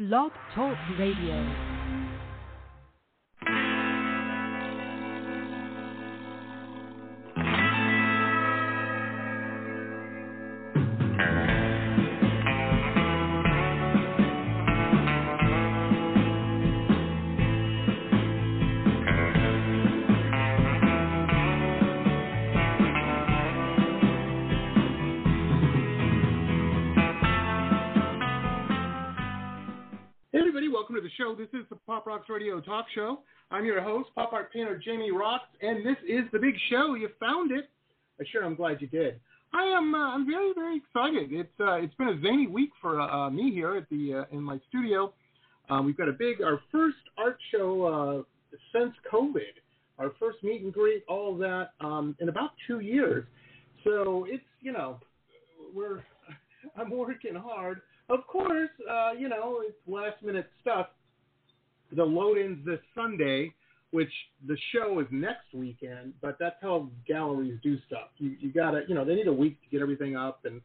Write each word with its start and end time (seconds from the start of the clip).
Blog 0.00 0.32
Talk 0.54 0.78
Radio. 0.98 1.79
The 31.10 31.24
show. 31.24 31.34
This 31.34 31.48
is 31.58 31.66
the 31.70 31.76
Pop 31.86 32.06
Rocks 32.06 32.28
Radio 32.28 32.60
Talk 32.60 32.86
Show. 32.94 33.20
I'm 33.50 33.64
your 33.64 33.80
host, 33.80 34.10
pop 34.14 34.32
art 34.32 34.52
painter 34.52 34.80
Jamie 34.84 35.10
Roxx, 35.10 35.40
and 35.60 35.84
this 35.84 35.96
is 36.06 36.20
the 36.32 36.38
big 36.38 36.54
show. 36.70 36.94
You 36.94 37.08
found 37.18 37.50
it. 37.50 37.68
Uh, 38.20 38.24
sure, 38.30 38.44
I'm 38.44 38.54
glad 38.54 38.80
you 38.80 38.86
did. 38.86 39.18
I 39.52 39.62
am. 39.62 39.94
Uh, 39.94 40.14
I'm 40.14 40.26
very, 40.26 40.52
very 40.54 40.76
excited. 40.76 41.32
It's 41.32 41.48
uh, 41.58 41.76
it's 41.76 41.94
been 41.94 42.08
a 42.08 42.20
zany 42.20 42.46
week 42.46 42.70
for 42.80 43.00
uh, 43.00 43.08
uh, 43.08 43.30
me 43.30 43.50
here 43.50 43.76
at 43.76 43.88
the 43.88 44.24
uh, 44.30 44.36
in 44.36 44.42
my 44.42 44.60
studio. 44.68 45.12
Uh, 45.68 45.82
we've 45.82 45.96
got 45.96 46.08
a 46.08 46.12
big 46.12 46.42
our 46.42 46.60
first 46.70 46.98
art 47.18 47.38
show 47.50 48.24
uh, 48.52 48.56
since 48.72 48.92
COVID. 49.12 49.40
Our 49.98 50.12
first 50.20 50.44
meet 50.44 50.62
and 50.62 50.72
greet, 50.72 51.02
all 51.08 51.36
that 51.38 51.70
um, 51.80 52.14
in 52.20 52.28
about 52.28 52.50
two 52.66 52.80
years. 52.80 53.24
So 53.84 54.26
it's 54.28 54.44
you 54.60 54.70
know 54.70 55.00
we're 55.74 56.04
I'm 56.76 56.90
working 56.90 57.34
hard. 57.34 57.80
Of 58.10 58.26
course, 58.26 58.70
uh, 58.90 59.12
you 59.12 59.28
know, 59.28 59.62
it's 59.64 59.78
last 59.86 60.20
minute 60.22 60.50
stuff. 60.60 60.88
The 61.94 62.04
load 62.04 62.38
ins 62.38 62.64
this 62.64 62.78
Sunday, 62.94 63.52
which 63.90 64.12
the 64.46 64.56
show 64.72 65.00
is 65.00 65.06
next 65.10 65.52
weekend, 65.52 66.14
but 66.22 66.36
that's 66.38 66.56
how 66.62 66.88
galleries 67.06 67.58
do 67.62 67.78
stuff. 67.86 68.08
You 68.18 68.36
you 68.40 68.52
gotta 68.52 68.82
you 68.88 68.94
know, 68.94 69.04
they 69.04 69.14
need 69.14 69.26
a 69.26 69.32
week 69.32 69.60
to 69.62 69.68
get 69.70 69.82
everything 69.82 70.16
up 70.16 70.40
and 70.44 70.60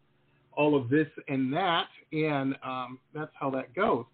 all 0.54 0.76
of 0.76 0.90
this 0.90 1.08
and 1.28 1.52
that, 1.54 1.88
and 2.12 2.56
um, 2.64 3.00
that's 3.14 3.32
how 3.40 3.50
that 3.52 3.74
goes. 3.74 4.06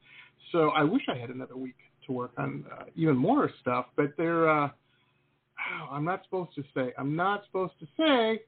So 0.51 0.69
I 0.69 0.83
wish 0.83 1.03
I 1.07 1.17
had 1.17 1.29
another 1.29 1.55
week 1.55 1.75
to 2.07 2.11
work 2.13 2.31
on 2.37 2.65
uh, 2.71 2.83
even 2.95 3.15
more 3.15 3.49
stuff, 3.61 3.87
but 3.95 4.13
they're. 4.17 4.49
Uh, 4.49 4.69
I'm 5.91 6.03
not 6.03 6.23
supposed 6.23 6.55
to 6.55 6.63
say. 6.73 6.91
I'm 6.97 7.15
not 7.15 7.43
supposed 7.45 7.73
to 7.79 7.87
say 7.97 8.41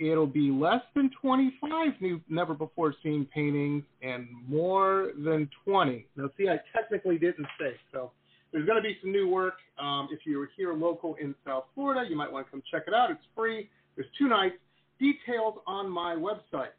it'll 0.00 0.26
be 0.26 0.50
less 0.50 0.80
than 0.94 1.10
25 1.20 1.88
new 2.00 2.20
never 2.28 2.54
before 2.54 2.94
seen 3.02 3.26
paintings 3.32 3.84
and 4.02 4.26
more 4.48 5.12
than 5.18 5.48
20. 5.64 6.06
Now, 6.16 6.30
see, 6.38 6.48
I 6.48 6.58
technically 6.74 7.18
didn't 7.18 7.46
say. 7.58 7.74
So 7.92 8.12
there's 8.50 8.66
going 8.66 8.82
to 8.82 8.82
be 8.82 8.96
some 9.02 9.12
new 9.12 9.28
work. 9.28 9.54
Um, 9.78 10.08
if 10.10 10.20
you're 10.24 10.48
here 10.56 10.72
local 10.72 11.16
in 11.20 11.34
South 11.46 11.64
Florida, 11.74 12.08
you 12.08 12.16
might 12.16 12.32
want 12.32 12.46
to 12.46 12.50
come 12.50 12.62
check 12.70 12.84
it 12.86 12.94
out. 12.94 13.10
It's 13.10 13.20
free. 13.36 13.68
There's 13.94 14.08
two 14.18 14.28
nights. 14.28 14.56
Details 14.98 15.54
on 15.66 15.90
my 15.90 16.14
website. 16.16 16.72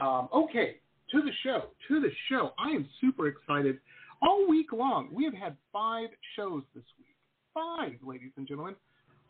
Um, 0.00 0.28
okay, 0.34 0.76
to 1.12 1.22
the 1.22 1.30
show. 1.44 1.70
To 1.88 2.00
the 2.00 2.10
show. 2.28 2.52
I 2.58 2.70
am 2.70 2.88
super 3.00 3.28
excited. 3.28 3.78
All 4.20 4.48
week 4.48 4.72
long, 4.72 5.08
we 5.12 5.24
have 5.24 5.34
had 5.34 5.56
five 5.72 6.08
shows 6.34 6.62
this 6.74 6.84
week. 6.98 7.14
Five, 7.54 7.98
ladies 8.04 8.32
and 8.36 8.46
gentlemen, 8.46 8.74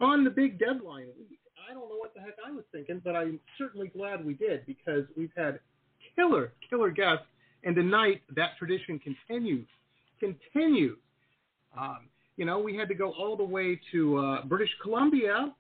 on 0.01 0.25
the 0.25 0.31
big 0.31 0.59
deadline 0.59 1.09
week. 1.19 1.41
I 1.69 1.75
don't 1.75 1.89
know 1.89 1.97
what 1.97 2.15
the 2.15 2.21
heck 2.21 2.35
I 2.47 2.51
was 2.51 2.65
thinking, 2.73 3.01
but 3.05 3.15
I'm 3.15 3.39
certainly 3.59 3.89
glad 3.89 4.25
we 4.25 4.35
did 4.35 4.65
because 4.65 5.05
we've 5.17 5.33
had 5.37 5.61
killer, 6.17 6.53
killer 6.69 6.91
guests, 6.91 7.27
and 7.65 7.77
tonight 7.77 8.23
that 8.37 8.53
tradition 8.59 8.99
continues. 8.99 9.67
Continues. 10.19 10.99
Um, 11.79 12.09
you 12.37 12.45
know, 12.45 12.59
we 12.59 12.77
had 12.77 12.89
to 12.89 12.95
go 12.95 13.13
all 13.13 13.37
the 13.37 13.45
way 13.45 13.79
to 13.93 14.19
uh, 14.19 14.45
British 14.47 14.71
Columbia 14.83 15.53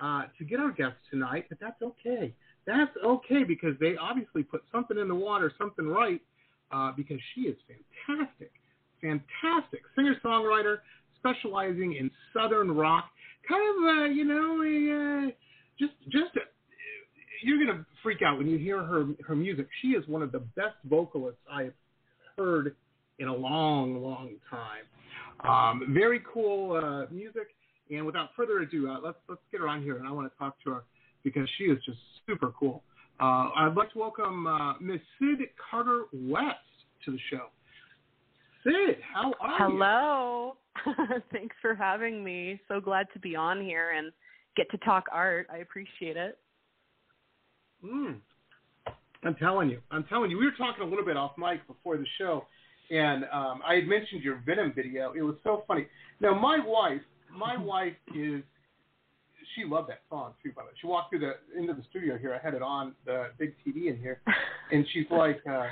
uh, 0.00 0.22
to 0.38 0.44
get 0.44 0.58
our 0.58 0.72
guests 0.72 0.98
tonight, 1.10 1.46
but 1.48 1.58
that's 1.60 1.80
okay. 1.80 2.34
That's 2.66 2.90
okay 3.04 3.44
because 3.44 3.74
they 3.78 3.94
obviously 4.00 4.42
put 4.42 4.62
something 4.72 4.98
in 4.98 5.08
the 5.08 5.14
water, 5.14 5.52
something 5.58 5.86
right, 5.86 6.20
uh, 6.72 6.92
because 6.96 7.18
she 7.34 7.42
is 7.42 7.56
fantastic, 8.06 8.50
fantastic 9.00 9.82
singer 9.94 10.16
songwriter 10.24 10.78
specializing 11.18 11.94
in 11.94 12.10
southern 12.32 12.72
rock. 12.72 13.04
Kind 13.48 13.62
of, 13.70 13.84
uh, 13.84 14.04
you 14.04 14.24
know, 14.24 14.62
a, 14.62 15.28
uh, 15.28 15.30
just 15.82 15.94
just 16.10 16.46
you're 17.42 17.64
gonna 17.64 17.84
freak 18.02 18.22
out 18.22 18.38
when 18.38 18.48
you 18.48 18.58
hear 18.58 18.82
her 18.82 19.06
her 19.26 19.34
music. 19.34 19.66
She 19.80 19.88
is 19.88 20.06
one 20.06 20.22
of 20.22 20.32
the 20.32 20.40
best 20.40 20.76
vocalists 20.84 21.40
I've 21.50 21.74
heard 22.36 22.76
in 23.18 23.28
a 23.28 23.34
long, 23.34 24.02
long 24.02 24.30
time. 24.48 24.84
Um, 25.48 25.92
very 25.92 26.22
cool 26.32 26.76
uh, 26.76 27.12
music. 27.12 27.48
And 27.90 28.06
without 28.06 28.30
further 28.36 28.60
ado, 28.60 28.88
uh, 28.90 29.00
let's 29.04 29.18
let's 29.28 29.40
get 29.50 29.60
her 29.60 29.68
on 29.68 29.82
here, 29.82 29.96
and 29.96 30.06
I 30.06 30.12
want 30.12 30.32
to 30.32 30.38
talk 30.38 30.56
to 30.64 30.70
her 30.70 30.84
because 31.24 31.48
she 31.58 31.64
is 31.64 31.78
just 31.84 31.98
super 32.26 32.52
cool. 32.58 32.82
Uh, 33.20 33.50
I'd 33.54 33.74
like 33.76 33.92
to 33.92 33.98
welcome 33.98 34.46
uh, 34.46 34.74
Miss 34.80 35.00
Syd 35.18 35.38
Carter 35.70 36.04
West 36.12 36.56
to 37.04 37.10
the 37.10 37.18
show. 37.30 37.48
Syd, 38.64 38.96
how 39.12 39.32
are 39.40 39.68
you? 39.68 39.74
Hello. 39.76 40.56
Thanks 41.32 41.54
for 41.60 41.74
having 41.74 42.24
me. 42.24 42.58
So 42.68 42.80
glad 42.80 43.08
to 43.12 43.18
be 43.18 43.36
on 43.36 43.60
here 43.60 43.92
and 43.96 44.10
get 44.56 44.70
to 44.70 44.78
talk 44.78 45.04
art. 45.10 45.46
I 45.52 45.58
appreciate 45.58 46.16
it. 46.16 46.38
Mm. 47.84 48.16
I'm 49.24 49.34
telling 49.36 49.70
you, 49.70 49.80
I'm 49.90 50.04
telling 50.04 50.30
you. 50.30 50.38
We 50.38 50.46
were 50.46 50.52
talking 50.52 50.82
a 50.82 50.86
little 50.86 51.04
bit 51.04 51.16
off 51.16 51.32
mic 51.38 51.66
before 51.66 51.96
the 51.96 52.06
show, 52.18 52.44
and 52.90 53.24
um, 53.32 53.60
I 53.66 53.76
had 53.76 53.86
mentioned 53.86 54.22
your 54.22 54.42
Venom 54.44 54.72
video. 54.74 55.12
It 55.16 55.22
was 55.22 55.36
so 55.44 55.64
funny. 55.68 55.86
Now, 56.20 56.38
my 56.38 56.58
wife, 56.64 57.00
my 57.34 57.56
wife 57.62 57.94
is, 58.14 58.42
she 59.54 59.64
loved 59.64 59.90
that 59.90 60.00
song 60.10 60.34
too. 60.42 60.50
By 60.54 60.62
the 60.62 60.66
way, 60.66 60.72
she 60.80 60.86
walked 60.86 61.10
through 61.10 61.20
the 61.20 61.58
into 61.58 61.72
the 61.72 61.84
studio 61.90 62.18
here. 62.18 62.34
I 62.34 62.44
had 62.44 62.54
it 62.54 62.62
on 62.62 62.94
the 63.06 63.28
big 63.38 63.54
TV 63.66 63.88
in 63.88 63.98
here, 63.98 64.20
and 64.72 64.84
she's 64.92 65.06
like, 65.10 65.40
uh, 65.48 65.66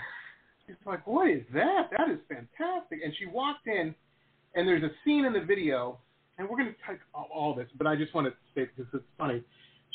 she's 0.67 0.77
like, 0.87 1.07
what 1.07 1.29
is 1.29 1.43
that? 1.53 1.91
That 1.91 2.09
is 2.11 2.19
fantastic. 2.29 3.01
And 3.05 3.13
she 3.19 3.27
walked 3.27 3.67
in, 3.67 3.95
and 4.55 4.69
there's 4.69 4.85
a 4.85 4.91
scene 5.05 5.25
in 5.25 5.33
the 5.33 5.41
video, 5.41 5.99
and 6.39 6.49
we're 6.49 6.57
going 6.57 6.69
to 6.69 6.91
take 6.91 7.01
all, 7.15 7.55
this, 7.55 7.69
but 7.77 7.87
I 7.87 7.97
just 7.97 8.15
want 8.15 8.27
to 8.27 8.33
say 8.55 8.69
because 8.75 8.93
it's 8.95 9.05
funny. 9.19 9.43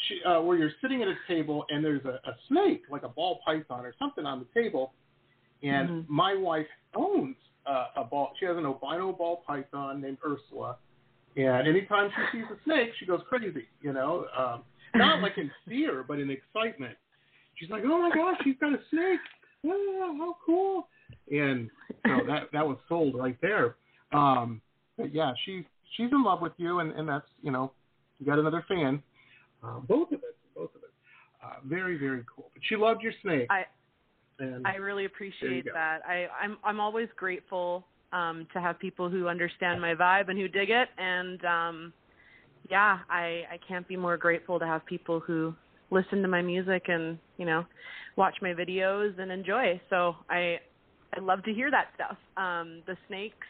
She, 0.07 0.19
uh, 0.28 0.41
where 0.41 0.57
you're 0.57 0.72
sitting 0.81 1.01
at 1.01 1.07
a 1.07 1.16
table 1.28 1.66
and 1.69 1.84
there's 1.84 2.03
a, 2.06 2.19
a 2.29 2.35
snake, 2.50 2.84
like 2.90 3.03
a 3.03 3.09
ball 3.09 3.40
python 3.46 3.85
or 3.85 3.94
something 3.97 4.25
on 4.25 4.40
the 4.40 4.62
table, 4.62 4.94
and 5.63 5.90
Mhm. 5.90 6.06
my 6.09 6.35
wife 6.35 6.68
owns 6.96 7.35
uh, 7.66 7.88
a 7.96 8.03
ball. 8.03 8.34
She 8.40 8.46
has 8.46 8.57
an 8.57 8.66
albino 8.66 9.12
ball 9.13 9.44
python 9.47 10.01
named 10.01 10.18
Ursula, 10.23 10.78
and 11.35 11.68
anytime 11.68 12.12
she 12.31 12.38
sees 12.38 12.46
a 12.52 12.63
snake, 12.63 12.90
she 13.00 13.06
goes 13.06 13.22
crazy. 13.28 13.67
You 13.81 13.94
know, 13.94 14.28
um, 14.38 14.63
not 14.94 15.22
like 15.22 15.38
in 15.38 15.50
fear, 15.67 16.03
but 16.07 16.19
in 16.19 16.29
excitement. 16.29 16.96
She's 17.56 17.69
like, 17.69 17.84
"Oh 17.85 17.97
my 17.97 18.13
gosh, 18.13 18.38
she's 18.44 18.57
got 18.59 18.73
a 18.73 18.79
snake! 18.91 19.19
Oh, 19.66 20.16
how 20.19 20.38
cool!" 20.46 20.88
And 21.31 21.69
so 22.06 22.19
that 22.28 22.52
that 22.52 22.67
was 22.67 22.78
sold 22.90 23.16
right 23.16 23.38
there. 23.41 23.78
Um, 24.12 24.62
but 24.97 25.13
yeah, 25.13 25.34
she's 25.46 25.63
she's 25.95 26.11
in 26.11 26.23
love 26.23 26.41
with 26.41 26.53
you, 26.57 26.79
and 26.79 26.91
and 26.94 27.07
that's 27.07 27.28
you 27.41 27.51
know, 27.51 27.72
you 28.19 28.25
got 28.25 28.39
another 28.39 28.63
fan. 28.67 29.01
Uh, 29.63 29.79
both 29.79 30.09
of 30.11 30.19
us, 30.19 30.35
both 30.56 30.69
of 30.75 30.83
us. 30.83 30.89
Uh, 31.44 31.59
very 31.66 31.97
very 31.97 32.23
cool. 32.33 32.50
But 32.53 32.61
she 32.67 32.75
loved 32.75 33.01
your 33.01 33.13
snake. 33.22 33.47
I 33.50 33.63
and 34.39 34.66
I 34.66 34.75
really 34.75 35.05
appreciate 35.05 35.66
that. 35.73 36.00
I 36.07 36.28
I'm 36.41 36.57
I'm 36.63 36.79
always 36.79 37.07
grateful 37.16 37.85
um 38.13 38.47
to 38.53 38.61
have 38.61 38.79
people 38.79 39.09
who 39.09 39.28
understand 39.28 39.81
my 39.81 39.95
vibe 39.95 40.29
and 40.29 40.38
who 40.38 40.47
dig 40.47 40.69
it 40.69 40.89
and 40.97 41.44
um 41.45 41.94
yeah, 42.69 43.00
I 43.09 43.44
I 43.51 43.59
can't 43.67 43.88
be 43.88 43.95
more 43.95 44.17
grateful 44.17 44.59
to 44.59 44.66
have 44.66 44.85
people 44.85 45.19
who 45.19 45.53
listen 45.91 46.22
to 46.22 46.28
my 46.28 46.41
music 46.41 46.85
and, 46.88 47.19
you 47.38 47.45
know, 47.45 47.63
watch 48.16 48.35
my 48.41 48.53
videos 48.53 49.19
and 49.19 49.31
enjoy. 49.31 49.79
So 49.89 50.16
I 50.29 50.59
I 51.16 51.19
love 51.22 51.44
to 51.44 51.53
hear 51.53 51.72
that 51.72 51.88
stuff. 51.95 52.17
Um 52.38 52.81
the 52.88 52.97
snakes 53.07 53.47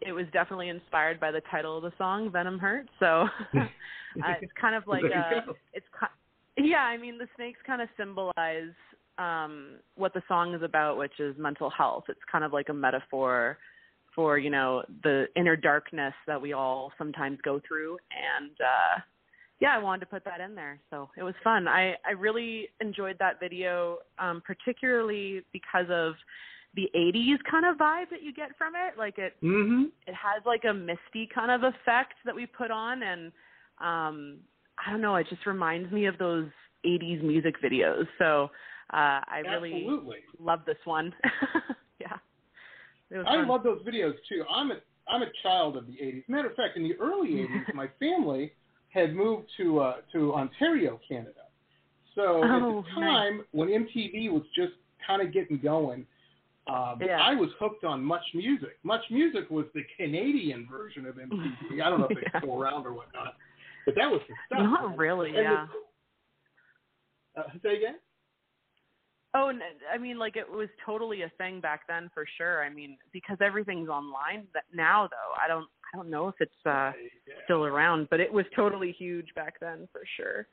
it 0.00 0.12
was 0.12 0.26
definitely 0.32 0.68
inspired 0.68 1.18
by 1.20 1.30
the 1.30 1.40
title 1.50 1.76
of 1.76 1.82
the 1.82 1.92
song 1.98 2.30
Venom 2.30 2.58
Hurt. 2.58 2.88
So 2.98 3.26
uh, 3.56 4.34
it's 4.40 4.52
kind 4.60 4.74
of 4.74 4.86
like 4.86 5.04
a 5.04 5.46
go. 5.46 5.54
it's 5.72 5.86
yeah 6.56 6.82
i 6.82 6.96
mean 6.96 7.18
the 7.18 7.28
snakes 7.36 7.58
kind 7.66 7.82
of 7.82 7.88
symbolize 7.96 8.72
um 9.18 9.76
what 9.96 10.12
the 10.14 10.22
song 10.28 10.54
is 10.54 10.62
about 10.62 10.96
which 10.98 11.18
is 11.18 11.34
mental 11.38 11.70
health 11.70 12.04
it's 12.08 12.20
kind 12.30 12.44
of 12.44 12.52
like 12.52 12.68
a 12.68 12.74
metaphor 12.74 13.58
for 14.14 14.38
you 14.38 14.50
know 14.50 14.82
the 15.02 15.26
inner 15.36 15.56
darkness 15.56 16.14
that 16.26 16.40
we 16.40 16.52
all 16.52 16.92
sometimes 16.96 17.38
go 17.42 17.60
through 17.66 17.96
and 18.38 18.52
uh 18.60 19.00
yeah 19.60 19.74
i 19.74 19.78
wanted 19.78 20.00
to 20.00 20.06
put 20.06 20.24
that 20.24 20.40
in 20.40 20.54
there 20.54 20.78
so 20.90 21.08
it 21.16 21.22
was 21.22 21.34
fun 21.42 21.66
i 21.66 21.94
i 22.06 22.12
really 22.12 22.68
enjoyed 22.80 23.16
that 23.18 23.40
video 23.40 23.98
um 24.18 24.42
particularly 24.46 25.42
because 25.52 25.86
of 25.90 26.14
the 26.76 26.90
80s 26.96 27.36
kind 27.50 27.64
of 27.66 27.76
vibe 27.76 28.10
that 28.10 28.22
you 28.22 28.32
get 28.32 28.50
from 28.58 28.74
it 28.74 28.98
like 28.98 29.18
it 29.18 29.34
Mm-hmm. 29.42 29.84
it 30.06 30.14
has 30.14 30.42
like 30.46 30.62
a 30.68 30.74
misty 30.74 31.28
kind 31.34 31.50
of 31.50 31.62
effect 31.62 32.14
that 32.24 32.34
we 32.34 32.46
put 32.46 32.70
on 32.70 33.02
and 33.02 33.32
um 33.80 34.38
I 34.84 34.90
don't 34.90 35.00
know, 35.00 35.14
it 35.16 35.26
just 35.30 35.46
reminds 35.46 35.92
me 35.92 36.06
of 36.06 36.18
those 36.18 36.48
80s 36.84 37.22
music 37.22 37.54
videos. 37.62 38.06
So 38.18 38.50
uh 38.92 39.20
I 39.26 39.42
really 39.46 39.84
Absolutely. 39.84 40.16
love 40.40 40.60
this 40.66 40.76
one. 40.84 41.12
yeah. 42.00 42.18
I 43.26 43.36
fun. 43.36 43.48
love 43.48 43.62
those 43.62 43.82
videos 43.82 44.14
too. 44.28 44.44
I'm 44.50 44.70
a 44.70 44.76
I'm 45.08 45.22
a 45.22 45.30
child 45.42 45.76
of 45.76 45.86
the 45.86 45.92
'80s. 45.92 46.24
Matter 46.28 46.48
of 46.50 46.56
fact, 46.56 46.76
in 46.76 46.82
the 46.82 46.94
early 47.00 47.28
'80s, 47.48 47.74
my 47.74 47.88
family 48.00 48.52
had 48.88 49.14
moved 49.14 49.48
to 49.58 49.80
uh, 49.80 49.96
to 50.12 50.34
Ontario, 50.34 50.98
Canada. 51.08 51.42
So 52.14 52.42
at 52.44 52.50
Oh, 52.50 52.84
the 52.84 53.00
time 53.00 53.42
when 53.52 53.68
MTV 53.68 54.30
was 54.30 54.42
just 54.56 54.72
kind 55.06 55.20
of 55.20 55.32
getting 55.32 55.58
going, 55.58 56.06
um, 56.66 56.98
Yeah. 57.00 57.18
I 57.20 57.34
was 57.34 57.50
hooked 57.58 57.84
on 57.84 58.02
Much 58.02 58.24
Music. 58.34 58.78
Much 58.82 59.02
Music 59.10 59.50
was 59.50 59.66
the 59.74 59.82
Canadian 59.96 60.66
version 60.70 61.06
of 61.06 61.16
MTV. 61.16 61.82
I 61.82 61.90
don't 61.90 62.00
know 62.00 62.06
if 62.10 62.16
it's 62.18 62.20
Yeah. 62.34 62.40
still 62.40 62.60
around 62.60 62.86
or 62.86 62.92
whatnot, 62.92 63.34
but 63.86 63.94
that 63.96 64.10
was 64.10 64.20
the 64.28 64.34
stuff. 64.46 64.60
Not 64.62 64.96
really, 64.96 65.28
And 65.30 65.38
yeah. 65.38 65.66
the- 67.34 67.40
uh, 67.40 67.44
say 67.62 67.76
again. 67.76 67.96
Oh, 69.36 69.50
I 69.92 69.98
mean, 69.98 70.16
like 70.18 70.36
it 70.36 70.48
was 70.48 70.68
totally 70.86 71.22
a 71.22 71.28
thing 71.38 71.60
back 71.60 71.80
then 71.88 72.08
for 72.14 72.24
sure. 72.38 72.62
I 72.64 72.70
mean, 72.70 72.96
because 73.12 73.36
everything's 73.40 73.88
online. 73.88 74.46
Now, 74.72 75.08
though, 75.08 75.32
I 75.42 75.48
don't, 75.48 75.66
I 75.92 75.96
don't 75.96 76.08
know 76.08 76.28
if 76.28 76.36
it's 76.38 76.52
uh 76.64 76.92
Yeah. 77.26 77.34
still 77.44 77.64
around, 77.64 78.08
but 78.10 78.20
it 78.20 78.32
was 78.32 78.46
totally 78.54 78.92
huge 78.92 79.34
back 79.34 79.54
then 79.60 79.88
for 79.90 80.02
sure. 80.16 80.46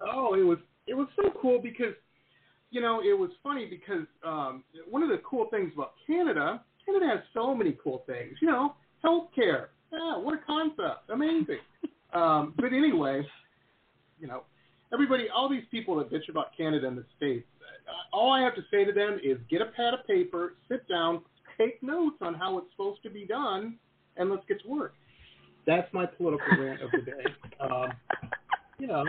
Oh, 0.00 0.34
it 0.34 0.42
was 0.42 0.58
it 0.86 0.92
was 0.94 1.08
so 1.16 1.30
cool 1.40 1.58
because 1.62 1.94
you 2.74 2.80
know 2.80 3.00
it 3.00 3.16
was 3.16 3.30
funny 3.42 3.66
because 3.66 4.04
um, 4.26 4.64
one 4.90 5.04
of 5.04 5.08
the 5.08 5.18
cool 5.18 5.46
things 5.50 5.70
about 5.74 5.92
Canada, 6.06 6.60
Canada 6.84 7.06
has 7.06 7.20
so 7.32 7.54
many 7.54 7.78
cool 7.82 8.02
things. 8.04 8.36
You 8.42 8.48
know, 8.48 8.74
healthcare. 9.04 9.66
Yeah, 9.92 10.18
what 10.18 10.34
a 10.34 10.38
concept! 10.44 11.08
Amazing. 11.08 11.60
um, 12.12 12.52
but 12.56 12.72
anyway, 12.72 13.24
you 14.18 14.26
know, 14.26 14.42
everybody, 14.92 15.28
all 15.34 15.48
these 15.48 15.62
people 15.70 15.94
that 15.96 16.10
bitch 16.10 16.28
about 16.28 16.48
Canada 16.56 16.88
and 16.88 16.98
the 16.98 17.04
states, 17.16 17.46
uh, 17.62 18.16
all 18.16 18.32
I 18.32 18.42
have 18.42 18.56
to 18.56 18.62
say 18.72 18.84
to 18.84 18.92
them 18.92 19.20
is 19.22 19.38
get 19.48 19.62
a 19.62 19.66
pad 19.66 19.94
of 19.94 20.04
paper, 20.08 20.54
sit 20.68 20.88
down, 20.88 21.22
take 21.56 21.80
notes 21.80 22.16
on 22.22 22.34
how 22.34 22.58
it's 22.58 22.66
supposed 22.72 23.04
to 23.04 23.10
be 23.10 23.24
done, 23.24 23.76
and 24.16 24.30
let's 24.30 24.42
get 24.48 24.60
to 24.62 24.68
work. 24.68 24.94
That's 25.64 25.90
my 25.94 26.06
political 26.06 26.46
rant 26.58 26.82
of 26.82 26.90
the 26.90 27.02
day. 27.02 27.24
Um, 27.60 27.92
you 28.80 28.88
know, 28.88 29.04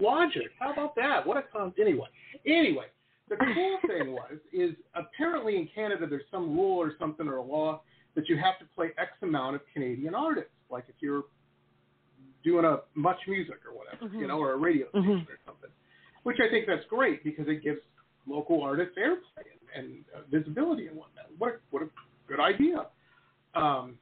logic. 0.00 0.48
How 0.58 0.72
about 0.72 0.96
that? 0.96 1.26
What 1.26 1.36
a 1.36 1.42
con- 1.42 1.74
anyway. 1.78 2.08
Anyway, 2.46 2.86
the 3.28 3.36
cool 3.54 3.78
thing 3.86 4.12
was 4.12 4.38
is 4.52 4.74
apparently 4.94 5.56
in 5.56 5.68
Canada 5.74 6.06
there's 6.08 6.22
some 6.30 6.56
rule 6.56 6.78
or 6.78 6.92
something 6.98 7.26
or 7.28 7.36
a 7.36 7.42
law 7.42 7.82
that 8.14 8.28
you 8.28 8.36
have 8.36 8.58
to 8.60 8.64
play 8.74 8.90
X 8.98 9.10
amount 9.22 9.56
of 9.56 9.62
Canadian 9.72 10.14
artists. 10.14 10.50
Like 10.70 10.84
if 10.88 10.94
you're 11.00 11.24
doing 12.44 12.64
a 12.64 12.78
much 12.94 13.18
music 13.26 13.56
or 13.66 13.76
whatever, 13.76 14.04
you 14.16 14.24
Mhm. 14.24 14.28
know, 14.28 14.38
or 14.38 14.52
a 14.52 14.56
radio 14.56 14.88
station 14.90 15.20
Mhm. 15.26 15.28
or 15.28 15.38
something. 15.44 15.70
Which 16.22 16.40
I 16.40 16.48
think 16.48 16.66
that's 16.66 16.84
great 16.86 17.22
because 17.24 17.48
it 17.48 17.62
gives 17.62 17.80
local 18.26 18.62
artists 18.62 18.96
airplay 18.96 19.44
and, 19.74 19.84
and 19.84 20.04
uh, 20.14 20.20
visibility 20.30 20.86
and 20.86 20.96
whatnot. 20.96 21.26
What 21.38 21.54
a, 21.54 21.58
what 21.70 21.82
a 21.82 21.88
good 22.26 22.40
idea. 22.40 22.86
Um, 23.54 23.98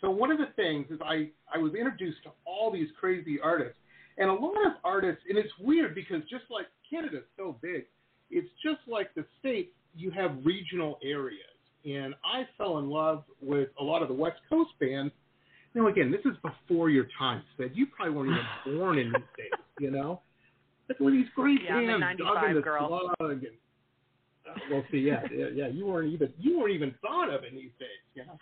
so 0.00 0.10
one 0.10 0.30
of 0.30 0.38
the 0.38 0.46
things 0.56 0.86
is 0.90 1.00
I, 1.04 1.30
I 1.52 1.58
was 1.58 1.74
introduced 1.74 2.22
to 2.24 2.30
all 2.44 2.70
these 2.70 2.88
crazy 2.98 3.40
artists 3.40 3.78
and 4.18 4.28
a 4.28 4.32
lot 4.32 4.66
of 4.66 4.72
artists 4.84 5.22
and 5.28 5.38
it's 5.38 5.52
weird 5.58 5.94
because 5.94 6.22
just 6.28 6.44
like 6.50 6.66
Canada's 6.92 7.24
so 7.36 7.56
big, 7.62 7.86
it's 8.30 8.48
just 8.62 8.80
like 8.86 9.14
the 9.14 9.24
states, 9.40 9.70
you 9.96 10.10
have 10.10 10.36
regional 10.44 10.98
areas. 11.02 11.40
And 11.84 12.14
I 12.24 12.46
fell 12.56 12.78
in 12.78 12.88
love 12.88 13.24
with 13.40 13.70
a 13.80 13.84
lot 13.84 14.02
of 14.02 14.08
the 14.08 14.14
West 14.14 14.40
Coast 14.48 14.70
bands. 14.78 15.12
Now 15.74 15.88
again, 15.88 16.12
this 16.12 16.20
is 16.24 16.36
before 16.42 16.90
your 16.90 17.06
time, 17.18 17.42
Syd. 17.56 17.72
You 17.74 17.86
probably 17.86 18.14
weren't 18.14 18.30
even 18.30 18.78
born 18.78 18.98
in 18.98 19.06
these 19.06 19.22
days, 19.36 19.60
you 19.80 19.90
know? 19.90 20.20
Look 20.88 21.00
at 21.00 21.12
these 21.12 21.26
great 21.34 21.60
Yeah, 21.64 21.76
I'm 21.76 21.86
bands, 21.86 22.00
95 22.00 22.34
Dug 22.34 22.50
in 22.50 22.56
the 22.56 22.62
girl. 22.62 23.14
Slug 23.18 23.42
and 23.44 23.46
uh, 24.48 24.58
well, 24.70 24.84
see, 24.90 24.98
yeah, 24.98 25.22
yeah, 25.34 25.46
yeah, 25.54 25.68
you 25.68 25.86
weren't 25.86 26.12
even 26.12 26.28
you 26.38 26.58
weren't 26.58 26.74
even 26.74 26.92
thought 27.00 27.32
of 27.32 27.44
in 27.44 27.54
these 27.54 27.70
days, 27.78 27.88
you 28.14 28.24
know. 28.26 28.36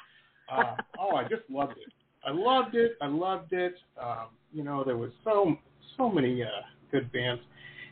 Uh, 0.50 0.76
oh, 0.98 1.14
I 1.14 1.24
just 1.24 1.42
loved 1.50 1.72
it. 1.72 1.92
I 2.26 2.30
loved 2.32 2.74
it. 2.74 2.92
I 3.02 3.06
loved 3.06 3.52
it. 3.52 3.74
Um, 4.02 4.28
you 4.52 4.64
know, 4.64 4.82
there 4.82 4.96
was 4.96 5.10
so 5.24 5.56
so 5.96 6.08
many 6.10 6.42
uh, 6.42 6.46
good 6.90 7.12
bands. 7.12 7.42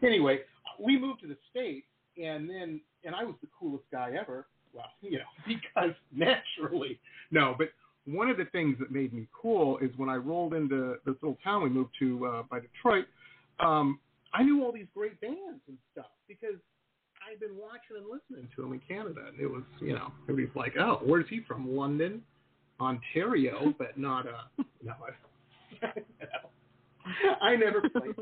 Anyway, 0.02 0.40
we 0.78 0.98
moved 0.98 1.20
to 1.22 1.26
the 1.26 1.36
states, 1.50 1.86
and 2.16 2.48
then 2.48 2.80
and 3.04 3.14
I 3.14 3.24
was 3.24 3.34
the 3.40 3.48
coolest 3.58 3.84
guy 3.90 4.12
ever. 4.20 4.46
Well, 4.72 4.86
you 5.00 5.18
know, 5.18 5.24
because 5.46 5.94
naturally, 6.12 6.98
no. 7.30 7.54
But 7.56 7.68
one 8.06 8.30
of 8.30 8.36
the 8.36 8.46
things 8.46 8.76
that 8.78 8.90
made 8.90 9.12
me 9.12 9.28
cool 9.40 9.78
is 9.78 9.90
when 9.96 10.08
I 10.08 10.16
rolled 10.16 10.54
into 10.54 10.96
this 11.04 11.14
little 11.22 11.38
town 11.44 11.62
we 11.62 11.68
moved 11.68 11.90
to 11.98 12.26
uh, 12.26 12.42
by 12.50 12.60
Detroit. 12.60 13.06
Um, 13.60 13.98
I 14.32 14.42
knew 14.42 14.62
all 14.62 14.72
these 14.72 14.86
great 14.94 15.20
bands 15.20 15.60
and 15.68 15.78
stuff 15.92 16.10
because 16.26 16.56
I'd 17.28 17.40
been 17.40 17.56
watching 17.56 17.96
and 17.96 18.06
listening 18.06 18.48
to 18.56 18.62
them 18.62 18.72
in 18.72 18.80
Canada, 18.86 19.22
and 19.28 19.40
it 19.40 19.46
was, 19.46 19.62
you 19.80 19.94
know, 19.94 20.12
everybody's 20.28 20.54
like, 20.56 20.74
"Oh, 20.78 21.00
where's 21.04 21.26
he 21.28 21.40
from? 21.46 21.76
London, 21.76 22.22
Ontario, 22.80 23.74
but 23.78 23.98
not 23.98 24.26
uh, 24.26 24.62
no." 24.82 24.94
I 27.40 27.56
never 27.56 27.88
played. 27.88 28.14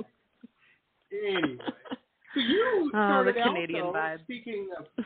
Anyway, 1.13 1.57
so 2.35 2.41
you 2.41 2.91
Oh, 2.95 2.99
started 2.99 3.37
the 3.37 3.41
out, 3.41 3.47
Canadian 3.49 3.81
though, 3.87 3.93
vibe. 3.93 4.21
Speaking 4.23 4.69
of, 4.79 4.87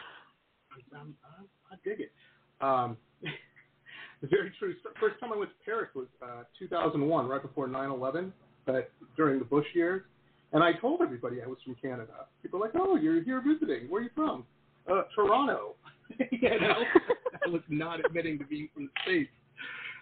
I'm, 0.95 1.15
I'm, 1.39 1.45
I 1.71 1.77
dig 1.85 2.01
it. 2.01 2.13
Um, 2.61 2.97
very 4.23 4.53
true. 4.59 4.75
First 4.99 5.19
time 5.21 5.33
I 5.33 5.37
went 5.37 5.51
to 5.51 5.57
Paris 5.65 5.89
was 5.95 6.07
uh, 6.23 6.43
2001, 6.59 7.27
right 7.27 7.43
before 7.43 7.69
9/11, 7.69 8.33
but 8.67 8.91
during 9.17 9.39
the 9.39 9.45
Bush 9.45 9.67
years. 9.75 10.03
And 10.53 10.65
I 10.65 10.73
told 10.73 11.01
everybody 11.01 11.41
I 11.43 11.47
was 11.47 11.59
from 11.65 11.77
Canada. 11.81 12.27
People 12.43 12.59
were 12.59 12.67
like, 12.67 12.75
"Oh, 12.77 12.97
you're 12.97 13.23
here 13.23 13.41
visiting. 13.47 13.89
Where 13.89 14.01
are 14.01 14.05
you 14.05 14.11
from?" 14.15 14.45
Uh, 14.91 15.03
Toronto. 15.15 15.77
you 16.33 16.41
know, 16.61 16.83
I 17.47 17.49
was 17.49 17.63
not 17.69 18.05
admitting 18.05 18.39
to 18.41 18.45
being 18.45 18.69
from 18.75 18.85
the 18.87 18.91
states. 19.05 19.31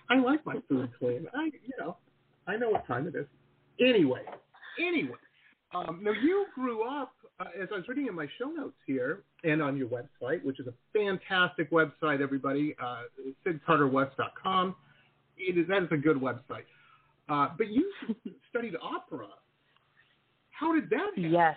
I 0.09 0.19
like 0.19 0.45
my 0.47 0.57
food 0.69 0.91
clean. 0.99 1.27
I, 1.35 1.45
you 1.47 1.75
know, 1.79 1.99
I 2.47 2.57
know 2.57 2.71
what 2.71 2.87
time 2.87 3.07
it 3.07 3.15
is. 3.15 3.27
Anyway, 3.79 4.23
anyway. 4.81 5.17
Um, 5.75 6.01
now 6.03 6.13
you 6.13 6.47
grew 6.55 6.83
up, 6.83 7.13
uh, 7.41 7.47
as 7.61 7.69
I 7.73 7.77
was 7.77 7.89
reading 7.89 8.07
in 8.07 8.15
my 8.15 8.27
show 8.39 8.47
notes 8.47 8.77
here, 8.87 9.23
and 9.45 9.63
on 9.63 9.77
your 9.77 9.89
website, 9.89 10.43
which 10.43 10.59
is 10.61 10.67
a 10.67 10.73
fantastic 10.93 11.71
website, 11.71 12.21
everybody, 12.23 12.75
uh, 12.83 13.03
SydCarterWest.com. 13.47 14.75
It 15.37 15.59
is 15.59 15.69
that 15.69 15.83
is 15.83 15.89
a 15.93 15.97
good 15.97 16.17
website. 16.17 16.65
Uh, 17.29 17.49
but 17.57 17.69
you 17.69 17.91
studied 18.51 18.75
opera. 18.83 19.29
How 20.51 20.75
did 20.75 20.91
that 20.91 21.11
happen? 21.15 21.31
Yes. 21.31 21.57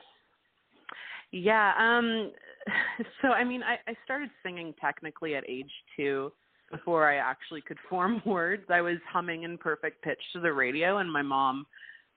Yeah. 1.32 1.74
Um 1.80 2.32
so 3.22 3.30
I 3.30 3.44
mean 3.44 3.64
I, 3.64 3.78
I 3.90 3.96
started 4.04 4.30
singing 4.44 4.74
technically 4.80 5.36
at 5.36 5.44
age 5.50 5.72
two 5.96 6.32
before 6.70 7.10
I 7.10 7.16
actually 7.16 7.62
could 7.62 7.78
form 7.90 8.22
words. 8.26 8.64
I 8.70 8.82
was 8.82 8.98
humming 9.12 9.44
in 9.44 9.58
perfect 9.58 10.04
pitch 10.04 10.22
to 10.34 10.40
the 10.40 10.54
radio 10.54 10.98
and 10.98 11.12
my 11.12 11.22
mom 11.22 11.66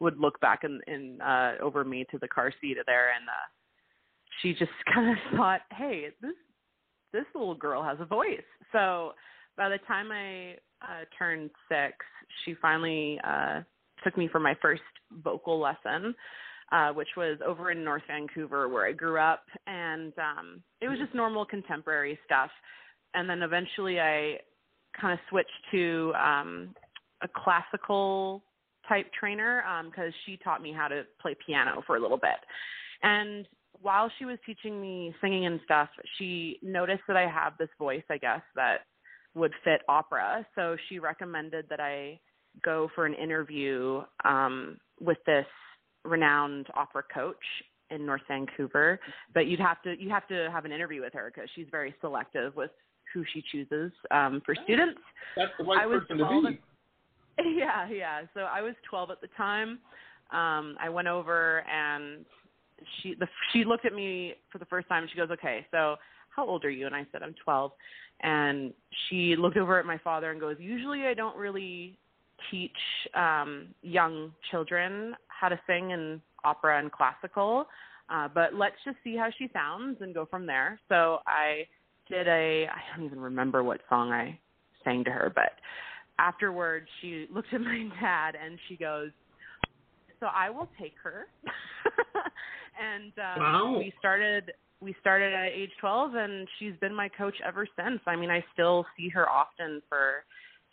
would 0.04 0.18
look 0.18 0.40
back 0.40 0.62
in, 0.64 0.80
in 0.86 1.20
uh 1.20 1.54
over 1.60 1.84
me 1.84 2.04
to 2.10 2.18
the 2.18 2.28
car 2.28 2.52
seat 2.60 2.76
there 2.86 3.08
and 3.18 3.28
uh 3.28 3.48
she 4.42 4.52
just 4.52 4.72
kind 4.94 5.10
of 5.10 5.36
thought, 5.36 5.62
Hey, 5.72 6.08
this 6.20 6.34
this 7.12 7.24
little 7.34 7.54
girl 7.54 7.82
has 7.82 7.98
a 8.00 8.04
voice. 8.04 8.40
So 8.72 9.12
by 9.56 9.68
the 9.68 9.78
time 9.88 10.12
I 10.12 10.56
uh 10.82 11.04
turned 11.18 11.50
six, 11.68 11.96
she 12.44 12.54
finally 12.60 13.20
uh 13.26 13.62
took 14.02 14.16
me 14.16 14.28
for 14.30 14.40
my 14.40 14.54
first 14.60 14.82
vocal 15.22 15.58
lesson 15.58 16.14
uh, 16.72 16.92
which 16.92 17.08
was 17.16 17.38
over 17.46 17.70
in 17.70 17.84
North 17.84 18.02
Vancouver 18.08 18.68
where 18.68 18.86
I 18.86 18.92
grew 18.92 19.18
up, 19.18 19.44
and 19.66 20.12
um, 20.18 20.62
it 20.80 20.88
was 20.88 20.98
just 20.98 21.14
normal 21.14 21.44
contemporary 21.44 22.18
stuff. 22.24 22.50
And 23.14 23.28
then 23.28 23.42
eventually, 23.42 24.00
I 24.00 24.38
kind 25.00 25.12
of 25.12 25.18
switched 25.28 25.50
to 25.72 26.12
um, 26.14 26.74
a 27.22 27.28
classical 27.28 28.42
type 28.88 29.06
trainer 29.18 29.62
because 29.86 30.12
she 30.26 30.36
taught 30.36 30.62
me 30.62 30.72
how 30.72 30.88
to 30.88 31.02
play 31.20 31.36
piano 31.46 31.82
for 31.86 31.96
a 31.96 32.00
little 32.00 32.18
bit. 32.18 32.38
And 33.02 33.46
while 33.80 34.10
she 34.18 34.24
was 34.24 34.38
teaching 34.46 34.80
me 34.80 35.14
singing 35.20 35.46
and 35.46 35.60
stuff, 35.64 35.88
she 36.18 36.58
noticed 36.62 37.02
that 37.06 37.16
I 37.16 37.28
have 37.28 37.54
this 37.58 37.68
voice, 37.78 38.02
I 38.10 38.18
guess, 38.18 38.40
that 38.56 38.78
would 39.34 39.52
fit 39.64 39.82
opera. 39.88 40.46
So 40.54 40.76
she 40.88 40.98
recommended 40.98 41.66
that 41.68 41.80
I 41.80 42.20
go 42.64 42.88
for 42.94 43.04
an 43.04 43.14
interview 43.14 44.02
um, 44.24 44.78
with 45.00 45.18
this 45.26 45.46
renowned 46.04 46.68
opera 46.74 47.02
coach 47.12 47.36
in 47.90 48.06
North 48.06 48.22
Vancouver, 48.28 49.00
but 49.34 49.46
you'd 49.46 49.60
have 49.60 49.82
to 49.82 49.94
you 49.98 50.08
have 50.10 50.26
to 50.28 50.48
have 50.50 50.64
an 50.64 50.72
interview 50.72 51.02
with 51.02 51.12
her 51.12 51.30
because 51.34 51.50
she's 51.54 51.66
very 51.70 51.94
selective 52.00 52.54
with 52.56 52.70
who 53.12 53.24
she 53.32 53.42
chooses 53.52 53.92
um, 54.10 54.40
for 54.44 54.54
students. 54.64 55.00
That's 55.36 55.52
the 55.58 55.64
right 55.64 55.82
I 55.82 55.86
was 55.86 56.00
person 56.02 56.18
to 56.18 56.24
12 56.24 56.44
be. 56.44 56.60
Yeah, 57.44 57.88
yeah. 57.88 58.22
So 58.34 58.40
I 58.40 58.62
was 58.62 58.74
12 58.88 59.10
at 59.10 59.20
the 59.20 59.28
time. 59.36 59.78
Um, 60.30 60.76
I 60.80 60.88
went 60.88 61.08
over 61.08 61.64
and 61.70 62.24
she 63.00 63.14
the 63.14 63.26
she 63.52 63.64
looked 63.64 63.84
at 63.86 63.92
me 63.92 64.34
for 64.50 64.58
the 64.58 64.64
first 64.66 64.88
time. 64.88 65.06
She 65.10 65.16
goes, 65.16 65.30
"Okay, 65.30 65.66
so 65.70 65.96
how 66.34 66.46
old 66.46 66.64
are 66.64 66.70
you?" 66.70 66.86
And 66.86 66.94
I 66.94 67.06
said, 67.12 67.22
"I'm 67.22 67.34
12." 67.44 67.72
And 68.20 68.72
she 69.08 69.36
looked 69.36 69.56
over 69.56 69.78
at 69.78 69.86
my 69.86 69.98
father 69.98 70.30
and 70.30 70.40
goes, 70.40 70.56
"Usually 70.58 71.06
I 71.06 71.14
don't 71.14 71.36
really 71.36 71.96
teach 72.50 72.76
um, 73.14 73.68
young 73.82 74.32
children 74.50 75.14
how 75.28 75.48
to 75.48 75.60
sing 75.66 75.90
in 75.90 76.20
opera 76.44 76.78
and 76.78 76.90
classical, 76.90 77.66
uh, 78.08 78.28
but 78.28 78.54
let's 78.54 78.76
just 78.84 78.96
see 79.04 79.16
how 79.16 79.30
she 79.38 79.48
sounds 79.52 79.98
and 80.00 80.14
go 80.14 80.26
from 80.26 80.46
there." 80.46 80.80
So 80.88 81.20
I 81.26 81.66
did 82.08 82.26
a 82.28 82.66
I 82.66 82.96
don't 82.96 83.06
even 83.06 83.20
remember 83.20 83.62
what 83.62 83.80
song 83.88 84.12
I 84.12 84.38
sang 84.84 85.04
to 85.04 85.10
her, 85.10 85.32
but 85.34 85.52
afterwards 86.18 86.86
she 87.00 87.26
looked 87.32 87.52
at 87.52 87.60
my 87.60 87.88
dad 88.00 88.34
and 88.42 88.58
she 88.68 88.76
goes, 88.76 89.10
"So 90.20 90.26
I 90.26 90.50
will 90.50 90.68
take 90.80 90.94
her." 91.02 91.26
and 92.80 93.12
um, 93.18 93.40
wow. 93.40 93.78
we 93.78 93.92
started 93.98 94.52
we 94.80 94.94
started 95.00 95.32
at 95.32 95.48
age 95.52 95.70
12 95.80 96.14
and 96.14 96.48
she's 96.58 96.74
been 96.80 96.94
my 96.94 97.08
coach 97.08 97.34
ever 97.46 97.66
since. 97.76 98.00
I 98.06 98.16
mean, 98.16 98.30
I 98.30 98.44
still 98.52 98.84
see 98.96 99.08
her 99.08 99.28
often 99.28 99.80
for 99.88 100.24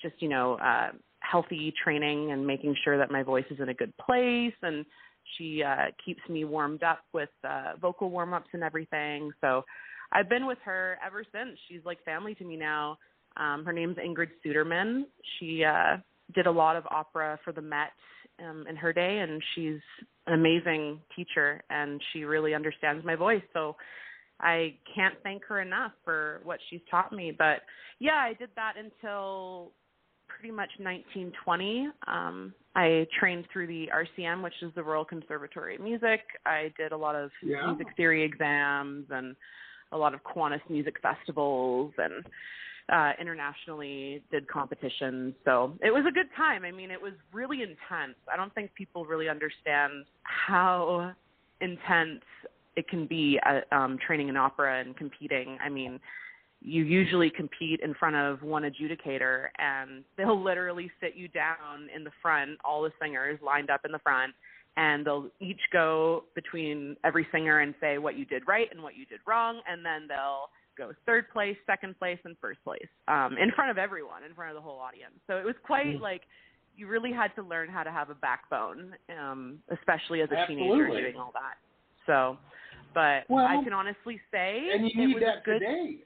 just, 0.02 0.16
you 0.22 0.30
know, 0.30 0.56
uh 0.56 0.90
healthy 1.20 1.72
training 1.84 2.32
and 2.32 2.46
making 2.46 2.76
sure 2.84 2.98
that 2.98 3.12
my 3.12 3.22
voice 3.24 3.46
is 3.52 3.60
in 3.60 3.70
a 3.70 3.74
good 3.74 3.96
place 3.98 4.54
and 4.64 4.86
she 5.38 5.64
uh 5.64 5.86
keeps 6.04 6.22
me 6.30 6.44
warmed 6.44 6.84
up 6.84 7.00
with 7.14 7.30
uh 7.48 7.74
vocal 7.80 8.10
warm-ups 8.10 8.50
and 8.54 8.64
everything. 8.64 9.32
So 9.40 9.64
I've 10.12 10.28
been 10.28 10.46
with 10.46 10.58
her 10.66 10.98
ever 11.06 11.24
since. 11.32 11.58
She's 11.70 11.82
like 11.86 12.04
family 12.04 12.36
to 12.36 12.44
me 12.44 12.58
now. 12.58 12.98
Um 13.38 13.66
her 13.66 13.74
name's 13.74 13.98
Ingrid 13.98 14.30
Suderman. 14.46 15.04
She 15.40 15.64
uh 15.64 15.98
did 16.34 16.48
a 16.48 16.52
lot 16.52 16.76
of 16.76 16.86
opera 16.90 17.40
for 17.44 17.52
the 17.52 17.62
Met 17.62 17.92
um 18.40 18.66
in 18.70 18.76
her 18.76 18.94
day 18.94 19.20
and 19.20 19.42
she's 19.56 19.80
an 20.28 20.34
amazing 20.34 21.00
teacher 21.16 21.62
and 21.70 22.02
she 22.12 22.24
really 22.24 22.54
understands 22.54 23.04
my 23.06 23.16
voice. 23.16 23.44
So 23.54 23.76
I 24.40 24.76
can't 24.96 25.16
thank 25.24 25.46
her 25.46 25.62
enough 25.62 25.92
for 26.04 26.42
what 26.44 26.60
she's 26.70 26.82
taught 26.90 27.12
me. 27.12 27.32
But 27.38 27.62
yeah, 28.00 28.16
I 28.16 28.34
did 28.34 28.50
that 28.56 28.74
until 28.78 29.72
pretty 30.28 30.52
much 30.52 30.70
1920. 30.80 31.90
Um, 32.08 32.54
I 32.76 33.06
trained 33.20 33.46
through 33.52 33.68
the 33.68 33.90
RCM, 33.94 34.44
which 34.44 34.54
is 34.62 34.72
the 34.76 34.84
Royal 34.84 35.06
Conservatory 35.06 35.76
of 35.76 35.82
Music. 35.82 36.22
I 36.46 36.74
did 36.78 36.92
a 36.92 36.98
lot 36.98 37.16
of 37.16 37.30
yeah. 37.44 37.68
music 37.68 37.88
theory 37.96 38.24
exams 38.24 39.06
and 39.12 39.36
a 39.92 39.98
lot 39.98 40.14
of 40.14 40.22
Kiwanis 40.24 40.62
music 40.70 40.96
festivals 41.02 41.94
and 41.98 42.26
uh, 42.90 43.12
internationally 43.20 44.24
did 44.32 44.48
competitions. 44.48 45.34
So 45.46 45.74
it 45.82 45.92
was 45.92 46.04
a 46.08 46.12
good 46.12 46.28
time. 46.36 46.64
I 46.66 46.72
mean, 46.72 46.92
it 46.92 47.02
was 47.02 47.14
really 47.34 47.62
intense. 47.62 48.16
I 48.32 48.38
don't 48.38 48.54
think 48.54 48.74
people 48.74 49.06
really 49.06 49.30
understand 49.30 50.06
how 50.24 51.14
intense 51.62 52.22
it 52.76 52.88
can 52.88 53.06
be 53.06 53.40
uh, 53.46 53.76
um, 53.76 53.98
training 54.06 54.30
in 54.30 54.38
opera 54.38 54.82
and 54.82 54.96
competing. 54.96 55.58
I 55.64 55.70
mean, 55.70 56.00
you 56.62 56.84
usually 56.84 57.30
compete 57.30 57.80
in 57.82 57.94
front 57.96 58.16
of 58.16 58.44
one 58.44 58.64
adjudicator 58.64 59.48
and 59.58 60.04
they'll 60.18 60.42
literally 60.44 60.92
sit 61.02 61.16
you 61.16 61.28
down 61.28 61.90
in 61.96 62.04
the 62.04 62.12
front, 62.22 62.60
all 62.64 62.82
the 62.84 62.92
singers 63.02 63.40
lined 63.44 63.70
up 63.70 63.82
in 63.86 63.92
the 63.92 64.00
front, 64.00 64.34
and 64.78 65.06
they'll 65.06 65.28
each 65.40 65.60
go 65.74 66.24
between 66.36 66.96
every 67.04 67.28
singer 67.32 67.60
and 67.60 67.74
say 67.82 67.98
what 67.98 68.18
you 68.18 68.26
did 68.26 68.44
right 68.48 68.70
and 68.72 68.82
what 68.82 68.96
you 68.96 69.06
did 69.06 69.20
wrong, 69.28 69.60
and 69.70 69.86
then 69.86 70.08
they'll 70.08 70.50
go 70.78 70.92
third 71.06 71.30
place, 71.32 71.58
second 71.66 71.98
place, 72.00 72.20
and 72.26 72.36
first 72.42 72.64
place 72.64 72.88
um, 73.08 73.38
in 73.42 73.52
front 73.52 73.72
of 73.72 73.78
everyone, 73.78 74.24
in 74.24 74.34
front 74.34 74.52
of 74.52 74.56
the 74.56 74.62
whole 74.62 74.80
audience. 74.80 75.14
So 75.28 75.38
it 75.38 75.46
was 75.46 75.56
quite 75.64 75.86
mm-hmm. 75.86 76.04
like 76.04 76.22
you 76.76 76.88
really 76.88 77.12
had 77.12 77.36
to 77.36 77.44
learn 77.44 77.70
how 77.70 77.84
to 77.84 77.92
have 77.92 78.10
a 78.10 78.16
backbone, 78.16 78.94
um, 79.20 79.60
especially 79.72 80.22
as 80.22 80.30
a 80.32 80.40
Absolutely. 80.40 80.68
teenager 80.68 81.02
doing 81.02 81.18
all 81.18 81.34
that. 81.34 81.58
So, 82.06 82.38
but 82.94 83.30
well, 83.30 83.46
I 83.46 83.64
can 83.64 83.74
honestly 83.74 84.20
say 84.32 84.70
and 84.74 84.90
you 84.90 85.08
need 85.08 85.12
it 85.12 85.16
was 85.16 85.24
that 85.24 85.44
good. 85.44 85.60
today. 85.60 85.98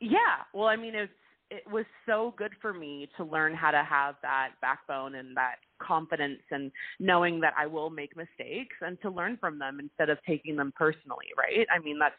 Yeah, 0.00 0.46
well, 0.52 0.68
I 0.68 0.76
mean, 0.76 0.94
it's 0.94 1.12
it 1.50 1.62
was 1.70 1.86
so 2.04 2.34
good 2.36 2.52
for 2.60 2.74
me 2.74 3.08
to 3.16 3.24
learn 3.24 3.54
how 3.54 3.70
to 3.70 3.82
have 3.82 4.16
that 4.22 4.50
backbone 4.60 5.14
and 5.14 5.36
that 5.36 5.56
confidence 5.80 6.42
and 6.50 6.70
knowing 7.00 7.40
that 7.40 7.54
I 7.56 7.66
will 7.66 7.88
make 7.88 8.16
mistakes 8.16 8.76
and 8.82 9.00
to 9.00 9.10
learn 9.10 9.38
from 9.38 9.58
them 9.58 9.80
instead 9.80 10.10
of 10.10 10.18
taking 10.26 10.56
them 10.56 10.72
personally, 10.76 11.26
right? 11.38 11.66
I 11.74 11.78
mean, 11.82 11.98
that's 11.98 12.14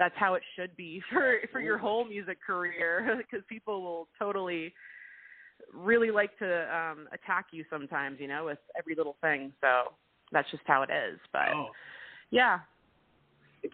that's 0.00 0.14
how 0.16 0.34
it 0.34 0.42
should 0.56 0.74
be 0.76 1.00
for 1.12 1.36
for 1.52 1.60
your 1.60 1.78
whole 1.78 2.04
music 2.04 2.38
career 2.44 3.14
because 3.18 3.44
people 3.48 3.82
will 3.82 4.08
totally 4.18 4.74
really 5.72 6.10
like 6.10 6.36
to 6.38 6.76
um 6.76 7.06
attack 7.12 7.46
you 7.52 7.64
sometimes, 7.70 8.18
you 8.18 8.26
know, 8.26 8.46
with 8.46 8.58
every 8.76 8.96
little 8.96 9.16
thing. 9.20 9.52
So 9.60 9.92
that's 10.32 10.50
just 10.50 10.64
how 10.66 10.82
it 10.82 10.90
is. 10.90 11.20
But 11.32 11.50
oh. 11.54 11.68
yeah. 12.30 12.58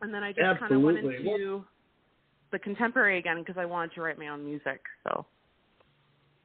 And 0.03 0.13
then 0.13 0.25
I 0.25 0.33
just 0.33 0.59
kind 0.59 0.73
of 0.73 0.83
went 0.83 0.99
into 0.99 1.65
the 2.51 2.59
contemporary 2.59 3.19
again 3.19 3.39
because 3.39 3.57
I 3.57 3.65
wanted 3.65 3.95
to 3.95 4.03
write 4.03 4.19
my 4.19 4.29
own 4.29 4.45
music. 4.45 4.81
So 5.05 5.25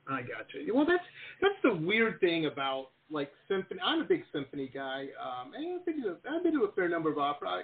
I 0.08 0.22
got 0.22 0.46
you. 0.54 0.76
Well, 0.76 0.86
that's 0.86 1.04
that's 1.42 1.56
the 1.64 1.74
weird 1.74 2.20
thing 2.20 2.46
about 2.46 2.90
like 3.10 3.32
symphony. 3.48 3.80
I'm 3.84 4.02
a 4.02 4.06
big 4.06 4.24
symphony 4.32 4.70
guy. 4.72 5.08
Um, 5.20 5.54
and 5.56 5.80
I've 5.80 5.86
been 5.86 6.04
to 6.04 6.18
I've 6.30 6.44
been 6.44 6.54
to 6.54 6.66
a 6.66 6.72
fair 6.74 6.88
number 6.88 7.12
of 7.12 7.18
opera. 7.18 7.50
I, 7.50 7.62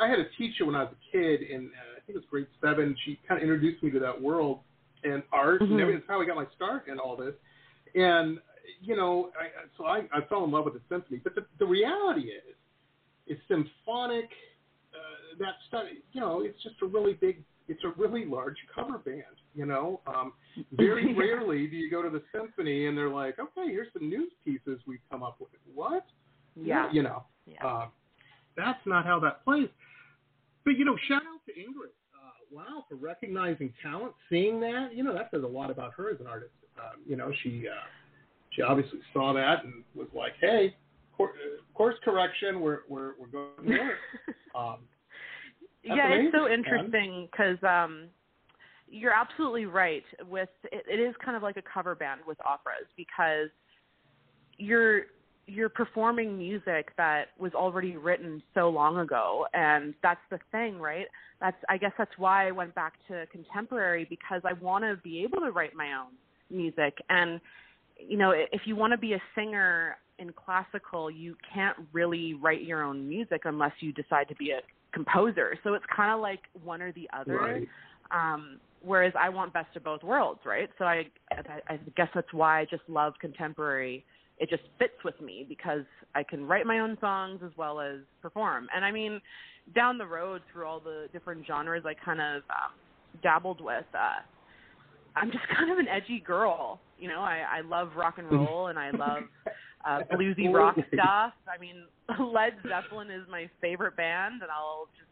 I 0.00 0.08
had 0.08 0.18
a 0.18 0.28
teacher 0.36 0.64
when 0.66 0.74
I 0.74 0.84
was 0.84 0.92
a 0.92 1.16
kid, 1.16 1.42
in 1.42 1.66
uh, 1.66 1.96
I 1.96 2.00
think 2.06 2.10
it 2.10 2.14
was 2.16 2.24
grade 2.30 2.46
seven. 2.60 2.96
She 3.04 3.18
kind 3.28 3.38
of 3.38 3.42
introduced 3.42 3.82
me 3.82 3.90
to 3.90 4.00
that 4.00 4.20
world 4.20 4.60
and 5.04 5.22
art, 5.32 5.60
mm-hmm. 5.60 5.72
and 5.72 5.80
everything. 5.80 6.02
That's 6.06 6.10
how 6.10 6.22
I 6.22 6.26
got 6.26 6.36
my 6.36 6.46
start 6.54 6.88
in 6.88 6.98
all 6.98 7.16
this. 7.16 7.34
And 7.94 8.38
you 8.82 8.96
know, 8.96 9.30
I, 9.38 9.48
so 9.76 9.86
I, 9.86 10.00
I 10.12 10.24
fell 10.28 10.44
in 10.44 10.50
love 10.50 10.64
with 10.64 10.74
the 10.74 10.80
symphony. 10.88 11.20
But 11.22 11.34
the, 11.34 11.46
the 11.58 11.66
reality 11.66 12.28
is, 12.28 12.56
it's 13.26 13.40
symphonic. 13.48 14.28
Uh, 14.92 15.38
that 15.38 15.54
stuff, 15.68 15.84
you 16.12 16.20
know, 16.20 16.42
it's 16.42 16.60
just 16.62 16.76
a 16.82 16.86
really 16.86 17.14
big 17.14 17.42
it's 17.68 17.84
a 17.84 17.92
really 18.00 18.24
large 18.24 18.56
cover 18.74 18.98
band. 18.98 19.22
You 19.54 19.66
know, 19.66 20.00
um, 20.06 20.32
very 20.72 21.14
rarely 21.18 21.66
do 21.66 21.76
you 21.76 21.90
go 21.90 22.02
to 22.02 22.10
the 22.10 22.22
symphony 22.32 22.86
and 22.86 22.96
they're 22.96 23.10
like, 23.10 23.38
okay, 23.38 23.70
here's 23.70 23.92
some 23.92 24.08
news 24.08 24.32
pieces 24.44 24.80
we've 24.86 25.00
come 25.10 25.22
up 25.22 25.36
with. 25.40 25.50
What? 25.74 26.06
Yeah. 26.56 26.90
You 26.92 27.02
know, 27.02 27.24
yeah. 27.46 27.66
uh, 27.66 27.86
that's 28.58 28.84
not 28.84 29.06
how 29.06 29.20
that 29.20 29.44
plays. 29.44 29.68
But 30.64 30.76
you 30.76 30.84
know, 30.84 30.96
shout 31.08 31.22
out 31.22 31.40
to 31.46 31.52
Ingrid. 31.52 31.94
Uh, 32.14 32.44
wow, 32.50 32.84
for 32.88 32.96
recognizing 32.96 33.72
talent, 33.82 34.12
seeing 34.28 34.60
that. 34.60 34.90
You 34.92 35.04
know, 35.04 35.14
that 35.14 35.30
says 35.30 35.42
a 35.44 35.46
lot 35.46 35.70
about 35.70 35.94
her 35.94 36.10
as 36.10 36.20
an 36.20 36.26
artist. 36.26 36.52
Um, 36.76 37.00
you 37.06 37.16
know, 37.16 37.32
she 37.42 37.66
uh, 37.68 37.86
she 38.50 38.62
obviously 38.62 38.98
saw 39.12 39.32
that 39.32 39.64
and 39.64 39.84
was 39.94 40.08
like, 40.14 40.32
hey, 40.40 40.74
course, 41.18 41.36
course 41.74 41.96
correction, 42.04 42.60
we're 42.60 42.80
we're 42.88 43.12
we're 43.18 43.26
going 43.26 43.66
there. 43.66 43.98
um, 44.54 44.78
yeah, 45.82 46.06
amazing, 46.06 46.26
it's 46.26 46.36
so 46.36 46.48
interesting 46.48 47.28
because 47.30 47.58
um, 47.62 48.06
you're 48.88 49.12
absolutely 49.12 49.66
right. 49.66 50.04
With 50.26 50.48
it, 50.72 50.84
it 50.88 51.00
is 51.00 51.14
kind 51.22 51.36
of 51.36 51.42
like 51.42 51.56
a 51.56 51.62
cover 51.62 51.94
band 51.94 52.20
with 52.26 52.38
operas 52.46 52.86
because 52.96 53.48
you're 54.56 55.06
you're 55.48 55.68
performing 55.68 56.36
music 56.36 56.90
that 56.96 57.28
was 57.38 57.52
already 57.54 57.96
written 57.96 58.42
so 58.54 58.68
long 58.68 58.98
ago 58.98 59.46
and 59.54 59.94
that's 60.02 60.20
the 60.30 60.38
thing 60.52 60.78
right 60.78 61.06
that's 61.40 61.56
i 61.68 61.76
guess 61.76 61.92
that's 61.98 62.16
why 62.18 62.48
i 62.48 62.50
went 62.50 62.74
back 62.74 62.94
to 63.08 63.26
contemporary 63.32 64.06
because 64.08 64.42
i 64.44 64.52
want 64.54 64.84
to 64.84 64.96
be 65.02 65.22
able 65.22 65.40
to 65.40 65.50
write 65.50 65.74
my 65.74 65.92
own 65.92 66.12
music 66.50 66.98
and 67.08 67.40
you 67.98 68.16
know 68.16 68.30
if 68.30 68.62
you 68.64 68.76
want 68.76 68.92
to 68.92 68.98
be 68.98 69.14
a 69.14 69.22
singer 69.34 69.96
in 70.18 70.32
classical 70.32 71.10
you 71.10 71.34
can't 71.54 71.76
really 71.92 72.34
write 72.34 72.62
your 72.62 72.82
own 72.82 73.08
music 73.08 73.42
unless 73.44 73.72
you 73.80 73.92
decide 73.92 74.28
to 74.28 74.34
be 74.36 74.50
a 74.50 74.60
composer. 74.92 75.56
So 75.64 75.74
it's 75.74 75.84
kind 75.94 76.12
of 76.12 76.20
like 76.20 76.40
one 76.64 76.82
or 76.82 76.92
the 76.92 77.08
other. 77.16 77.38
Right. 77.38 77.68
Um, 78.10 78.58
whereas 78.82 79.12
I 79.18 79.28
want 79.28 79.52
best 79.52 79.74
of 79.76 79.84
both 79.84 80.02
worlds, 80.02 80.40
right? 80.44 80.68
So 80.78 80.84
I, 80.84 81.06
I, 81.30 81.74
I 81.74 81.80
guess 81.96 82.08
that's 82.14 82.32
why 82.32 82.60
I 82.60 82.64
just 82.64 82.82
love 82.88 83.14
contemporary. 83.20 84.04
It 84.40 84.48
just 84.50 84.62
fits 84.78 84.94
with 85.04 85.20
me 85.20 85.44
because 85.48 85.84
I 86.14 86.22
can 86.22 86.46
write 86.46 86.66
my 86.66 86.80
own 86.80 86.96
songs 87.00 87.40
as 87.44 87.50
well 87.56 87.80
as 87.80 87.98
perform. 88.22 88.68
And 88.74 88.84
I 88.84 88.90
mean, 88.90 89.20
down 89.74 89.98
the 89.98 90.06
road 90.06 90.42
through 90.52 90.66
all 90.66 90.80
the 90.80 91.08
different 91.12 91.46
genres 91.46 91.84
I 91.84 91.94
kind 91.94 92.20
of 92.20 92.42
um, 92.50 92.72
dabbled 93.22 93.60
with, 93.60 93.84
uh, 93.94 94.22
I'm 95.16 95.30
just 95.30 95.44
kind 95.56 95.70
of 95.70 95.78
an 95.78 95.88
edgy 95.88 96.22
girl. 96.24 96.80
You 96.98 97.08
know, 97.08 97.20
I, 97.20 97.44
I 97.58 97.60
love 97.62 97.90
rock 97.96 98.18
and 98.18 98.30
roll 98.30 98.68
and 98.68 98.78
I 98.78 98.90
love 98.90 99.22
uh, 99.86 100.00
bluesy 100.12 100.52
rock 100.52 100.76
stuff. 100.92 101.32
I 101.46 101.58
mean, 101.60 101.84
Led 102.32 102.54
Zeppelin 102.68 103.10
is 103.10 103.22
my 103.30 103.48
favorite 103.60 103.96
band, 103.96 104.42
and 104.42 104.50
I'll 104.50 104.88
just 104.98 105.08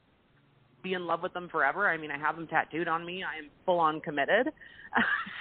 be 0.82 0.94
in 0.94 1.06
love 1.06 1.22
with 1.22 1.32
them 1.32 1.48
forever. 1.48 1.88
I 1.88 1.96
mean, 1.96 2.10
I 2.10 2.18
have 2.18 2.36
them 2.36 2.46
tattooed 2.46 2.88
on 2.88 3.04
me. 3.04 3.22
I 3.22 3.38
am 3.38 3.50
full 3.64 3.78
on 3.78 4.00
committed. 4.00 4.48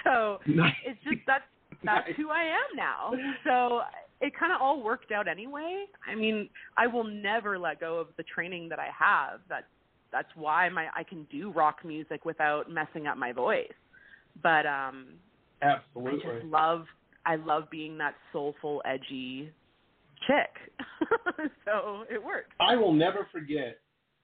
so 0.04 0.38
it's 0.46 0.98
just 1.04 1.18
that's 1.26 1.44
that's 1.84 2.08
nice. 2.08 2.16
who 2.16 2.30
I 2.30 2.42
am 2.42 2.76
now. 2.76 3.12
So 3.44 3.80
it 4.20 4.32
kind 4.38 4.52
of 4.52 4.60
all 4.60 4.82
worked 4.82 5.12
out 5.12 5.28
anyway. 5.28 5.84
I 6.10 6.14
mean, 6.14 6.48
I 6.76 6.86
will 6.86 7.04
never 7.04 7.58
let 7.58 7.80
go 7.80 7.98
of 7.98 8.08
the 8.16 8.22
training 8.22 8.68
that 8.70 8.78
I 8.78 8.88
have. 8.98 9.40
That's 9.48 9.66
that's 10.12 10.28
why 10.34 10.68
my 10.68 10.86
I 10.94 11.02
can 11.02 11.26
do 11.30 11.50
rock 11.52 11.84
music 11.84 12.24
without 12.24 12.70
messing 12.70 13.06
up 13.06 13.16
my 13.16 13.32
voice. 13.32 13.72
But 14.42 14.66
um 14.66 15.06
Absolutely. 15.62 16.20
I 16.30 16.34
just 16.34 16.46
love 16.46 16.84
I 17.24 17.36
love 17.36 17.64
being 17.70 17.98
that 17.98 18.14
soulful, 18.32 18.82
edgy 18.84 19.50
chick. 20.26 20.88
so 21.64 22.04
it 22.10 22.22
works. 22.22 22.50
I 22.60 22.76
will 22.76 22.92
never 22.92 23.26
forget 23.32 23.78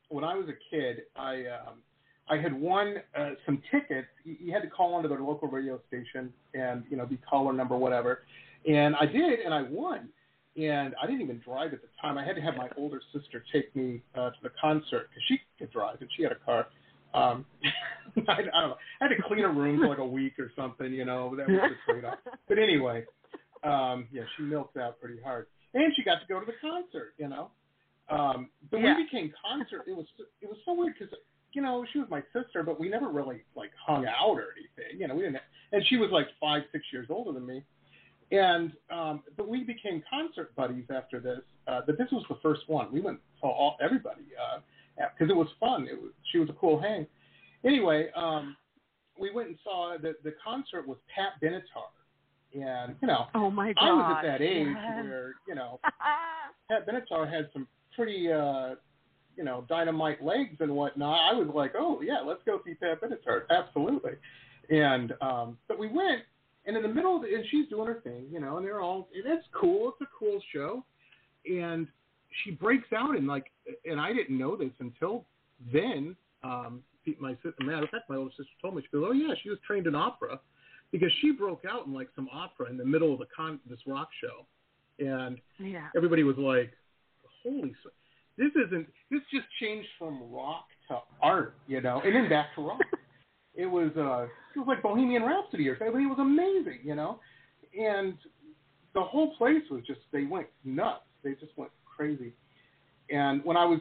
when 0.08 0.24
I 0.24 0.34
was 0.36 0.46
a 0.48 0.74
kid. 0.74 1.02
I 1.16 1.44
um, 1.46 1.82
I 2.28 2.36
had 2.36 2.52
won 2.52 2.96
uh, 3.18 3.30
some 3.44 3.62
tickets. 3.70 4.08
You, 4.24 4.36
you 4.40 4.52
had 4.52 4.62
to 4.62 4.68
call 4.68 4.96
into 4.96 5.08
their 5.08 5.20
local 5.20 5.48
radio 5.48 5.80
station 5.88 6.32
and 6.54 6.84
you 6.88 6.96
know 6.96 7.06
be 7.06 7.18
caller 7.28 7.52
number 7.52 7.76
whatever, 7.76 8.20
and 8.68 8.94
I 8.96 9.06
did, 9.06 9.40
and 9.40 9.52
I 9.52 9.62
won. 9.62 10.08
And 10.54 10.94
I 11.02 11.06
didn't 11.06 11.22
even 11.22 11.40
drive 11.42 11.72
at 11.72 11.80
the 11.80 11.88
time. 12.00 12.18
I 12.18 12.24
had 12.26 12.36
to 12.36 12.42
have 12.42 12.56
my 12.56 12.68
older 12.76 13.00
sister 13.14 13.42
take 13.50 13.74
me 13.74 14.02
uh, 14.14 14.28
to 14.30 14.36
the 14.42 14.50
concert 14.60 15.08
because 15.08 15.22
she 15.26 15.40
could 15.58 15.72
drive 15.72 15.96
and 16.02 16.10
she 16.14 16.22
had 16.24 16.32
a 16.32 16.36
car. 16.44 16.66
Um, 17.14 17.46
I, 18.28 18.32
I 18.32 18.36
don't 18.36 18.68
know. 18.68 18.76
I 19.00 19.04
had 19.04 19.16
to 19.16 19.22
clean 19.26 19.44
a 19.44 19.48
room 19.48 19.80
for 19.80 19.88
like 19.88 19.98
a 19.98 20.06
week 20.06 20.34
or 20.38 20.52
something, 20.54 20.92
you 20.92 21.06
know. 21.06 21.34
That 21.36 21.48
was 21.48 21.70
the 21.70 21.92
trade 21.92 22.04
off. 22.04 22.18
But 22.48 22.58
anyway, 22.58 23.04
um, 23.64 24.06
yeah, 24.12 24.24
she 24.36 24.42
milked 24.42 24.76
out 24.76 25.00
pretty 25.00 25.22
hard, 25.22 25.46
and 25.72 25.90
she 25.96 26.02
got 26.02 26.20
to 26.20 26.26
go 26.28 26.38
to 26.38 26.44
the 26.44 26.52
concert, 26.60 27.14
you 27.16 27.28
know. 27.28 27.50
Um, 28.10 28.50
but 28.70 28.80
Yeah. 28.80 28.96
we 28.96 29.04
became 29.04 29.32
concert. 29.42 29.84
It 29.86 29.96
was 29.96 30.06
it 30.42 30.48
was 30.48 30.58
so 30.66 30.74
weird 30.74 30.94
because 30.98 31.14
you 31.54 31.62
know 31.62 31.84
she 31.92 31.98
was 31.98 32.08
my 32.10 32.22
sister, 32.32 32.62
but 32.62 32.78
we 32.80 32.88
never 32.88 33.08
really 33.08 33.44
like 33.56 33.70
hung 33.84 34.06
out 34.06 34.34
or 34.36 34.48
anything. 34.56 35.00
You 35.00 35.08
know, 35.08 35.14
we 35.14 35.22
didn't. 35.22 35.38
And 35.72 35.82
she 35.88 35.96
was 35.96 36.10
like 36.10 36.26
five, 36.40 36.62
six 36.72 36.84
years 36.92 37.06
older 37.10 37.32
than 37.32 37.46
me. 37.46 37.62
And 38.30 38.72
um, 38.90 39.22
but 39.36 39.48
we 39.48 39.62
became 39.62 40.02
concert 40.08 40.54
buddies 40.56 40.86
after 40.94 41.20
this. 41.20 41.40
Uh, 41.66 41.80
but 41.86 41.98
this 41.98 42.08
was 42.10 42.24
the 42.28 42.38
first 42.42 42.62
one. 42.66 42.90
We 42.90 43.00
went 43.00 43.18
saw 43.40 43.48
all 43.48 43.76
everybody 43.82 44.22
because 44.96 45.30
it 45.30 45.36
was 45.36 45.48
fun. 45.60 45.86
It 45.90 46.00
was 46.00 46.12
she 46.30 46.38
was 46.38 46.48
a 46.48 46.54
cool 46.54 46.80
hang. 46.80 47.06
Anyway, 47.64 48.08
um, 48.16 48.56
we 49.18 49.30
went 49.30 49.48
and 49.48 49.58
saw 49.62 49.96
the 50.00 50.14
the 50.24 50.34
concert 50.42 50.88
was 50.88 50.96
Pat 51.14 51.32
Benatar, 51.42 51.92
and 52.54 52.96
you 53.02 53.08
know 53.08 53.26
oh 53.34 53.50
my 53.50 53.74
god. 53.74 53.84
I 53.84 53.92
was 53.92 54.16
at 54.18 54.22
that 54.26 54.42
age 54.42 54.66
yes. 54.66 55.04
where 55.04 55.34
you 55.46 55.54
know 55.54 55.78
Pat 56.70 56.88
Benatar 56.88 57.30
had 57.30 57.50
some 57.52 57.68
pretty 57.94 58.32
uh, 58.32 58.76
you 59.36 59.44
know 59.44 59.64
dynamite 59.68 60.22
legs 60.22 60.56
and 60.60 60.74
whatnot. 60.74 61.32
I 61.32 61.38
was 61.38 61.48
like, 61.54 61.72
oh 61.78 62.00
yeah, 62.02 62.20
let's 62.24 62.40
go 62.44 62.60
see 62.64 62.74
Pat 62.74 63.00
Benatar, 63.00 63.42
absolutely. 63.50 64.12
And 64.70 65.12
um, 65.20 65.58
but 65.68 65.78
we 65.78 65.88
went, 65.88 66.22
and 66.66 66.76
in 66.76 66.82
the 66.82 66.88
middle 66.88 67.16
of 67.16 67.22
the, 67.22 67.34
and 67.34 67.44
she's 67.50 67.68
doing 67.68 67.86
her 67.86 68.00
thing, 68.02 68.26
you 68.30 68.40
know, 68.40 68.56
and 68.56 68.66
they're 68.66 68.80
all, 68.80 69.08
and 69.14 69.24
it's 69.26 69.46
cool. 69.52 69.88
It's 69.90 70.00
a 70.00 70.18
cool 70.18 70.40
show, 70.52 70.84
and 71.46 71.86
she 72.42 72.52
breaks 72.52 72.92
out 72.96 73.16
in 73.16 73.26
like, 73.26 73.46
and 73.84 74.00
I 74.00 74.12
didn't 74.12 74.38
know 74.38 74.56
this 74.56 74.72
until 74.78 75.24
then. 75.72 76.16
Um, 76.42 76.82
my 77.20 77.34
sister, 77.42 77.54
matter 77.60 77.84
of 77.84 77.90
fact, 77.90 78.08
my 78.08 78.16
older 78.16 78.30
sister 78.30 78.52
told 78.60 78.76
me 78.76 78.82
she 78.82 78.96
goes, 78.96 79.04
oh 79.08 79.12
yeah, 79.12 79.34
she 79.42 79.50
was 79.50 79.58
trained 79.66 79.86
in 79.86 79.94
opera, 79.94 80.40
because 80.92 81.10
she 81.20 81.32
broke 81.32 81.64
out 81.68 81.86
in 81.86 81.92
like 81.92 82.08
some 82.14 82.28
opera 82.32 82.70
in 82.70 82.76
the 82.76 82.84
middle 82.84 83.12
of 83.12 83.18
the 83.18 83.26
con 83.34 83.58
this 83.68 83.80
rock 83.86 84.08
show, 84.20 84.46
and 85.04 85.38
yeah. 85.58 85.88
everybody 85.96 86.22
was 86.22 86.36
like, 86.38 86.70
holy, 87.42 87.70
s- 87.70 87.92
this 88.42 88.66
isn't. 88.66 88.86
This 89.10 89.20
just 89.32 89.46
changed 89.60 89.88
from 89.98 90.20
rock 90.32 90.66
to 90.88 90.98
art, 91.22 91.54
you 91.66 91.80
know, 91.80 92.00
and 92.04 92.14
then 92.14 92.28
back 92.28 92.54
to 92.56 92.66
rock. 92.66 92.80
it 93.54 93.66
was 93.66 93.90
uh, 93.96 94.24
it 94.54 94.58
was 94.58 94.66
like 94.66 94.82
Bohemian 94.82 95.22
Rhapsody 95.22 95.68
or 95.68 95.78
something. 95.78 96.02
It 96.02 96.06
was 96.06 96.18
amazing, 96.18 96.80
you 96.82 96.94
know, 96.94 97.20
and 97.78 98.14
the 98.94 99.00
whole 99.00 99.34
place 99.36 99.62
was 99.70 99.82
just 99.86 100.00
they 100.12 100.24
went 100.24 100.48
nuts. 100.64 101.04
They 101.22 101.32
just 101.32 101.56
went 101.56 101.70
crazy. 101.84 102.32
And 103.10 103.44
when 103.44 103.56
I 103.56 103.64
was 103.64 103.80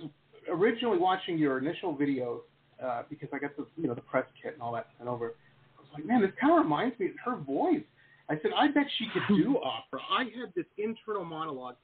originally 0.50 0.98
watching 0.98 1.38
your 1.38 1.58
initial 1.58 1.96
videos, 1.96 2.42
uh, 2.84 3.04
because 3.10 3.30
I 3.34 3.40
got 3.40 3.56
the 3.58 3.66
you 3.78 3.88
know 3.88 3.96
the 3.96 4.02
press 4.02 4.26
kit 4.42 4.54
and 4.54 4.62
all 4.62 4.74
that 4.74 4.88
sent 4.98 5.10
over, 5.10 5.34
I 5.78 5.82
was 5.82 5.90
like, 5.94 6.06
man, 6.06 6.22
this 6.22 6.32
kind 6.40 6.54
of 6.54 6.64
reminds 6.64 7.00
me 7.00 7.08
of 7.08 7.14
her 7.26 7.36
voice. 7.38 7.84
I 8.30 8.36
said, 8.42 8.52
I 8.56 8.68
bet 8.68 8.86
she 8.98 9.08
could 9.12 9.24
do 9.36 9.58
opera. 9.58 10.00
I 10.10 10.24
had 10.24 10.54
this 10.56 10.66
internal 10.78 11.26
monologue, 11.26 11.76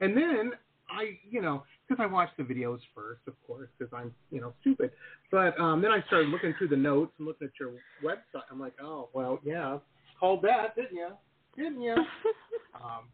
and 0.00 0.16
then 0.16 0.52
I, 0.90 1.18
you 1.28 1.40
know, 1.40 1.62
because 1.88 2.02
I 2.02 2.06
watched 2.06 2.36
the 2.36 2.42
videos 2.42 2.78
first, 2.94 3.20
of 3.26 3.34
course, 3.46 3.68
because 3.78 3.92
I'm, 3.96 4.14
you 4.30 4.40
know, 4.40 4.52
stupid. 4.60 4.90
But 5.30 5.58
um, 5.58 5.80
then 5.82 5.90
I 5.90 6.02
started 6.06 6.28
looking 6.28 6.54
through 6.58 6.68
the 6.68 6.76
notes 6.76 7.12
and 7.18 7.26
looking 7.26 7.48
at 7.48 7.52
your 7.58 7.70
website. 8.04 8.42
I'm 8.50 8.60
like, 8.60 8.74
oh, 8.82 9.08
well, 9.12 9.40
yeah, 9.44 9.78
called 10.18 10.42
that, 10.42 10.74
didn't 10.76 10.96
you? 10.96 11.08
Didn't 11.56 11.80
you? 11.80 11.96
Um, 12.72 13.08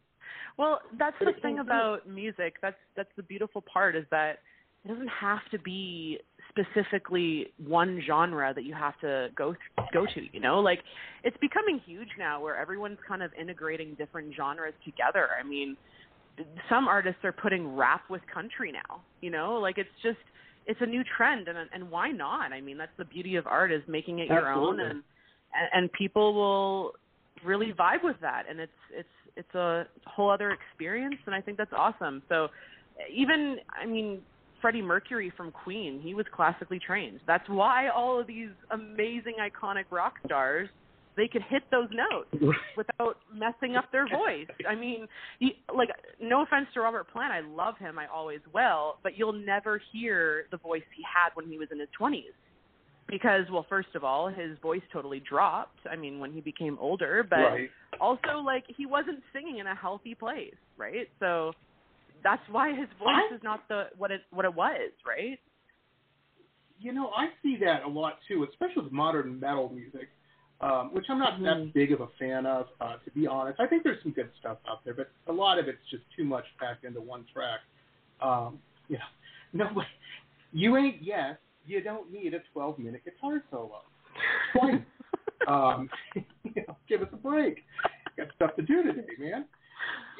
Well, 0.59 0.81
that's 0.99 1.17
the 1.19 1.33
thing 1.43 1.59
about 1.59 2.09
music. 2.09 2.57
That's 2.63 2.77
that's 2.97 3.09
the 3.17 3.23
beautiful 3.23 3.63
part 3.63 3.97
is 3.97 4.05
that 4.11 4.39
it 4.85 4.89
doesn't 4.89 5.09
have 5.09 5.41
to 5.51 5.59
be 5.59 6.21
specifically 6.51 7.49
one 7.59 8.01
genre 8.07 8.53
that 8.55 8.65
you 8.65 8.75
have 8.75 8.99
to 9.01 9.29
go 9.37 9.55
th- 9.55 9.89
go 9.93 10.07
to. 10.07 10.23
You 10.33 10.41
know, 10.41 10.61
like 10.61 10.81
it's 11.25 11.37
becoming 11.39 11.81
huge 11.85 12.09
now 12.19 12.41
where 12.41 12.57
everyone's 12.57 12.99
kind 13.09 13.23
of 13.23 13.33
integrating 13.35 13.95
different 13.95 14.35
genres 14.37 14.75
together. 14.85 15.29
I 15.39 15.47
mean, 15.47 15.77
some 16.69 16.89
artists 16.89 17.21
are 17.25 17.33
putting 17.33 17.77
rap 17.77 18.03
with 18.11 18.23
country 18.33 18.73
now. 18.73 19.01
You 19.21 19.31
know, 19.31 19.55
like 19.55 19.79
it's 19.79 19.89
just 20.03 20.19
it's 20.67 20.81
a 20.81 20.87
new 20.87 21.03
trend, 21.17 21.49
and 21.49 21.59
and 21.73 21.91
why 21.91 22.11
not? 22.11 22.53
I 22.53 22.61
mean, 22.61 22.79
that's 22.79 22.97
the 22.99 23.05
beauty 23.05 23.37
of 23.37 23.47
art 23.47 23.73
is 23.73 23.83
making 23.87 24.19
it 24.19 24.29
your 24.29 24.53
own, 24.53 24.81
Absolutely. 24.81 24.91
and, 24.91 25.03
and 25.73 25.93
people 25.93 26.35
will 26.35 26.93
really 27.45 27.73
vibe 27.73 28.03
with 28.03 28.17
that 28.21 28.45
and 28.49 28.61
it's 28.61 28.73
it's 28.93 29.09
it's 29.37 29.55
a 29.55 29.87
whole 30.07 30.31
other 30.31 30.51
experience 30.51 31.17
and 31.27 31.35
I 31.35 31.41
think 31.41 31.59
that's 31.59 31.73
awesome. 31.73 32.23
So 32.29 32.49
even 33.15 33.57
I 33.81 33.87
mean 33.87 34.21
Freddie 34.61 34.83
Mercury 34.83 35.33
from 35.37 35.53
Queen, 35.53 36.01
he 36.03 36.15
was 36.15 36.27
classically 36.35 36.79
trained. 36.79 37.21
That's 37.27 37.47
why 37.49 37.89
all 37.89 38.19
of 38.19 38.27
these 38.27 38.49
amazing 38.71 39.35
iconic 39.41 39.85
rock 39.91 40.15
stars 40.25 40.69
they 41.17 41.29
could 41.29 41.43
hit 41.49 41.63
those 41.71 41.89
notes 41.93 42.57
without 42.77 43.17
messing 43.33 43.77
up 43.77 43.91
their 43.93 44.07
voice. 44.09 44.47
I 44.69 44.75
mean, 44.75 45.07
he, 45.39 45.53
like 45.75 45.89
no 46.21 46.43
offense 46.43 46.67
to 46.75 46.81
Robert 46.81 47.11
Plant, 47.11 47.33
I 47.33 47.41
love 47.41 47.79
him, 47.79 47.99
I 47.99 48.07
always 48.07 48.41
will, 48.55 48.97
but 49.03 49.17
you'll 49.17 49.33
never 49.33 49.81
hear 49.93 50.47
the 50.51 50.59
voice 50.59 50.83
he 50.97 51.03
had 51.03 51.31
when 51.35 51.49
he 51.49 51.59
was 51.59 51.69
in 51.73 51.81
his 51.81 51.89
20s 52.01 52.23
because 53.09 53.43
well 53.53 53.65
first 53.69 53.95
of 53.95 54.03
all 54.03 54.27
his 54.27 54.59
voice 54.61 54.83
totally 54.93 55.21
dropped 55.21 55.79
i 55.89 55.95
mean 55.95 56.19
when 56.19 56.33
he 56.33 56.41
became 56.41 56.77
older 56.81 57.25
but 57.31 57.37
right. 57.37 57.71
also 58.01 58.41
like 58.45 58.65
he 58.77 58.85
wasn't 58.85 59.23
singing 59.33 59.59
in 59.59 59.69
a 59.69 59.75
healthy 59.77 60.13
place 60.13 60.57
right? 60.77 61.09
So 61.21 61.53
that's 62.23 62.43
why 62.51 62.71
his 62.71 62.89
voice 62.99 63.35
is 63.35 63.41
not 63.43 63.67
the 63.69 63.85
what 63.97 64.11
it 64.11 64.23
what 64.31 64.45
it 64.45 64.55
was 64.55 64.93
right? 65.07 65.39
You 66.79 66.93
know, 66.93 67.09
I 67.17 67.29
see 67.43 67.57
that 67.65 67.85
a 67.85 67.89
lot 67.89 68.19
too, 68.29 68.47
especially 68.51 68.85
with 68.85 68.93
modern 68.93 69.41
metal 69.41 69.71
music, 69.75 70.09
um, 70.61 70.93
which 70.95 71.05
I'm 71.09 71.19
not 71.19 71.39
Mhm. 71.39 71.45
that 71.45 71.73
big 71.75 71.93
of 71.93 72.01
a 72.01 72.07
fan 72.19 72.47
of, 72.47 72.69
uh, 72.81 72.97
to 72.97 73.11
be 73.11 73.27
honest. 73.27 73.61
I 73.61 73.67
think 73.67 73.83
there's 73.83 74.03
some 74.03 74.13
good 74.13 74.31
stuff 74.39 74.59
out 74.69 74.85
there, 74.85 74.95
but 74.95 75.11
a 75.27 75.33
lot 75.33 75.59
of 75.59 75.69
it's 75.69 75.85
just 75.91 76.03
too 76.17 76.25
much 76.25 76.45
packed 76.59 76.85
into 76.85 77.01
one 77.01 77.25
track. 77.33 77.61
Um, 78.21 78.59
you 78.89 78.99
know, 79.53 79.67
no, 79.69 79.73
way. 79.75 79.87
you 80.53 80.77
ain't 80.77 81.03
yes, 81.03 81.37
you 81.67 81.81
don't 81.83 82.11
need 82.13 82.33
a 82.35 82.41
12 82.53 82.79
minute 82.79 83.05
guitar 83.05 83.43
solo. 83.51 83.83
Um, 85.49 85.89
you 86.15 86.65
know, 86.67 86.77
give 86.89 87.03
us 87.03 87.09
a 87.13 87.17
break. 87.17 87.63
Got 88.17 88.29
stuff 88.35 88.57
to 88.57 88.63
do 88.63 88.83
today, 88.83 89.07
man. 89.19 89.45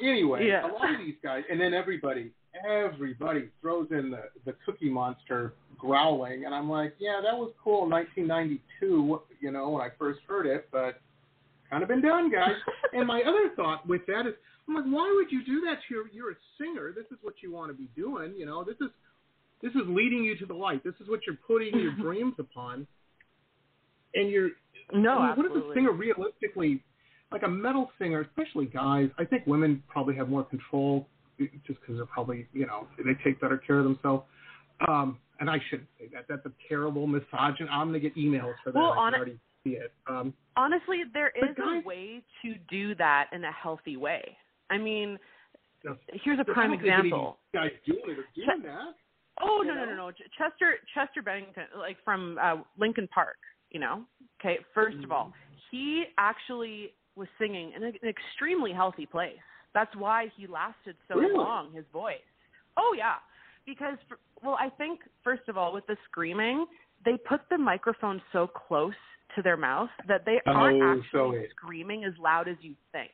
Anyway, 0.01 0.47
Yeah. 0.47 0.65
a 0.65 0.71
lot 0.71 0.93
of 0.93 0.99
these 0.99 1.15
guys, 1.21 1.43
and 1.49 1.59
then 1.59 1.73
everybody, 1.73 2.31
everybody 2.65 3.49
throws 3.61 3.87
in 3.91 4.11
the 4.11 4.23
the 4.45 4.55
Cookie 4.65 4.89
Monster 4.89 5.53
growling, 5.77 6.45
and 6.45 6.53
I'm 6.53 6.69
like, 6.69 6.95
yeah, 6.99 7.19
that 7.23 7.35
was 7.35 7.51
cool 7.63 7.83
in 7.83 7.89
1992, 7.89 9.21
you 9.39 9.51
know, 9.51 9.69
when 9.69 9.81
I 9.81 9.89
first 9.97 10.19
heard 10.27 10.45
it, 10.45 10.67
but 10.71 10.99
kind 11.69 11.83
of 11.83 11.89
been 11.89 12.01
done, 12.01 12.31
guys. 12.31 12.55
and 12.93 13.07
my 13.07 13.21
other 13.21 13.51
thought 13.55 13.87
with 13.87 14.05
that 14.07 14.25
is, 14.27 14.33
I'm 14.67 14.75
like, 14.75 14.85
why 14.85 15.11
would 15.15 15.31
you 15.31 15.45
do 15.45 15.61
that? 15.61 15.75
To 15.87 15.93
your, 15.93 16.07
you're 16.11 16.31
a 16.31 16.35
singer. 16.57 16.91
This 16.95 17.05
is 17.11 17.17
what 17.21 17.35
you 17.41 17.51
want 17.51 17.71
to 17.71 17.77
be 17.77 17.89
doing. 17.95 18.33
You 18.35 18.45
know, 18.45 18.63
this 18.63 18.75
is 18.81 18.89
this 19.61 19.71
is 19.71 19.87
leading 19.87 20.23
you 20.23 20.37
to 20.37 20.45
the 20.45 20.53
light. 20.53 20.83
This 20.83 20.93
is 21.01 21.07
what 21.07 21.21
you're 21.25 21.37
putting 21.47 21.79
your 21.79 21.93
dreams 22.01 22.33
upon. 22.39 22.87
And 24.13 24.29
you're 24.29 24.49
no 24.93 25.19
I 25.19 25.35
mean, 25.35 25.37
what 25.37 25.53
does 25.53 25.63
a 25.63 25.73
singer 25.73 25.91
realistically, 25.91 26.83
like 27.31 27.43
a 27.43 27.47
metal 27.47 27.91
singer, 27.99 28.21
especially 28.21 28.65
guys? 28.65 29.09
I 29.17 29.25
think 29.25 29.45
women 29.45 29.83
probably 29.87 30.15
have 30.15 30.29
more 30.29 30.43
control 30.43 31.07
just 31.65 31.79
because 31.81 31.95
they're 31.97 32.05
probably, 32.05 32.47
you 32.53 32.65
know, 32.65 32.87
they 32.97 33.13
take 33.23 33.39
better 33.39 33.57
care 33.57 33.79
of 33.79 33.85
themselves. 33.85 34.23
Um, 34.87 35.19
and 35.39 35.49
I 35.49 35.57
shouldn't 35.69 35.89
say 35.99 36.07
that. 36.13 36.25
That's 36.27 36.45
a 36.45 36.51
terrible 36.67 37.07
misogyn. 37.07 37.69
I'm 37.69 37.87
gonna 37.87 37.99
get 37.99 38.15
emails 38.15 38.55
for 38.63 38.71
that. 38.71 38.75
Well, 38.79 38.93
I 38.93 38.97
on 38.97 39.13
it- 39.13 39.17
already 39.17 39.39
see 39.63 39.71
it. 39.71 39.91
Um, 40.07 40.33
honestly 40.55 41.03
there 41.13 41.29
is 41.29 41.55
guys- 41.55 41.83
a 41.83 41.87
way 41.87 42.21
to 42.41 42.55
do 42.69 42.95
that 42.95 43.29
in 43.31 43.43
a 43.43 43.51
healthy 43.51 43.95
way 43.95 44.37
i 44.71 44.77
mean 44.77 45.17
here's 46.23 46.39
a 46.39 46.43
prime 46.43 46.71
don't 46.71 46.79
think 46.81 46.91
any 46.91 46.99
of 46.99 47.05
example 47.05 47.37
Guys 47.53 47.71
doing 47.85 48.01
it 48.07 48.19
or 48.19 48.25
doing 48.35 48.63
that. 48.63 48.95
Oh 49.41 49.63
no 49.65 49.73
no 49.75 49.85
no 49.85 49.95
no! 49.95 50.11
Chester 50.37 50.75
Chester 50.93 51.21
Bennington, 51.21 51.65
like 51.77 51.97
from 52.03 52.39
uh, 52.41 52.55
Linkin 52.77 53.07
Park, 53.07 53.37
you 53.69 53.79
know. 53.79 54.03
Okay, 54.41 54.57
first 54.73 54.97
of 55.03 55.11
all, 55.11 55.31
he 55.69 56.05
actually 56.17 56.93
was 57.15 57.27
singing 57.39 57.71
in 57.75 57.83
an 57.83 57.93
extremely 58.03 58.73
healthy 58.73 59.05
place. 59.05 59.37
That's 59.77 59.95
why 59.95 60.31
he 60.35 60.47
lasted 60.47 60.95
so 61.07 61.19
Really? 61.19 61.37
long. 61.37 61.71
His 61.71 61.85
voice. 61.93 62.17
Oh 62.77 62.95
yeah, 62.97 63.17
because 63.63 63.97
well, 64.41 64.57
I 64.59 64.69
think 64.69 65.01
first 65.23 65.43
of 65.47 65.55
all 65.55 65.71
with 65.71 65.85
the 65.85 65.95
screaming, 66.09 66.65
they 67.05 67.15
put 67.29 67.41
the 67.51 67.59
microphone 67.59 68.19
so 68.33 68.47
close 68.47 68.95
to 69.35 69.43
their 69.43 69.55
mouth 69.55 69.89
that 70.07 70.25
they 70.25 70.39
oh, 70.47 70.51
aren't 70.51 70.81
Oh, 70.81 70.97
actually 70.97 71.43
so 71.43 71.47
screaming 71.55 72.05
as 72.05 72.13
loud 72.17 72.47
as 72.47 72.55
you 72.61 72.73
think. 72.91 73.11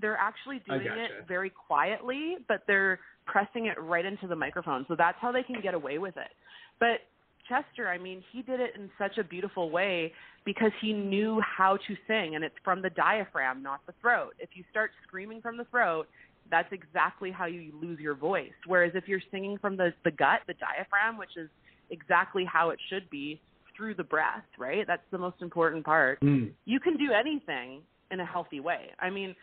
They're 0.00 0.16
actually 0.16 0.62
doing 0.66 0.80
it 0.80 1.28
very 1.28 1.50
quietly, 1.50 2.36
but 2.48 2.62
they're 2.66 2.98
pressing 3.26 3.66
it 3.66 3.78
right 3.78 4.06
into 4.06 4.26
the 4.26 4.34
microphone. 4.34 4.86
So 4.88 4.96
that's 4.96 5.18
how 5.20 5.30
they 5.30 5.42
can 5.42 5.60
get 5.60 5.74
away 5.74 5.98
with 5.98 6.16
it. 6.16 6.32
But 6.80 7.00
Chester, 7.48 7.88
I 7.88 7.98
mean, 7.98 8.22
he 8.32 8.42
did 8.42 8.60
it 8.60 8.74
in 8.76 8.90
such 8.98 9.18
a 9.18 9.24
beautiful 9.24 9.70
way 9.70 10.12
because 10.44 10.70
he 10.80 10.92
knew 10.92 11.40
how 11.40 11.76
to 11.76 11.96
sing, 12.06 12.34
and 12.34 12.44
it's 12.44 12.54
from 12.64 12.82
the 12.82 12.90
diaphragm, 12.90 13.62
not 13.62 13.80
the 13.86 13.94
throat. 14.00 14.34
If 14.38 14.50
you 14.54 14.64
start 14.70 14.90
screaming 15.06 15.40
from 15.40 15.56
the 15.56 15.64
throat, 15.64 16.08
that's 16.50 16.72
exactly 16.72 17.30
how 17.30 17.46
you 17.46 17.72
lose 17.80 17.98
your 17.98 18.14
voice. 18.14 18.52
Whereas 18.66 18.92
if 18.94 19.08
you're 19.08 19.22
singing 19.30 19.58
from 19.58 19.76
the, 19.76 19.92
the 20.04 20.10
gut, 20.10 20.40
the 20.46 20.54
diaphragm, 20.54 21.18
which 21.18 21.36
is 21.36 21.48
exactly 21.90 22.44
how 22.44 22.70
it 22.70 22.78
should 22.90 23.08
be, 23.10 23.40
through 23.76 23.94
the 23.94 24.04
breath, 24.04 24.44
right? 24.58 24.86
That's 24.86 25.02
the 25.10 25.18
most 25.18 25.40
important 25.40 25.84
part. 25.84 26.20
Mm. 26.20 26.52
You 26.64 26.78
can 26.78 26.96
do 26.96 27.10
anything 27.12 27.80
in 28.10 28.20
a 28.20 28.26
healthy 28.26 28.60
way. 28.60 28.90
I 29.00 29.10
mean, 29.10 29.34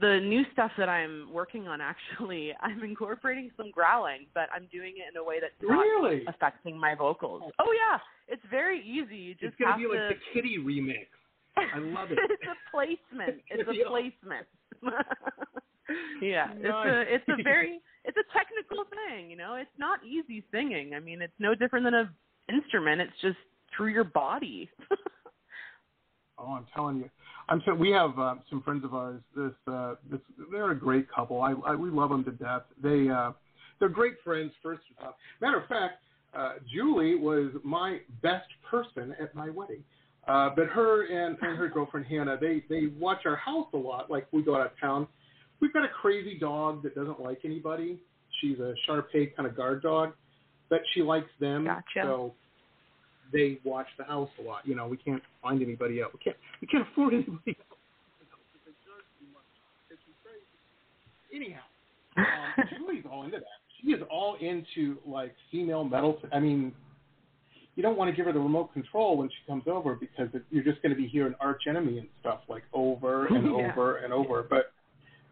the 0.00 0.20
new 0.20 0.42
stuff 0.52 0.70
that 0.78 0.88
I'm 0.88 1.32
working 1.32 1.68
on 1.68 1.80
actually, 1.80 2.52
I'm 2.60 2.82
incorporating 2.82 3.50
some 3.56 3.70
growling, 3.70 4.26
but 4.34 4.48
I'm 4.54 4.66
doing 4.72 4.94
it 4.96 5.12
in 5.12 5.16
a 5.20 5.24
way 5.24 5.36
that's 5.40 5.54
not 5.62 5.78
Really? 5.78 6.24
affecting 6.28 6.78
my 6.78 6.94
vocals. 6.94 7.42
Oh, 7.44 7.50
oh 7.60 7.72
yeah, 7.72 7.98
it's 8.28 8.42
very 8.50 8.80
easy. 8.80 9.16
You 9.16 9.34
just 9.34 9.44
It's 9.44 9.56
gonna 9.60 9.76
be 9.76 9.86
like 9.86 10.08
the 10.08 10.14
Kitty 10.32 10.58
remix. 10.58 11.06
I 11.56 11.78
love 11.78 12.10
it. 12.10 12.18
it's 12.30 12.42
a 12.42 12.70
placement. 12.70 13.42
It's 13.50 13.68
a 13.68 13.88
placement. 13.88 14.46
yeah, 16.22 16.52
it's 16.56 16.64
a 16.68 17.14
it's 17.14 17.24
a 17.28 17.42
very 17.42 17.80
it's 18.04 18.16
a 18.16 18.38
technical 18.38 18.84
thing. 18.84 19.30
You 19.30 19.36
know, 19.36 19.56
it's 19.56 19.70
not 19.78 20.00
easy 20.04 20.44
singing. 20.52 20.94
I 20.94 21.00
mean, 21.00 21.20
it's 21.20 21.32
no 21.38 21.54
different 21.54 21.84
than 21.84 21.94
a 21.94 22.10
instrument. 22.48 23.00
It's 23.00 23.20
just 23.20 23.36
through 23.76 23.88
your 23.88 24.04
body. 24.04 24.70
Oh, 26.38 26.52
I'm 26.52 26.66
telling 26.74 26.98
you. 26.98 27.10
I'm 27.48 27.62
so 27.64 27.74
we 27.74 27.90
have 27.90 28.18
uh, 28.18 28.36
some 28.48 28.62
friends 28.62 28.84
of 28.84 28.94
ours. 28.94 29.20
This 29.36 29.52
uh, 29.66 29.94
this 30.10 30.20
they're 30.52 30.70
a 30.70 30.78
great 30.78 31.10
couple. 31.10 31.42
I, 31.42 31.54
I 31.66 31.74
we 31.74 31.90
love 31.90 32.10
them 32.10 32.24
to 32.24 32.30
death. 32.32 32.62
They 32.82 33.08
uh, 33.08 33.32
they're 33.78 33.88
great 33.88 34.14
friends. 34.22 34.52
First 34.62 34.82
off, 35.02 35.14
matter 35.40 35.58
of 35.58 35.66
fact, 35.68 36.02
uh, 36.34 36.54
Julie 36.72 37.16
was 37.16 37.50
my 37.64 37.98
best 38.22 38.48
person 38.70 39.14
at 39.20 39.34
my 39.34 39.50
wedding. 39.50 39.82
Uh, 40.28 40.50
but 40.54 40.66
her 40.66 41.06
and, 41.06 41.36
and 41.40 41.56
her 41.58 41.68
girlfriend 41.68 42.06
Hannah, 42.06 42.36
they 42.40 42.62
they 42.68 42.88
watch 42.98 43.22
our 43.24 43.36
house 43.36 43.68
a 43.72 43.76
lot. 43.76 44.10
Like 44.10 44.26
we 44.32 44.42
go 44.42 44.54
out 44.54 44.66
of 44.66 44.72
town. 44.80 45.08
We've 45.60 45.72
got 45.72 45.84
a 45.84 45.88
crazy 45.88 46.38
dog 46.38 46.82
that 46.84 46.94
doesn't 46.94 47.20
like 47.20 47.40
anybody. 47.44 47.98
She's 48.40 48.58
a 48.60 48.74
Shar-Pei 48.86 49.26
kind 49.36 49.46
of 49.46 49.56
guard 49.56 49.82
dog, 49.82 50.12
but 50.68 50.80
she 50.94 51.02
likes 51.02 51.28
them. 51.38 51.64
Gotcha. 51.64 52.02
So 52.02 52.34
they 53.32 53.58
watch 53.64 53.86
the 53.98 54.04
house 54.04 54.30
a 54.38 54.42
lot. 54.42 54.66
You 54.66 54.74
know, 54.74 54.86
we 54.86 54.96
can't 54.96 55.22
find 55.42 55.62
anybody 55.62 56.00
else. 56.00 56.12
We 56.12 56.20
can't 56.20 56.36
we 56.60 56.66
can't 56.66 56.86
afford 56.92 57.14
anybody 57.14 57.56
else. 57.58 57.78
They 58.20 58.72
charge 58.84 59.04
too 59.18 59.26
much. 59.32 59.44
It's 59.90 60.00
crazy. 60.22 60.44
Anyhow, 61.34 61.66
um, 62.16 62.64
Julie's 62.78 63.04
all 63.10 63.24
into 63.24 63.38
that. 63.38 63.60
She 63.80 63.88
is 63.92 64.02
all 64.10 64.36
into 64.40 64.98
like 65.06 65.34
female 65.50 65.84
metal. 65.84 66.18
I 66.32 66.38
mean, 66.40 66.72
you 67.76 67.82
don't 67.82 67.96
want 67.96 68.10
to 68.10 68.16
give 68.16 68.26
her 68.26 68.32
the 68.32 68.38
remote 68.38 68.72
control 68.72 69.16
when 69.16 69.28
she 69.28 69.36
comes 69.46 69.64
over 69.66 69.94
because 69.94 70.28
it, 70.34 70.42
you're 70.50 70.64
just 70.64 70.82
going 70.82 70.94
to 70.94 71.00
be 71.00 71.08
hearing 71.08 71.34
Arch 71.40 71.62
Enemy 71.68 71.98
and 71.98 72.08
stuff 72.20 72.40
like 72.48 72.64
over 72.72 73.26
and 73.34 73.44
Yeah. 73.46 73.70
over 73.70 73.96
and 73.96 74.12
over. 74.12 74.42
But 74.42 74.72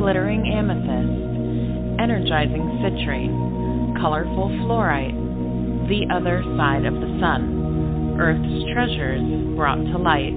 Glittering 0.02 0.42
amethyst, 0.50 2.02
energizing 2.02 2.66
citrine, 2.82 3.94
colorful 4.00 4.48
fluorite, 4.66 5.14
the 5.86 6.02
other 6.12 6.42
side 6.58 6.84
of 6.84 6.94
the 6.94 7.06
sun, 7.22 8.18
Earth's 8.18 8.64
treasures 8.74 9.22
brought 9.54 9.78
to 9.78 9.98
light. 10.02 10.34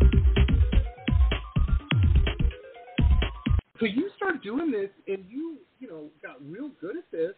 So 3.80 3.86
you 3.86 4.10
start 4.16 4.42
doing 4.42 4.72
this, 4.72 4.90
and 5.08 5.26
you, 5.30 5.58
you 5.80 5.88
know, 5.88 6.06
got 6.24 6.38
real 6.50 6.72
good 6.80 6.96
at 6.98 7.12
this, 7.12 7.34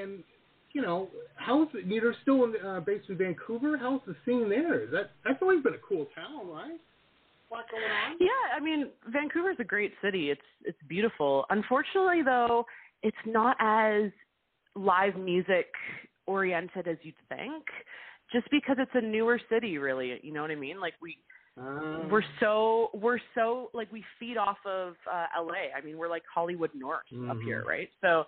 and 0.00 0.22
you 0.74 0.82
know, 0.82 1.08
how's 1.36 1.68
it, 1.74 1.86
you're 1.86 2.14
still 2.22 2.44
in, 2.44 2.54
uh, 2.64 2.80
based 2.80 3.08
in 3.08 3.18
Vancouver? 3.18 3.76
How's 3.76 4.00
the 4.06 4.14
scene 4.24 4.48
there? 4.48 4.86
That 4.86 5.10
that's 5.24 5.40
always 5.42 5.62
been 5.62 5.74
a 5.74 5.78
cool 5.86 6.06
town, 6.14 6.48
right? 6.48 6.80
What 7.48 7.66
going 7.70 7.82
on? 7.84 8.16
Yeah, 8.20 8.56
I 8.56 8.60
mean, 8.60 8.88
Vancouver's 9.08 9.56
a 9.60 9.64
great 9.64 9.92
city. 10.02 10.30
It's 10.30 10.40
it's 10.64 10.78
beautiful. 10.88 11.44
Unfortunately, 11.50 12.22
though, 12.24 12.64
it's 13.02 13.16
not 13.26 13.56
as 13.60 14.10
live 14.74 15.16
music 15.16 15.66
oriented 16.26 16.88
as 16.88 16.96
you'd 17.02 17.14
think. 17.28 17.64
Just 18.32 18.48
because 18.50 18.76
it's 18.78 18.90
a 18.94 19.00
newer 19.02 19.38
city, 19.50 19.76
really. 19.76 20.18
You 20.22 20.32
know 20.32 20.40
what 20.40 20.50
I 20.50 20.54
mean? 20.54 20.80
Like 20.80 20.94
we 21.02 21.18
Um, 21.58 22.08
we're 22.10 22.24
so 22.40 22.88
we're 22.94 23.18
so 23.34 23.68
like 23.74 23.92
we 23.92 24.02
feed 24.18 24.38
off 24.38 24.56
of 24.64 24.94
uh, 25.12 25.26
LA. 25.38 25.68
I 25.76 25.82
mean, 25.84 25.98
we're 25.98 26.08
like 26.08 26.22
Hollywood 26.34 26.70
North 26.74 27.04
up 27.28 27.36
Mhm. 27.36 27.44
here, 27.44 27.62
right? 27.68 27.90
So 28.00 28.24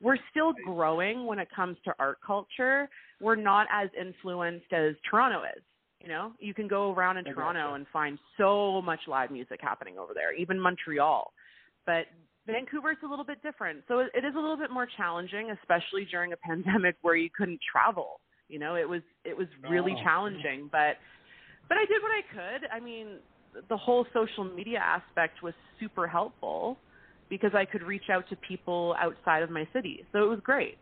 we're 0.00 0.18
still 0.30 0.52
growing 0.64 1.26
when 1.26 1.38
it 1.38 1.48
comes 1.54 1.76
to 1.84 1.92
art 1.98 2.18
culture. 2.24 2.88
We're 3.20 3.36
not 3.36 3.66
as 3.72 3.88
influenced 4.00 4.72
as 4.72 4.94
Toronto 5.10 5.42
is. 5.56 5.62
You 6.00 6.08
know, 6.08 6.32
you 6.38 6.54
can 6.54 6.68
go 6.68 6.92
around 6.94 7.16
in 7.16 7.26
I 7.26 7.32
Toronto 7.32 7.74
and 7.74 7.84
find 7.92 8.18
so 8.36 8.80
much 8.82 9.00
live 9.08 9.32
music 9.32 9.58
happening 9.60 9.98
over 9.98 10.14
there, 10.14 10.32
even 10.32 10.58
Montreal. 10.60 11.32
But 11.86 12.04
Vancouver's 12.46 12.96
a 13.04 13.08
little 13.08 13.24
bit 13.24 13.42
different. 13.42 13.82
So 13.88 13.98
it, 13.98 14.10
it 14.14 14.24
is 14.24 14.34
a 14.36 14.38
little 14.38 14.56
bit 14.56 14.70
more 14.70 14.86
challenging, 14.96 15.50
especially 15.50 16.06
during 16.10 16.32
a 16.32 16.36
pandemic 16.48 16.96
where 17.02 17.16
you 17.16 17.28
couldn't 17.36 17.60
travel. 17.70 18.20
You 18.48 18.60
know, 18.60 18.76
it 18.76 18.88
was 18.88 19.02
it 19.24 19.36
was 19.36 19.48
really 19.68 19.94
Oh. 19.98 20.02
challenging, 20.04 20.68
but 20.70 20.96
but 21.68 21.76
I 21.76 21.84
did 21.86 22.00
what 22.02 22.12
I 22.12 22.22
could. 22.32 22.68
I 22.72 22.80
mean, 22.80 23.18
the 23.68 23.76
whole 23.76 24.06
social 24.14 24.44
media 24.44 24.78
aspect 24.78 25.42
was 25.42 25.54
super 25.80 26.06
helpful 26.06 26.78
because 27.28 27.52
I 27.54 27.64
could 27.64 27.82
reach 27.82 28.10
out 28.10 28.28
to 28.30 28.36
people 28.36 28.94
outside 28.98 29.42
of 29.42 29.50
my 29.50 29.66
city. 29.72 30.04
So 30.12 30.22
it 30.22 30.28
was 30.28 30.40
great. 30.42 30.78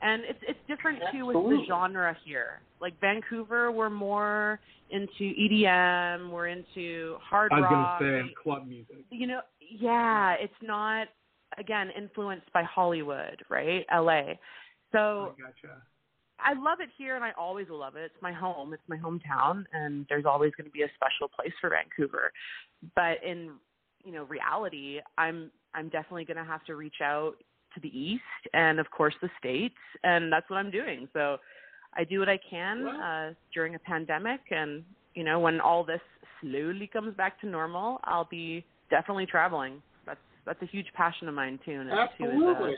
And 0.00 0.22
it's 0.28 0.38
it's 0.46 0.58
different 0.68 1.00
too 1.12 1.26
with 1.26 1.34
the 1.34 1.64
genre 1.66 2.16
here. 2.24 2.60
Like 2.80 2.98
Vancouver, 3.00 3.72
we're 3.72 3.90
more 3.90 4.60
into 4.90 5.34
EDM, 5.34 6.30
we're 6.30 6.48
into 6.48 7.16
hard 7.20 7.50
rock. 7.50 7.64
I 7.64 7.74
was 7.74 7.98
gonna 8.00 8.26
say 8.26 8.34
club 8.40 8.68
music. 8.68 9.04
You 9.10 9.26
know, 9.26 9.40
yeah, 9.60 10.34
it's 10.38 10.52
not 10.62 11.08
again 11.58 11.90
influenced 11.96 12.52
by 12.52 12.62
Hollywood, 12.62 13.42
right? 13.48 13.84
LA. 13.92 14.34
So 14.92 15.34
I 15.36 15.42
gotcha. 15.42 15.82
I 16.40 16.52
love 16.52 16.78
it 16.80 16.88
here, 16.96 17.16
and 17.16 17.24
I 17.24 17.32
always 17.36 17.68
will 17.68 17.80
love 17.80 17.96
it. 17.96 18.02
It's 18.02 18.22
my 18.22 18.32
home. 18.32 18.72
It's 18.72 18.82
my 18.86 18.96
hometown, 18.96 19.64
and 19.72 20.06
there's 20.08 20.24
always 20.24 20.52
going 20.56 20.66
to 20.66 20.70
be 20.70 20.82
a 20.82 20.90
special 20.94 21.28
place 21.28 21.52
for 21.60 21.70
Vancouver. 21.70 22.32
But 22.94 23.22
in 23.26 23.54
you 24.04 24.12
know 24.12 24.24
reality, 24.24 25.00
I'm 25.16 25.50
I'm 25.74 25.88
definitely 25.88 26.24
going 26.24 26.36
to 26.36 26.44
have 26.44 26.64
to 26.66 26.74
reach 26.76 27.00
out 27.02 27.34
to 27.74 27.80
the 27.80 27.88
east 27.88 28.22
and 28.54 28.80
of 28.80 28.90
course 28.90 29.14
the 29.20 29.28
states, 29.38 29.74
and 30.02 30.32
that's 30.32 30.48
what 30.48 30.56
I'm 30.56 30.70
doing. 30.70 31.08
So 31.12 31.36
I 31.94 32.04
do 32.04 32.20
what 32.20 32.28
I 32.28 32.38
can 32.50 32.86
uh, 32.86 33.34
during 33.52 33.74
a 33.74 33.78
pandemic, 33.78 34.40
and 34.50 34.84
you 35.14 35.24
know 35.24 35.40
when 35.40 35.60
all 35.60 35.84
this 35.84 36.00
slowly 36.40 36.88
comes 36.92 37.16
back 37.16 37.40
to 37.40 37.46
normal, 37.46 38.00
I'll 38.04 38.28
be 38.30 38.64
definitely 38.90 39.26
traveling. 39.26 39.82
That's 40.06 40.20
that's 40.46 40.62
a 40.62 40.66
huge 40.66 40.86
passion 40.94 41.28
of 41.28 41.34
mine 41.34 41.58
too, 41.64 41.72
and 41.72 41.90
too 42.18 42.24
is, 42.24 42.30
uh, 42.30 42.50
Absolutely. 42.50 42.76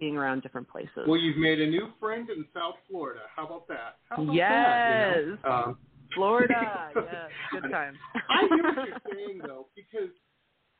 being 0.00 0.16
around 0.16 0.42
different 0.42 0.68
places. 0.68 1.06
Well, 1.06 1.18
you've 1.18 1.38
made 1.38 1.60
a 1.60 1.66
new 1.66 1.88
friend 2.00 2.28
in 2.30 2.46
South 2.54 2.76
Florida. 2.88 3.20
How 3.34 3.46
about 3.46 3.68
that? 3.68 3.96
How 4.08 4.22
about 4.22 4.34
Yes. 4.34 4.48
That, 4.48 5.34
you 5.44 5.50
know? 5.50 5.50
um, 5.50 5.78
Florida, 6.14 6.90
yes, 6.96 7.30
good 7.52 7.70
time. 7.70 7.94
I 8.30 8.48
hear 8.48 8.62
what 8.62 8.86
you're 8.86 9.14
saying 9.14 9.40
though, 9.42 9.66
because 9.76 10.10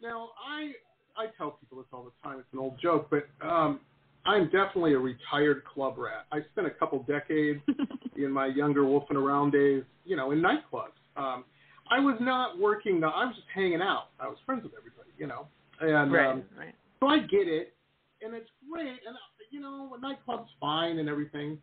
now 0.01 0.31
I 0.39 0.73
I 1.19 1.27
tell 1.37 1.59
people 1.61 1.79
this 1.79 1.87
all 1.93 2.05
the 2.05 2.13
time. 2.23 2.39
It's 2.39 2.49
an 2.53 2.61
old 2.61 2.79
joke, 2.81 3.11
but 3.11 3.27
um, 3.45 3.81
I'm 4.25 4.45
definitely 4.45 4.95
a 4.95 4.99
retired 4.99 5.65
club 5.65 5.99
rat. 5.99 6.27
I 6.31 6.41
spent 6.53 6.67
a 6.67 6.71
couple 6.71 7.03
decades 7.03 7.61
in 8.17 8.31
my 8.31 8.47
younger 8.47 8.85
wolfing 8.85 9.17
around 9.17 9.51
days, 9.51 9.83
you 10.05 10.17
know, 10.17 10.31
in 10.31 10.41
nightclubs. 10.41 10.95
Um, 11.17 11.45
I 11.91 11.99
was 11.99 12.17
not 12.21 12.59
working. 12.59 13.03
I 13.03 13.25
was 13.25 13.35
just 13.35 13.49
hanging 13.53 13.83
out. 13.83 14.11
I 14.21 14.29
was 14.29 14.37
friends 14.47 14.63
with 14.63 14.73
everybody, 14.79 15.11
you 15.19 15.27
know, 15.27 15.47
and 15.81 16.13
right, 16.13 16.31
um, 16.31 16.45
right. 16.57 16.75
so 17.01 17.09
I 17.09 17.19
get 17.19 17.49
it, 17.49 17.75
and 18.23 18.35
it's 18.35 18.51
great, 18.71 18.87
and 18.87 19.17
you 19.51 19.61
know, 19.61 19.97
a 19.97 19.99
nightclub's 19.99 20.51
fine 20.61 20.99
and 20.99 21.09
everything. 21.09 21.59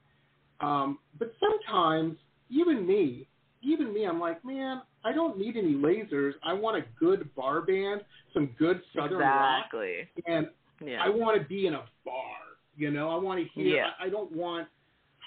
Um, 0.59 0.99
but 1.19 1.33
sometimes, 1.39 2.17
even 2.49 2.85
me, 2.87 3.27
even 3.61 3.93
me, 3.93 4.05
I'm 4.05 4.19
like, 4.19 4.43
man, 4.43 4.81
I 5.03 5.11
don't 5.11 5.37
need 5.37 5.57
any 5.57 5.73
lasers. 5.73 6.33
I 6.43 6.53
want 6.53 6.77
a 6.77 6.85
good 6.99 7.33
bar 7.35 7.61
band, 7.61 8.01
some 8.47 8.55
good 8.57 8.81
southern 8.95 9.17
rock, 9.19 9.65
Exactly. 9.73 10.09
and 10.25 10.47
Yeah. 10.81 11.03
I 11.03 11.09
want 11.09 11.41
to 11.41 11.47
be 11.47 11.67
in 11.67 11.73
a 11.73 11.83
bar. 12.05 12.37
You 12.77 12.91
know, 12.91 13.09
I 13.09 13.15
want 13.15 13.39
to 13.39 13.47
hear. 13.53 13.75
Yeah. 13.77 13.89
I, 13.99 14.05
I 14.05 14.09
don't 14.09 14.31
want 14.31 14.67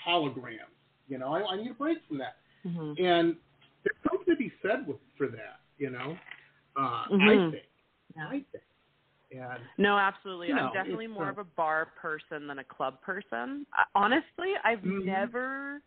holograms. 0.07 0.59
You 1.09 1.19
know, 1.19 1.35
I, 1.35 1.53
I 1.53 1.57
need 1.57 1.71
a 1.71 1.75
break 1.75 1.99
from 2.07 2.19
that. 2.19 2.37
hmm 2.63 2.93
And 3.03 3.37
there's 3.85 3.97
something 4.09 4.35
to 4.35 4.37
be 4.37 4.53
said 4.63 4.87
with 4.87 4.99
for 5.17 5.29
that. 5.29 5.61
You 5.79 5.91
know, 5.91 6.17
uh, 6.77 6.81
I 6.81 7.11
Mhm. 7.11 7.51
think. 7.53 7.65
Yeah. 8.17 8.27
I 8.27 8.31
think. 8.31 8.47
And 9.31 9.63
No, 9.77 9.99
absolutely. 9.99 10.49
You 10.49 10.55
know, 10.55 10.69
I'm 10.69 10.73
definitely 10.73 11.07
more 11.07 11.27
uh, 11.27 11.31
of 11.33 11.39
a 11.39 11.45
bar 11.45 11.87
person 12.01 12.47
than 12.47 12.59
a 12.61 12.65
club 12.65 13.01
person. 13.03 13.67
I, 13.75 13.85
honestly, 13.95 14.55
I've 14.65 14.81
Mhm. 14.81 15.05
never 15.05 15.83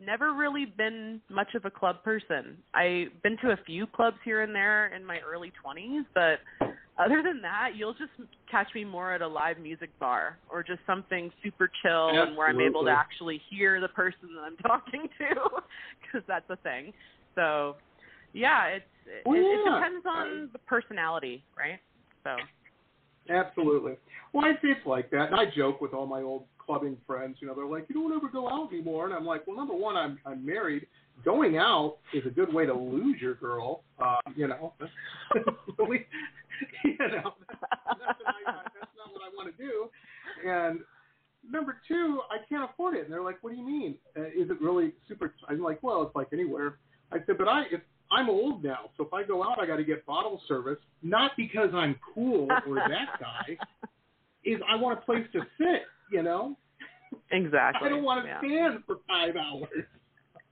never 0.00 0.32
really 0.32 0.64
been 0.64 1.20
much 1.28 1.54
of 1.56 1.64
a 1.64 1.70
club 1.70 2.04
person. 2.04 2.62
I've 2.72 3.20
been 3.22 3.36
to 3.38 3.50
a 3.50 3.56
few 3.66 3.86
clubs 3.88 4.16
here 4.24 4.42
and 4.42 4.54
there 4.54 4.94
in 4.94 5.04
my 5.04 5.18
early 5.20 5.50
20s, 5.64 6.06
but 6.14 6.38
other 6.98 7.22
than 7.22 7.40
that, 7.42 7.70
you'll 7.76 7.94
just 7.94 8.10
catch 8.50 8.68
me 8.74 8.84
more 8.84 9.12
at 9.12 9.22
a 9.22 9.26
live 9.26 9.58
music 9.58 9.90
bar 10.00 10.38
or 10.50 10.62
just 10.62 10.80
something 10.86 11.30
super 11.42 11.70
chill 11.82 12.08
and 12.08 12.36
where 12.36 12.48
I'm 12.48 12.60
able 12.60 12.84
to 12.84 12.90
actually 12.90 13.40
hear 13.50 13.80
the 13.80 13.88
person 13.88 14.30
that 14.34 14.42
I'm 14.42 14.56
talking 14.66 15.08
to 15.18 15.62
because 16.02 16.26
that's 16.26 16.48
a 16.50 16.56
thing. 16.56 16.92
So, 17.34 17.76
yeah, 18.32 18.66
it's 18.66 18.84
it, 19.06 19.26
Well, 19.26 19.38
it, 19.38 19.44
Oh, 19.44 19.64
yeah. 19.64 19.74
depends 19.78 20.06
on 20.06 20.50
the 20.52 20.58
personality, 20.60 21.44
right? 21.56 21.78
So, 22.24 22.36
Absolutely. 23.30 23.92
Well, 24.32 24.44
I 24.46 24.52
see 24.62 24.68
it's 24.68 24.86
like 24.86 25.10
that. 25.10 25.30
And 25.30 25.34
I 25.36 25.44
joke 25.54 25.80
with 25.80 25.92
all 25.92 26.06
my 26.06 26.22
old 26.22 26.44
clubbing 26.58 26.96
friends. 27.06 27.36
You 27.40 27.48
know, 27.48 27.54
they're 27.54 27.66
like, 27.66 27.86
"You 27.88 27.94
don't 27.94 28.12
ever 28.16 28.28
go 28.28 28.48
out 28.48 28.72
anymore," 28.72 29.06
and 29.06 29.14
I'm 29.14 29.26
like, 29.26 29.46
"Well, 29.46 29.56
number 29.56 29.74
one, 29.74 29.96
I'm 29.96 30.18
I'm 30.24 30.44
married. 30.44 30.86
Going 31.24 31.58
out 31.58 31.98
is 32.14 32.24
a 32.26 32.30
good 32.30 32.52
way 32.52 32.64
to 32.64 32.72
lose 32.74 33.20
your 33.20 33.34
girl. 33.34 33.82
Uh, 33.98 34.16
you 34.36 34.48
know, 34.48 34.72
you 36.84 36.98
know, 36.98 37.34
that's, 37.48 37.62
that's, 37.86 38.20
I, 38.26 38.62
that's 38.78 38.94
not 38.96 39.12
what 39.12 39.22
I 39.22 39.30
want 39.34 39.54
to 39.54 39.62
do. 39.62 39.88
And 40.48 40.80
number 41.48 41.78
two, 41.86 42.20
I 42.30 42.38
can't 42.48 42.68
afford 42.70 42.96
it. 42.96 43.04
And 43.04 43.12
they're 43.12 43.22
like, 43.22 43.38
"What 43.42 43.50
do 43.50 43.56
you 43.56 43.66
mean? 43.66 43.96
Uh, 44.16 44.26
is 44.26 44.50
it 44.50 44.60
really 44.60 44.92
super?" 45.08 45.34
I'm 45.48 45.60
like, 45.60 45.82
"Well, 45.82 46.02
it's 46.02 46.14
like 46.14 46.28
anywhere." 46.32 46.78
I 47.12 47.18
said, 47.26 47.38
"But 47.38 47.48
I 47.48 47.64
if 47.70 47.80
I'm 48.10 48.30
old 48.30 48.64
now, 48.64 48.90
so 48.96 49.04
if 49.04 49.12
I 49.12 49.22
go 49.22 49.42
out, 49.42 49.58
I 49.60 49.66
got 49.66 49.76
to 49.76 49.84
get 49.84 50.04
bottle 50.06 50.40
service. 50.48 50.78
Not 51.02 51.32
because 51.36 51.70
I'm 51.74 51.96
cool 52.14 52.48
or 52.66 52.76
that 52.76 53.20
guy. 53.20 53.58
Is 54.44 54.60
I 54.68 54.76
want 54.76 54.98
a 54.98 55.02
place 55.02 55.26
to 55.32 55.40
sit. 55.58 55.82
You 56.10 56.22
know, 56.22 56.56
exactly. 57.30 57.86
I 57.86 57.90
don't 57.90 58.02
want 58.02 58.24
to 58.24 58.28
yeah. 58.28 58.38
stand 58.38 58.82
for 58.86 58.96
five 59.06 59.36
hours. 59.36 59.84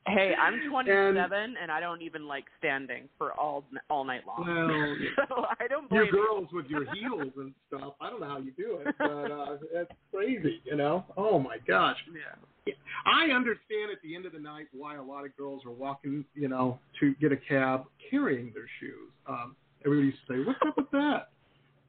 Hey, 0.06 0.34
I'm 0.40 0.60
27 0.70 1.56
and, 1.60 1.70
I 1.70 1.80
don't 1.80 2.02
even 2.02 2.26
like 2.26 2.44
standing 2.58 3.08
for 3.18 3.32
all 3.32 3.64
all 3.90 4.04
night 4.04 4.22
long. 4.26 4.46
Well, 4.46 5.26
so 5.28 5.44
I 5.60 5.66
don't 5.68 5.88
blame 5.88 6.06
you 6.06 6.12
girls 6.12 6.48
with 6.52 6.66
your 6.66 6.84
heels 6.94 7.32
and 7.36 7.52
stuff. 7.68 7.94
I 8.00 8.10
don't 8.10 8.20
know 8.20 8.28
how 8.28 8.38
you 8.38 8.52
do 8.52 8.78
it, 8.84 8.94
but 8.98 9.04
uh, 9.04 9.56
it's 9.72 9.90
crazy. 10.12 10.60
You 10.64 10.76
know. 10.76 11.04
Oh 11.16 11.38
my 11.38 11.58
gosh. 11.66 11.96
Yeah. 12.12 12.74
I 13.04 13.32
understand 13.32 13.92
at 13.92 14.02
the 14.02 14.16
end 14.16 14.26
of 14.26 14.32
the 14.32 14.40
night 14.40 14.66
why 14.72 14.96
a 14.96 15.02
lot 15.02 15.24
of 15.24 15.36
girls 15.36 15.62
are 15.64 15.72
walking, 15.72 16.24
you 16.34 16.48
know, 16.48 16.80
to 17.00 17.14
get 17.20 17.30
a 17.30 17.36
cab 17.36 17.84
carrying 18.10 18.52
their 18.54 18.66
shoes. 18.80 19.12
Um, 19.28 19.54
everybody 19.84 20.08
used 20.08 20.18
to 20.26 20.34
say, 20.34 20.44
"What's 20.44 20.58
up 20.66 20.76
with 20.76 20.90
that?" 20.90 21.28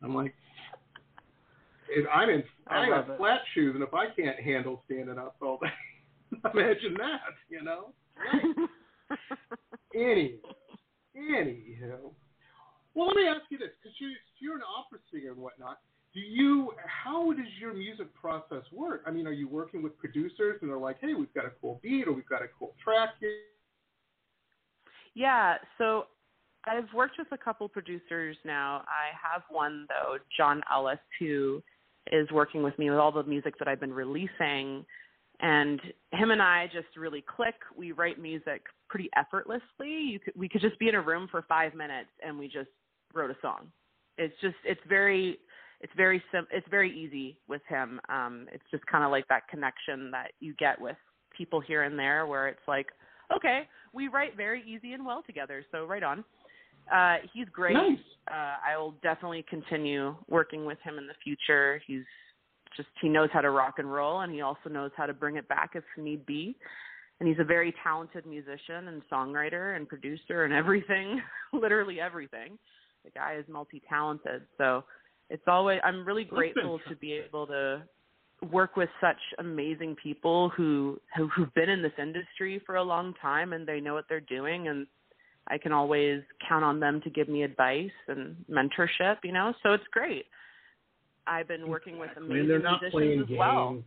I'm 0.04 0.14
like, 0.14 0.36
if 1.90 2.06
I'm 2.14 2.30
in, 2.30 2.44
I 2.68 2.84
I, 2.84 2.90
got 2.90 3.18
flat 3.18 3.42
shoes, 3.54 3.74
and 3.74 3.84
if 3.84 3.94
I 3.94 4.08
can't 4.16 4.40
handle 4.40 4.84
standing 4.86 5.18
up 5.18 5.36
all 5.42 5.60
day, 5.62 5.68
imagine 6.54 6.96
that, 7.00 7.22
you 7.50 7.64
know. 7.64 7.94
Any, 9.96 10.36
anyhow. 11.16 12.12
Well, 12.94 13.08
let 13.08 13.16
me 13.16 13.28
ask 13.28 13.42
you 13.50 13.58
this, 13.58 13.70
because 13.82 13.96
you, 14.00 14.12
you're 14.40 14.56
an 14.56 14.62
opera 14.62 15.00
singer 15.12 15.32
and 15.32 15.42
whatnot. 15.42 15.80
Do 16.14 16.20
you? 16.20 16.72
How 16.86 17.32
does 17.34 17.46
your 17.60 17.74
music 17.74 18.14
process 18.16 18.64
work? 18.72 19.04
I 19.06 19.12
mean, 19.12 19.28
are 19.28 19.32
you 19.32 19.48
working 19.48 19.84
with 19.84 19.98
producers 20.00 20.58
and 20.62 20.70
they're 20.70 20.78
like, 20.78 20.98
"Hey, 21.00 21.14
we've 21.14 21.34
got 21.34 21.46
a 21.46 21.52
cool 21.62 21.80
beat 21.84 22.08
or 22.08 22.14
we've 22.14 22.28
got 22.28 22.42
a 22.42 22.48
cool 22.58 22.74
track 22.84 23.10
here"? 23.20 23.30
yeah, 25.14 25.56
so 25.78 26.06
I've 26.66 26.92
worked 26.94 27.16
with 27.18 27.28
a 27.32 27.38
couple 27.38 27.68
producers 27.68 28.38
now. 28.46 28.84
I 28.88 29.14
have 29.22 29.44
one 29.50 29.86
though, 29.90 30.18
John 30.36 30.62
Ellis, 30.72 31.00
who 31.20 31.62
is 32.12 32.30
working 32.32 32.64
with 32.64 32.78
me 32.80 32.90
with 32.90 33.00
all 33.00 33.12
the 33.12 33.24
music 33.24 33.58
that 33.60 33.68
I've 33.68 33.80
been 33.80 33.94
releasing. 33.94 34.86
And 35.40 35.80
him 36.12 36.32
and 36.32 36.42
I 36.42 36.66
just 36.74 36.98
really 36.98 37.24
click. 37.24 37.56
We 37.76 37.92
write 37.92 38.20
music 38.20 38.64
pretty 38.90 39.10
effortlessly. 39.16 39.90
You 39.90 40.20
could 40.20 40.34
we 40.36 40.50
could 40.50 40.62
just 40.62 40.80
be 40.80 40.90
in 40.90 40.96
a 40.96 41.02
room 41.02 41.28
for 41.30 41.44
five 41.48 41.76
minutes 41.76 42.10
and 42.26 42.38
we 42.40 42.48
just 42.48 42.70
wrote 43.14 43.30
a 43.30 43.38
song. 43.42 43.72
It's 44.18 44.34
just 44.42 44.56
it's 44.66 44.82
very 44.90 45.38
it's 45.82 45.94
very 45.96 46.24
sim- 46.32 46.48
it's 46.52 46.68
very 46.70 46.92
easy 46.98 47.38
with 47.48 47.62
him. 47.68 48.00
Um, 48.10 48.48
it's 48.52 48.64
just 48.72 48.86
kind 48.88 49.04
of 49.04 49.12
like 49.12 49.28
that 49.28 49.48
connection 49.48 50.10
that 50.12 50.32
you 50.40 50.56
get 50.56 50.80
with 50.82 50.98
people 51.38 51.60
here 51.60 51.84
and 51.84 52.00
there, 52.00 52.26
where 52.26 52.48
it's 52.48 52.68
like, 52.68 52.88
okay, 53.36 53.68
we 53.94 54.08
write 54.08 54.36
very 54.36 54.64
easy 54.68 54.94
and 54.94 55.06
well 55.06 55.22
together, 55.26 55.64
so 55.72 55.86
right 55.86 56.04
on. 56.04 56.24
Uh, 56.92 57.18
he's 57.34 57.48
great. 57.52 57.74
Nice. 57.74 58.00
Uh, 58.32 58.56
I 58.66 58.78
will 58.78 58.96
definitely 59.04 59.46
continue 59.50 60.16
working 60.30 60.66
with 60.66 60.80
him 60.84 60.98
in 60.98 61.06
the 61.06 61.14
future. 61.24 61.82
He's 61.86 62.04
just 62.76 62.90
he 63.02 63.10
knows 63.10 63.30
how 63.32 63.42
to 63.42 63.50
rock 63.50 63.76
and 63.78 63.92
roll, 63.92 64.22
and 64.22 64.34
he 64.34 64.42
also 64.42 64.70
knows 64.70 64.92
how 64.96 65.06
to 65.06 65.14
bring 65.14 65.38
it 65.38 65.48
back 65.48 65.72
if 65.76 65.84
need 65.98 66.26
be. 66.26 66.56
And 67.20 67.28
he's 67.28 67.40
a 67.40 67.44
very 67.44 67.74
talented 67.84 68.26
musician 68.26 68.90
and 68.90 69.02
songwriter 69.12 69.76
and 69.76 69.88
producer 69.88 70.44
and 70.46 70.54
everything, 70.54 71.20
literally 71.54 72.00
everything. 72.00 72.60
The 73.04 73.12
guy 73.12 73.38
is 73.40 73.46
multi-talented, 73.48 74.44
so 74.58 74.84
it's 75.30 75.44
always 75.48 75.80
I'm 75.84 76.06
really 76.06 76.24
grateful 76.24 76.80
to 76.90 76.96
be 76.96 77.14
able 77.14 77.48
to 77.48 77.84
work 78.52 78.76
with 78.76 78.90
such 79.02 79.18
amazing 79.40 79.96
people 80.02 80.50
who, 80.56 81.00
who 81.16 81.28
who've 81.30 81.54
been 81.56 81.70
in 81.70 81.82
this 81.82 81.94
industry 81.98 82.62
for 82.66 82.76
a 82.76 82.84
long 82.84 83.14
time 83.20 83.54
and 83.54 83.68
they 83.68 83.80
know 83.80 83.96
what 83.96 84.06
they're 84.08 84.20
doing 84.20 84.68
and 84.68 84.86
I 85.50 85.58
can 85.58 85.72
always 85.72 86.22
count 86.48 86.64
on 86.64 86.80
them 86.80 87.02
to 87.02 87.10
give 87.10 87.30
me 87.30 87.44
advice 87.44 87.92
and 88.08 88.36
mentorship, 88.50 89.18
you 89.24 89.32
know. 89.32 89.54
So 89.64 89.74
it's 89.74 89.84
great. 89.92 90.26
I've 91.28 91.48
been 91.48 91.68
working 91.68 92.00
with 92.00 92.12
amazing 92.18 92.40
and 92.42 92.50
they're 92.50 92.60
not 92.60 92.82
musicians 92.82 92.92
playing 92.94 93.20
as 93.22 93.28
games. 93.28 93.40
well. 93.40 93.84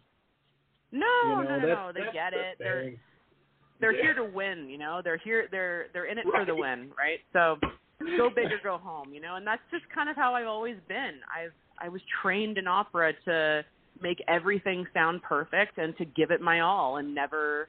No, 0.92 1.07
you 1.24 1.29
know, 1.31 1.42
no, 1.42 1.59
no, 1.59 1.66
no. 1.66 1.92
They 1.94 2.00
get 2.12 2.33
the 2.33 2.40
it. 2.40 2.57
They're 2.59 2.92
they're 3.81 3.92
Yeah. 3.94 4.03
here 4.03 4.14
to 4.14 4.24
win, 4.24 4.68
you 4.68 4.76
know. 4.79 5.00
They're 5.03 5.16
here 5.18 5.48
they're 5.50 5.87
they're 5.92 6.07
in 6.07 6.18
it 6.18 6.24
for 6.24 6.44
the 6.44 6.55
win, 6.55 6.90
right? 6.98 7.20
So 7.33 7.57
go 8.16 8.29
big 8.31 8.46
or 8.53 8.59
go 8.62 8.79
home, 8.79 9.12
you 9.14 9.20
know. 9.20 9.37
And 9.37 9.46
that's 9.46 9.62
just 9.70 9.85
kind 9.94 10.09
of 10.11 10.16
how 10.16 10.35
I've 10.35 10.46
always 10.46 10.76
been. 10.88 11.20
I've 11.35 11.53
I 11.79 11.88
was 11.88 12.03
trained 12.22 12.59
in 12.59 12.66
opera 12.66 13.12
to 13.24 13.64
make 14.03 14.18
everything 14.29 14.87
sound 14.92 15.22
perfect 15.22 15.79
and 15.79 15.96
to 15.98 16.05
give 16.05 16.31
it 16.31 16.40
my 16.40 16.61
all 16.61 16.96
and 16.98 17.14
never 17.14 17.68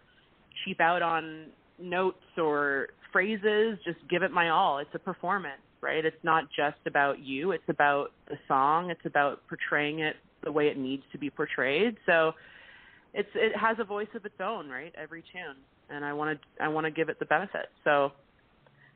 cheap 0.66 0.80
out 0.82 1.02
on 1.02 1.48
notes 1.80 2.18
or 2.38 2.90
phrases, 3.12 3.78
just 3.86 3.98
give 4.10 4.24
it 4.24 4.32
my 4.32 4.50
all. 4.50 4.80
It's 4.80 4.94
a 4.94 5.00
performance, 5.00 5.62
right? 5.82 6.04
It's 6.06 6.24
not 6.24 6.46
just 6.56 6.78
about 6.86 7.20
you, 7.20 7.52
it's 7.52 7.63
about 7.70 8.12
the 8.28 8.38
song, 8.48 8.89
it's 8.89 9.06
about 9.06 9.41
portraying 9.48 10.00
it 10.00 10.15
the 10.44 10.52
way 10.52 10.67
it 10.67 10.78
needs 10.78 11.04
to 11.12 11.17
be 11.17 11.30
portrayed. 11.30 11.98
So 12.06 12.34
it's 13.13 13.30
it 13.36 13.56
has 13.58 13.78
a 13.80 13.84
voice 13.84 14.08
of 14.15 14.26
its 14.26 14.39
own, 14.41 14.70
right? 14.70 14.94
Every 15.02 15.22
tune. 15.34 15.58
And 15.89 16.06
I 16.06 16.13
want 16.13 16.39
to 16.39 16.63
I 16.63 16.67
want 16.67 16.86
to 16.86 16.91
give 16.91 17.10
it 17.10 17.20
the 17.20 17.26
benefit. 17.26 17.67
So 17.84 18.12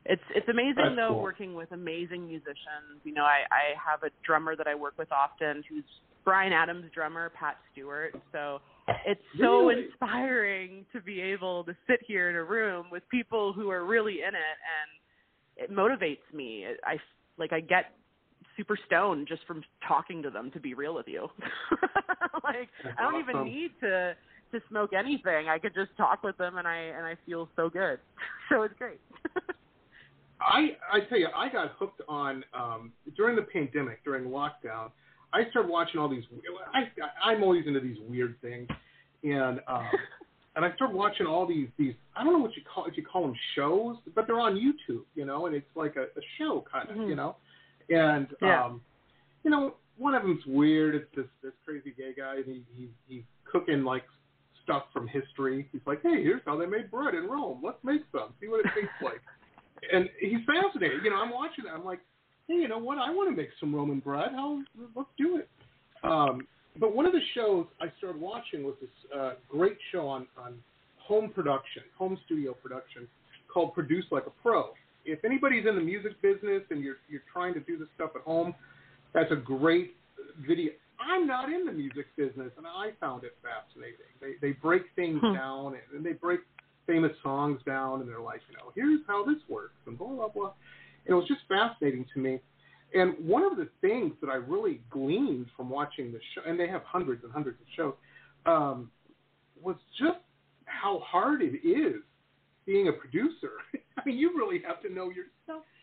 it's 0.04 0.22
it's 0.34 0.48
amazing 0.48 0.74
That's 0.76 0.96
though 0.96 1.10
cool. 1.10 1.22
working 1.22 1.54
with 1.54 1.72
amazing 1.72 2.26
musicians. 2.26 3.02
You 3.04 3.12
know, 3.14 3.24
I 3.24 3.44
I 3.50 3.74
have 3.90 4.02
a 4.02 4.10
drummer 4.24 4.56
that 4.56 4.66
I 4.66 4.74
work 4.74 4.94
with 4.98 5.12
often 5.12 5.62
who's 5.68 5.84
Bryan 6.24 6.52
Adams' 6.52 6.90
drummer, 6.94 7.30
Pat 7.38 7.56
Steward. 7.72 8.20
So 8.32 8.60
it's 9.04 9.20
so 9.38 9.68
Really? 9.68 9.84
inspiring 9.86 10.86
to 10.92 11.00
be 11.00 11.20
able 11.20 11.64
to 11.64 11.76
sit 11.86 12.00
here 12.06 12.30
in 12.30 12.36
a 12.36 12.42
room 12.44 12.86
with 12.90 13.02
people 13.10 13.52
who 13.52 13.70
are 13.70 13.84
really 13.84 14.22
in 14.22 14.34
it 14.34 14.58
and 14.74 14.88
it 15.56 15.70
motivates 15.70 16.18
me. 16.32 16.66
I 16.84 16.98
like 17.38 17.52
I 17.52 17.60
get 17.60 17.92
super 18.56 18.78
stoned 18.86 19.28
just 19.28 19.44
from 19.46 19.62
talking 19.86 20.22
to 20.22 20.30
them 20.30 20.50
to 20.52 20.60
be 20.60 20.74
real 20.74 20.94
with 20.94 21.08
you. 21.08 21.28
like 22.44 22.68
That's 22.82 22.96
I 22.98 23.02
don't 23.02 23.20
even 23.20 23.44
need 23.44 23.70
to 23.80 24.14
to 24.52 24.60
smoke 24.68 24.92
anything. 24.92 25.48
I 25.48 25.58
could 25.58 25.74
just 25.74 25.90
talk 25.96 26.22
with 26.22 26.36
them 26.38 26.58
and 26.58 26.66
I 26.66 26.76
and 26.76 27.04
I 27.06 27.16
feel 27.26 27.48
so 27.56 27.68
good. 27.68 27.98
So 28.48 28.62
it's 28.62 28.74
great. 28.78 29.00
I 30.40 30.76
I 30.92 31.00
tell 31.08 31.18
you, 31.18 31.26
I 31.34 31.48
got 31.48 31.72
hooked 31.80 32.00
on 32.08 32.44
um, 32.54 32.92
during 33.16 33.34
the 33.34 33.42
pandemic, 33.42 34.04
during 34.04 34.26
lockdown. 34.26 34.92
I 35.32 35.50
started 35.50 35.68
watching 35.68 35.98
all 35.98 36.08
these. 36.08 36.22
I 36.72 36.84
I'm 37.28 37.42
always 37.42 37.66
into 37.66 37.80
these 37.80 37.96
weird 38.08 38.40
things, 38.40 38.68
and 39.24 39.60
um, 39.66 39.88
and 40.56 40.64
I 40.64 40.74
started 40.74 40.96
watching 40.96 41.26
all 41.26 41.46
these 41.46 41.68
these. 41.78 41.94
I 42.16 42.24
don't 42.24 42.32
know 42.32 42.38
what 42.40 42.56
you 42.56 42.62
call 42.64 42.86
if 42.86 42.96
you 42.96 43.04
call 43.04 43.22
them 43.22 43.36
shows, 43.54 43.96
but 44.14 44.26
they're 44.26 44.40
on 44.40 44.54
YouTube, 44.56 45.02
you 45.14 45.24
know, 45.24 45.46
and 45.46 45.54
it's 45.54 45.66
like 45.76 45.96
a, 45.96 46.02
a 46.04 46.22
show 46.38 46.64
kind 46.70 46.90
of, 46.90 46.96
Mhm. 46.96 47.08
you 47.08 47.14
know, 47.14 47.36
and 47.90 48.26
Yeah. 48.42 48.64
um, 48.64 48.80
you 49.44 49.50
know, 49.50 49.76
one 49.96 50.14
of 50.14 50.22
them's 50.22 50.44
weird. 50.46 50.94
It's 50.94 51.14
this 51.14 51.26
this 51.42 51.52
crazy 51.64 51.92
gay 51.96 52.12
guy, 52.16 52.36
and 52.36 52.44
he, 52.46 52.64
he 52.76 52.90
he's 53.06 53.24
cooking 53.44 53.84
like 53.84 54.04
stuff 54.64 54.84
from 54.92 55.06
history. 55.06 55.68
He's 55.70 55.86
like, 55.86 56.02
hey, 56.02 56.22
here's 56.24 56.42
how 56.44 56.56
they 56.56 56.66
made 56.66 56.90
bread 56.90 57.14
in 57.14 57.28
Rome. 57.28 57.60
Let's 57.62 57.82
make 57.84 58.02
some. 58.10 58.34
See 58.40 58.48
what 58.48 58.64
it 58.66 58.70
tastes 58.74 58.90
like 59.00 59.20
and 59.92 60.08
he's 60.18 60.40
fascinated. 60.46 61.04
You 61.04 61.10
know, 61.10 61.16
I'm 61.16 61.30
watching 61.30 61.66
it. 61.66 61.70
I'm 61.72 61.84
like, 61.84 62.00
hey, 62.48 62.54
you 62.54 62.66
know 62.68 62.78
what? 62.78 62.98
I 62.98 63.10
want 63.10 63.30
to 63.30 63.36
make 63.36 63.50
some 63.60 63.74
Roman 63.74 64.00
bread. 64.00 64.30
How? 64.32 64.60
Let's 64.96 65.08
do 65.18 65.36
it. 65.36 65.48
Um, 66.02 66.46
but 66.80 66.94
one 66.94 67.06
of 67.06 67.12
the 67.12 67.20
shows 67.34 67.66
I 67.80 67.86
started 67.98 68.20
watching 68.20 68.64
was 68.64 68.74
this 68.80 68.90
uh, 69.16 69.32
great 69.48 69.78
show 69.92 70.06
on 70.08 70.26
on 70.38 70.54
home 70.98 71.30
production, 71.30 71.82
home 71.96 72.18
studio 72.26 72.52
production, 72.52 73.06
called 73.52 73.74
Produce 73.74 74.04
Like 74.10 74.26
a 74.26 74.30
Pro. 74.42 74.70
If 75.04 75.24
anybody's 75.24 75.66
in 75.66 75.76
the 75.76 75.80
music 75.80 76.20
business 76.22 76.62
and 76.70 76.82
you're 76.82 76.96
you're 77.08 77.22
trying 77.32 77.54
to 77.54 77.60
do 77.60 77.78
this 77.78 77.88
stuff 77.94 78.10
at 78.16 78.22
home, 78.22 78.54
that's 79.14 79.30
a 79.30 79.36
great 79.36 79.94
video. 80.46 80.72
I'm 80.98 81.26
not 81.26 81.52
in 81.52 81.66
the 81.66 81.72
music 81.72 82.06
business, 82.16 82.50
and 82.56 82.66
I 82.66 82.90
found 83.00 83.22
it 83.24 83.36
fascinating. 83.42 84.10
They 84.20 84.32
they 84.40 84.52
break 84.52 84.82
things 84.96 85.20
Hmm. 85.22 85.34
down 85.34 85.66
and, 85.74 85.96
and 85.96 86.04
they 86.04 86.12
break 86.12 86.40
famous 86.86 87.12
songs 87.22 87.60
down, 87.66 88.00
and 88.00 88.08
they're 88.08 88.20
like, 88.20 88.40
you 88.48 88.56
know, 88.56 88.72
here's 88.74 89.00
how 89.06 89.24
this 89.24 89.42
works, 89.48 89.74
and 89.86 89.96
blah 89.98 90.08
blah 90.08 90.28
blah. 90.28 90.52
And 91.06 91.12
it 91.12 91.14
was 91.14 91.28
just 91.28 91.40
fascinating 91.48 92.04
to 92.14 92.20
me. 92.20 92.40
And 92.94 93.14
one 93.26 93.42
of 93.42 93.56
the 93.56 93.68
things 93.80 94.12
that 94.20 94.28
I 94.30 94.36
really 94.36 94.80
gleaned 94.90 95.46
from 95.56 95.68
watching 95.68 96.12
the 96.12 96.20
show, 96.34 96.48
and 96.48 96.58
they 96.58 96.68
have 96.68 96.82
hundreds 96.84 97.24
and 97.24 97.32
hundreds 97.32 97.60
of 97.60 97.66
shows, 97.76 97.94
um, 98.46 98.90
was 99.62 99.76
just 99.98 100.18
how 100.66 101.00
hard 101.00 101.42
it 101.42 101.66
is 101.66 102.02
being 102.64 102.88
a 102.88 102.92
producer. 102.92 103.52
I 103.98 104.02
mean, 104.04 104.18
you 104.18 104.36
really 104.36 104.62
have 104.66 104.80
to 104.82 104.92
know 104.92 105.10
your. 105.10 105.26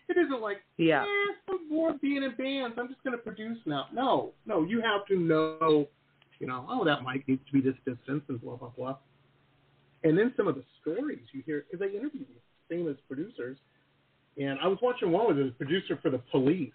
It 0.09 0.17
isn't 0.17 0.41
like, 0.41 0.57
Yeah. 0.77 1.03
eh, 1.03 1.33
I'm 1.49 1.69
bored 1.69 2.01
being 2.01 2.23
in 2.23 2.35
bands. 2.35 2.77
I'm 2.77 2.89
just 2.89 3.01
going 3.03 3.15
to 3.17 3.23
produce 3.23 3.57
now. 3.65 3.87
No, 3.93 4.33
no, 4.45 4.63
you 4.63 4.81
have 4.81 5.05
to 5.07 5.17
know, 5.17 5.87
you 6.39 6.47
know, 6.47 6.65
oh, 6.69 6.83
that 6.83 7.03
mic 7.03 7.25
needs 7.27 7.41
to 7.47 7.53
be 7.53 7.61
this 7.61 7.75
distance 7.85 8.21
and 8.27 8.41
blah, 8.41 8.57
blah, 8.57 8.69
blah. 8.75 8.97
And 10.03 10.17
then 10.17 10.33
some 10.35 10.47
of 10.49 10.55
the 10.55 10.63
stories 10.81 11.21
you 11.31 11.41
hear, 11.45 11.65
because 11.71 11.79
they 11.79 11.97
interview 11.97 12.19
these 12.19 12.43
famous 12.69 12.97
producers. 13.07 13.57
And 14.37 14.59
I 14.59 14.67
was 14.67 14.77
watching 14.81 15.11
one 15.11 15.27
with 15.27 15.37
a 15.47 15.51
producer 15.51 15.97
for 16.01 16.09
the 16.09 16.17
police, 16.31 16.73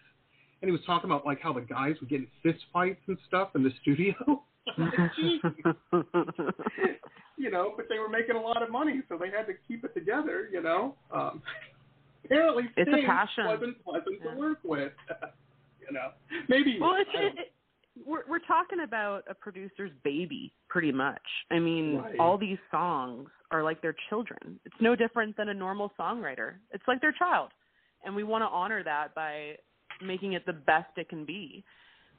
and 0.63 0.69
he 0.69 0.73
was 0.73 0.81
talking 0.87 1.11
about 1.11 1.25
like 1.27 1.41
how 1.41 1.53
the 1.53 1.61
guys 1.61 1.95
would 2.01 2.09
get 2.11 2.21
in 2.21 2.27
fist 2.43 2.65
fights 2.73 3.01
and 3.07 3.17
stuff 3.27 3.51
in 3.55 3.63
the 3.63 3.71
studio. 3.83 4.15
I'm 4.77 4.85
like, 4.99 5.11
"Gee." 5.17 5.41
you 7.37 7.51
know, 7.51 7.73
but 7.77 7.87
they 7.89 7.99
were 7.99 8.09
making 8.09 8.37
a 8.37 8.41
lot 8.41 8.63
of 8.63 8.71
money, 8.71 9.01
so 9.09 9.17
they 9.17 9.31
had 9.31 9.47
to 9.47 9.55
keep 9.67 9.85
it 9.85 9.95
together, 9.95 10.49
you 10.53 10.61
know. 10.63 10.95
Um, 11.13 11.43
apparently, 12.25 12.65
It's 12.77 12.89
a 12.89 12.93
Sting 12.93 13.07
passion. 13.07 13.47
wasn't 13.47 13.85
pleasant 13.85 14.19
Yeah. 14.25 14.33
to 14.33 14.37
work 14.37 14.59
with. 14.65 14.93
you 15.81 15.93
know, 15.93 16.11
maybe. 16.49 16.79
well, 16.81 16.97
it's, 16.99 17.11
it, 17.15 17.39
it, 17.39 17.53
we're 18.05 18.23
we're 18.29 18.41
talking 18.41 18.81
about 18.81 19.25
a 19.29 19.35
producer's 19.35 19.91
baby, 20.05 20.53
pretty 20.69 20.93
much. 20.93 21.23
I 21.51 21.59
mean, 21.59 21.97
Right. 21.99 22.19
all 22.19 22.37
these 22.37 22.59
songs 22.71 23.29
are 23.51 23.63
like 23.63 23.81
their 23.81 23.95
children. 24.11 24.61
It's 24.67 24.77
no 24.81 24.95
different 24.95 25.37
than 25.37 25.49
a 25.49 25.55
normal 25.55 25.93
songwriter. 25.99 26.55
It's 26.73 26.85
like 26.87 27.01
their 27.01 27.13
child, 27.13 27.51
and 28.05 28.15
we 28.15 28.23
want 28.23 28.43
to 28.43 28.49
honor 28.49 28.83
that 28.85 29.15
by 29.15 29.57
making 30.03 30.35
it 30.35 30.47
the 30.47 30.53
best 30.53 30.91
it 30.97 31.09
can 31.09 31.25
be. 31.25 31.65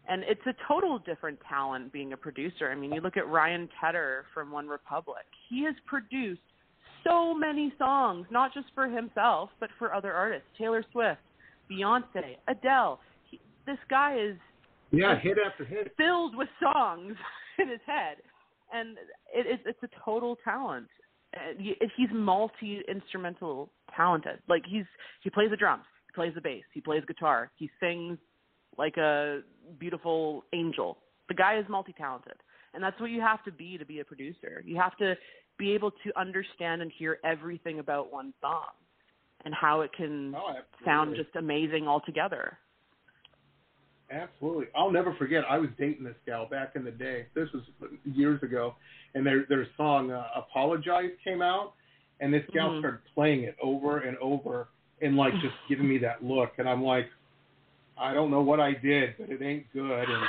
And 0.08 0.24
it's 0.24 0.42
a 0.48 0.54
total 0.68 0.98
different 1.00 1.40
talent 1.48 1.94
being 1.94 2.14
a 2.14 2.18
producer. 2.18 2.72
I 2.72 2.76
mean, 2.76 2.92
you 2.92 3.02
look 3.02 3.18
at 3.18 3.28
Ryan 3.28 3.70
Tedder 3.80 4.26
from 4.34 4.52
OneRepublic. 4.52 5.28
He 5.50 5.64
has 5.66 5.76
produced 5.86 6.42
so 7.04 7.34
many 7.34 7.74
songs, 7.78 8.26
not 8.32 8.54
just 8.54 8.68
for 8.74 8.88
himself, 8.88 9.50
but 9.60 9.70
for 9.78 9.94
other 9.94 10.14
artists. 10.14 10.48
Taylor 10.58 10.84
Swift, 10.92 11.22
Beyonce, 11.72 12.38
Adele. 12.48 13.00
He, 13.30 13.40
this 13.66 13.78
guy 13.90 14.18
is 14.20 14.36
yeah, 14.92 15.20
hit 15.20 15.38
after 15.46 15.64
hit. 15.64 15.94
filled 15.98 16.36
with 16.36 16.50
songs 16.62 17.16
in 17.60 17.70
his 17.70 17.80
head, 17.86 18.18
and 18.74 18.98
it, 19.34 19.46
it's 19.46 19.64
it's 19.66 19.84
a 19.84 20.04
total 20.04 20.38
talent. 20.44 20.88
Uh, 21.36 21.62
he's 21.96 22.10
multi 22.12 22.82
instrumental 22.90 23.70
talented. 23.96 24.40
Like 24.48 24.64
he's 24.68 24.86
he 25.22 25.30
plays 25.30 25.52
the 25.52 25.58
drums, 25.58 25.84
he 26.10 26.16
plays 26.16 26.34
the 26.36 26.42
bass, 26.42 26.64
he 26.74 26.82
plays 26.82 27.04
guitar, 27.08 27.52
he 27.56 27.70
sings 27.80 28.18
like 28.78 28.98
a 28.98 29.42
beautiful 29.80 30.44
angel. 30.54 30.98
The 31.28 31.36
guy 31.36 31.60
is 31.60 31.66
multi 31.70 31.94
talented, 31.94 32.36
and 32.74 32.84
that's 32.84 33.00
what 33.00 33.12
you 33.12 33.22
have 33.22 33.44
to 33.46 33.52
be 33.52 33.78
to 33.78 33.86
be 33.86 34.00
a 34.00 34.06
producer. 34.06 34.64
You 34.66 34.78
have 34.78 34.98
to 34.98 35.16
be 35.58 35.74
able 35.74 35.92
to 35.92 36.20
understand 36.20 36.82
and 36.82 36.92
hear 36.98 37.20
everything 37.24 37.80
about 37.80 38.12
one 38.12 38.34
song 38.42 38.72
and 39.46 39.54
how 39.54 39.82
it 39.82 39.92
can 39.96 40.34
Oh, 40.36 40.54
sound 40.86 41.16
just 41.16 41.36
amazing 41.36 41.88
altogether. 41.88 42.58
Absolutely. 44.12 44.66
I'll 44.76 44.92
never 44.92 45.14
forget. 45.16 45.44
I 45.48 45.60
was 45.60 45.70
dating 45.78 46.04
this 46.04 46.16
gal 46.26 46.48
back 46.48 46.76
in 46.76 46.84
the 46.84 46.92
day. 46.92 47.28
This 47.36 47.48
was 47.54 47.64
years 48.06 48.42
ago, 48.42 48.76
and 49.14 49.26
their 49.26 49.46
their 49.48 49.68
song 49.78 50.12
uh, 50.12 50.28
"Apologize" 50.36 51.12
came 51.24 51.44
out, 51.44 51.74
and 52.20 52.34
this 52.34 52.44
gal 52.52 52.72
Mhm. 52.72 52.80
started 52.80 53.02
playing 53.14 53.44
it 53.44 53.56
over 53.62 54.00
and 54.00 54.18
over, 54.18 54.70
and 55.02 55.16
like 55.16 55.34
just 55.36 55.56
giving 55.68 55.88
me 55.88 55.98
that 56.00 56.24
look, 56.24 56.54
and 56.58 56.68
I'm 56.68 56.84
like, 56.84 57.08
I 57.98 58.14
don't 58.14 58.32
know 58.32 58.42
what 58.42 58.60
I 58.60 58.74
did, 58.74 59.16
but 59.20 59.30
it 59.30 59.42
ain't 59.42 59.66
good. 59.74 60.06
And 60.10 60.24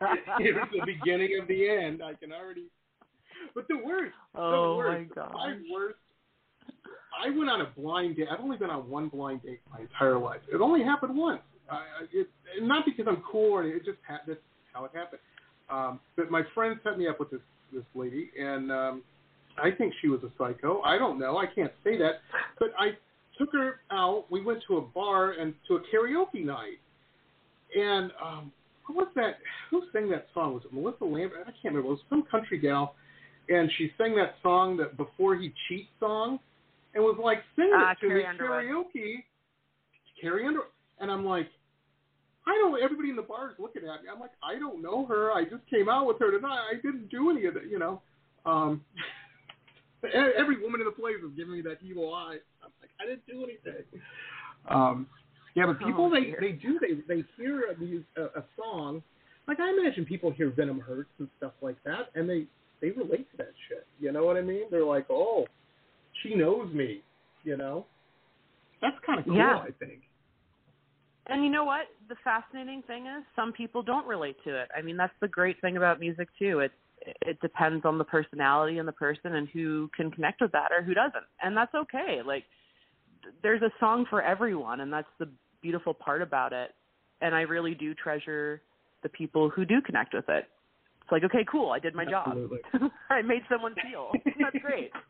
Here's 0.38 0.68
the 0.72 0.84
beginning 0.86 1.38
of 1.40 1.48
the 1.48 1.68
end. 1.68 2.02
I 2.02 2.14
can 2.14 2.32
already. 2.32 2.66
But 3.54 3.68
the 3.68 3.76
worst. 3.84 4.14
Oh 4.34 4.72
the 4.72 4.76
worst, 4.76 5.08
my 5.08 5.14
god. 5.14 5.32
My 5.32 5.56
worst. 5.72 5.98
I 7.22 7.28
went 7.30 7.50
on 7.50 7.60
a 7.60 7.70
blind 7.78 8.16
date. 8.16 8.28
I've 8.30 8.40
only 8.40 8.56
been 8.56 8.70
on 8.70 8.88
one 8.88 9.08
blind 9.08 9.42
date 9.42 9.60
my 9.70 9.80
entire 9.80 10.18
life. 10.18 10.40
It 10.52 10.60
only 10.60 10.82
happened 10.82 11.16
once. 11.16 11.42
I, 11.70 11.82
it, 12.12 12.28
not 12.60 12.84
because 12.84 13.06
I'm 13.08 13.22
cool 13.30 13.52
or 13.52 13.64
it 13.64 13.84
just 13.84 13.98
ha- 14.06 14.20
that's 14.26 14.40
how 14.72 14.84
it 14.84 14.90
happened. 14.94 15.20
Um, 15.70 16.00
but 16.16 16.30
my 16.30 16.42
friend 16.54 16.78
set 16.82 16.98
me 16.98 17.08
up 17.08 17.20
with 17.20 17.30
this 17.30 17.40
this 17.72 17.84
lady, 17.94 18.30
and 18.38 18.70
um, 18.70 19.02
I 19.62 19.70
think 19.70 19.94
she 20.00 20.08
was 20.08 20.20
a 20.22 20.30
psycho. 20.36 20.82
I 20.82 20.98
don't 20.98 21.18
know. 21.18 21.38
I 21.38 21.46
can't 21.46 21.72
say 21.84 21.96
that. 21.98 22.20
But 22.58 22.70
I 22.78 22.90
took 23.44 23.52
her 23.54 23.80
out. 23.90 24.24
We 24.30 24.42
went 24.42 24.60
to 24.68 24.76
a 24.78 24.80
bar 24.80 25.32
and 25.32 25.54
to 25.68 25.76
a 25.76 25.80
karaoke 25.80 26.44
night. 26.44 26.78
And 27.74 28.10
um, 28.24 28.52
what 28.86 28.96
was 28.96 29.08
that? 29.16 29.38
Who 29.70 29.82
sang 29.92 30.10
that 30.10 30.26
song? 30.34 30.54
Was 30.54 30.62
it 30.64 30.72
Melissa 30.72 31.04
Lambert? 31.04 31.40
I 31.42 31.50
can't 31.50 31.74
remember. 31.74 31.88
It 31.88 31.92
was 31.92 32.00
some 32.10 32.24
country 32.30 32.58
gal, 32.58 32.94
and 33.48 33.70
she 33.78 33.90
sang 33.98 34.14
that 34.16 34.34
song 34.42 34.76
that 34.76 34.96
before 34.96 35.36
he 35.36 35.52
cheats 35.68 35.88
song, 35.98 36.38
and 36.94 37.02
was 37.02 37.18
like 37.22 37.38
singing 37.56 37.72
Ah, 37.74 37.92
it 37.92 37.98
to 38.00 38.08
Carrie 38.08 38.22
me 38.22 38.28
Underwood. 38.28 38.64
karaoke. 38.94 39.24
Carrie 40.20 40.46
Underwood, 40.46 40.68
and 41.00 41.10
I'm 41.10 41.24
like, 41.24 41.48
I 42.46 42.50
don't. 42.60 42.80
Everybody 42.82 43.10
in 43.10 43.16
the 43.16 43.22
bar 43.22 43.50
is 43.50 43.56
looking 43.58 43.82
at 43.82 44.02
me. 44.02 44.08
I'm 44.12 44.20
like, 44.20 44.32
I 44.42 44.58
don't 44.58 44.82
know 44.82 45.06
her. 45.06 45.32
I 45.32 45.44
just 45.44 45.66
came 45.70 45.88
out 45.88 46.06
with 46.06 46.18
her 46.18 46.30
tonight. 46.30 46.60
I 46.70 46.74
didn't 46.74 47.08
do 47.08 47.30
any 47.30 47.46
of 47.46 47.56
it. 47.56 47.64
You 47.70 47.78
know. 47.78 48.02
Um, 48.44 48.82
every 50.10 50.60
woman 50.62 50.80
in 50.80 50.86
the 50.86 50.92
place 50.92 51.16
is 51.24 51.30
giving 51.36 51.52
me 51.52 51.62
that 51.62 51.78
evil 51.82 52.12
eye. 52.12 52.38
I'm 52.62 52.72
like, 52.80 52.90
I 53.00 53.06
didn't 53.06 53.26
do 53.26 53.44
anything. 53.44 53.84
Um, 54.68 55.06
yeah, 55.54 55.66
but 55.66 55.78
people 55.78 56.06
Oh, 56.06 56.10
they 56.10 56.34
they 56.40 56.52
do 56.52 56.78
they 56.80 57.14
they 57.14 57.24
hear 57.36 57.64
a, 57.70 58.20
a, 58.20 58.24
a 58.40 58.44
song. 58.56 59.02
Like 59.46 59.60
I 59.60 59.70
imagine 59.70 60.04
people 60.04 60.30
hear 60.30 60.50
Venom 60.50 60.80
hurts 60.80 61.10
and 61.18 61.28
stuff 61.38 61.52
like 61.60 61.76
that, 61.84 62.10
and 62.14 62.28
they 62.28 62.46
they 62.80 62.90
relate 62.90 63.30
to 63.32 63.36
that 63.38 63.52
shit. 63.68 63.86
You 64.00 64.12
know 64.12 64.24
what 64.24 64.36
I 64.36 64.42
mean? 64.42 64.64
They're 64.70 64.84
like, 64.84 65.06
oh, 65.10 65.44
she 66.22 66.34
knows 66.34 66.72
me. 66.72 67.02
You 67.44 67.56
know. 67.56 67.86
That's 68.80 68.96
kind 69.06 69.20
of 69.20 69.26
cool. 69.26 69.36
Yeah. 69.36 69.58
I 69.58 69.70
think. 69.78 70.00
And 71.26 71.44
you 71.44 71.50
know 71.50 71.64
what? 71.64 71.86
The 72.08 72.16
fascinating 72.24 72.82
thing 72.86 73.06
is 73.06 73.22
some 73.36 73.52
people 73.52 73.82
don't 73.82 74.06
relate 74.06 74.36
to 74.44 74.60
it. 74.60 74.68
I 74.76 74.82
mean, 74.82 74.96
that's 74.96 75.12
the 75.20 75.28
great 75.28 75.60
thing 75.60 75.76
about 75.76 76.00
music 76.00 76.28
too. 76.38 76.60
It 76.60 76.72
it 77.22 77.40
depends 77.40 77.84
on 77.84 77.98
the 77.98 78.04
personality 78.04 78.78
and 78.78 78.86
the 78.86 78.92
person 78.92 79.34
and 79.34 79.48
who 79.48 79.90
can 79.96 80.10
connect 80.10 80.40
with 80.40 80.52
that 80.52 80.70
or 80.72 80.82
who 80.82 80.94
doesn't. 80.94 81.24
And 81.42 81.56
that's 81.56 81.74
okay. 81.74 82.20
Like 82.24 82.44
there's 83.42 83.62
a 83.62 83.70
song 83.80 84.06
for 84.08 84.22
everyone 84.22 84.80
and 84.80 84.92
that's 84.92 85.08
the 85.18 85.28
beautiful 85.60 85.94
part 85.94 86.22
about 86.22 86.52
it. 86.52 86.70
And 87.20 87.34
I 87.34 87.42
really 87.42 87.74
do 87.74 87.94
treasure 87.94 88.62
the 89.02 89.08
people 89.08 89.48
who 89.48 89.64
do 89.64 89.80
connect 89.80 90.14
with 90.14 90.28
it. 90.28 90.46
It's 91.02 91.10
like, 91.10 91.24
okay, 91.24 91.44
cool, 91.50 91.70
I 91.70 91.78
did 91.78 91.94
my 91.94 92.04
Absolutely. 92.04 92.58
job. 92.72 92.90
I 93.10 93.22
made 93.22 93.42
someone 93.50 93.74
feel. 93.82 94.12
That's 94.40 94.56
great. 94.62 94.90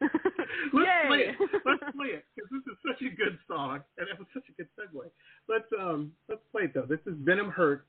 Let's 0.00 0.88
Yay. 0.88 1.06
play 1.06 1.18
it. 1.18 1.36
Let's 1.64 1.96
play 1.96 2.08
it 2.08 2.24
because 2.34 2.50
this 2.50 2.62
is 2.72 2.78
such 2.86 3.00
a 3.02 3.14
good 3.14 3.38
song, 3.48 3.80
and 3.98 4.08
it 4.08 4.18
was 4.18 4.26
such 4.34 4.44
a 4.48 4.52
good 4.52 4.68
segue. 4.78 5.08
Let's 5.48 5.66
um 5.78 6.12
let's 6.28 6.42
play 6.52 6.64
it 6.64 6.74
though. 6.74 6.86
This 6.88 7.00
is 7.06 7.14
Venom 7.20 7.50
Hurts, 7.50 7.86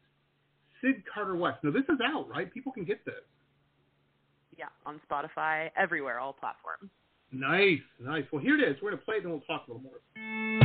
Syd 0.85 1.03
Carter 1.11 1.35
West. 1.35 1.63
Now 1.63 1.71
this 1.71 1.83
is 1.89 1.99
out, 2.05 2.29
right? 2.29 2.53
People 2.53 2.71
can 2.71 2.85
get 2.85 3.03
this. 3.05 3.15
yeah, 4.57 4.65
on 4.85 5.01
Spotify, 5.09 5.69
everywhere, 5.75 6.19
all 6.19 6.33
platforms. 6.33 6.91
Nice, 7.31 7.79
nice. 7.99 8.23
Well, 8.31 8.41
here 8.41 8.55
it 8.57 8.63
is. 8.69 8.77
We're 8.81 8.91
gonna 8.91 9.01
play 9.01 9.15
it, 9.15 9.23
and 9.23 9.31
we'll 9.31 9.41
talk 9.41 9.65
a 9.67 9.71
little 9.73 9.83
more. 9.83 10.64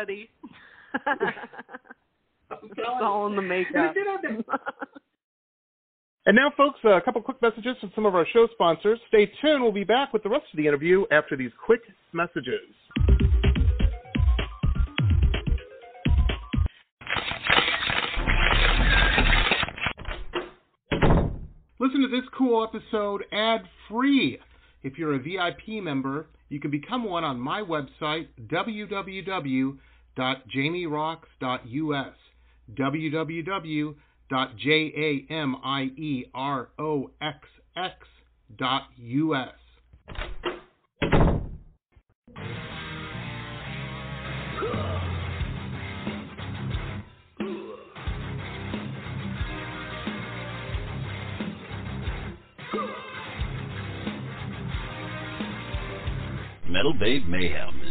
Buddy. 0.00 0.30
it's 2.62 2.80
all 3.02 3.26
in 3.26 3.34
the 3.36 3.40
And 3.40 3.48
makeup. 3.48 3.94
it 3.94 3.94
did 3.94 4.06
have 4.06 4.22
that 4.48 4.60
And 6.26 6.36
now, 6.36 6.52
folks, 6.56 6.78
a 6.84 7.00
couple 7.02 7.22
quick 7.22 7.40
messages 7.42 7.76
from 7.80 7.90
some 7.94 8.04
of 8.06 8.14
our 8.14 8.26
show 8.32 8.46
sponsors. 8.52 8.98
Stay 9.08 9.30
tuned. 9.40 9.62
We'll 9.62 9.72
be 9.72 9.84
back 9.84 10.12
with 10.12 10.22
the 10.22 10.28
rest 10.28 10.44
of 10.52 10.56
the 10.58 10.66
interview 10.66 11.04
after 11.10 11.34
these 11.36 11.50
quick 11.64 11.80
messages. 12.12 12.60
Listen 21.78 22.02
to 22.02 22.08
this 22.08 22.28
cool 22.36 22.62
episode 22.62 23.24
ad 23.32 23.62
free. 23.88 24.38
If 24.82 24.98
you're 24.98 25.14
a 25.14 25.18
VIP 25.18 25.82
member, 25.82 26.26
you 26.48 26.60
can 26.60 26.70
become 26.70 27.04
one 27.04 27.24
on 27.24 27.40
my 27.40 27.62
website, 27.62 28.28
www.jamieroxx.us. 30.16 32.14
www.jamieroxx.us. 32.74 33.94
Metal 56.68 56.94
Babe 57.00 57.26
Mayhem 57.26 57.79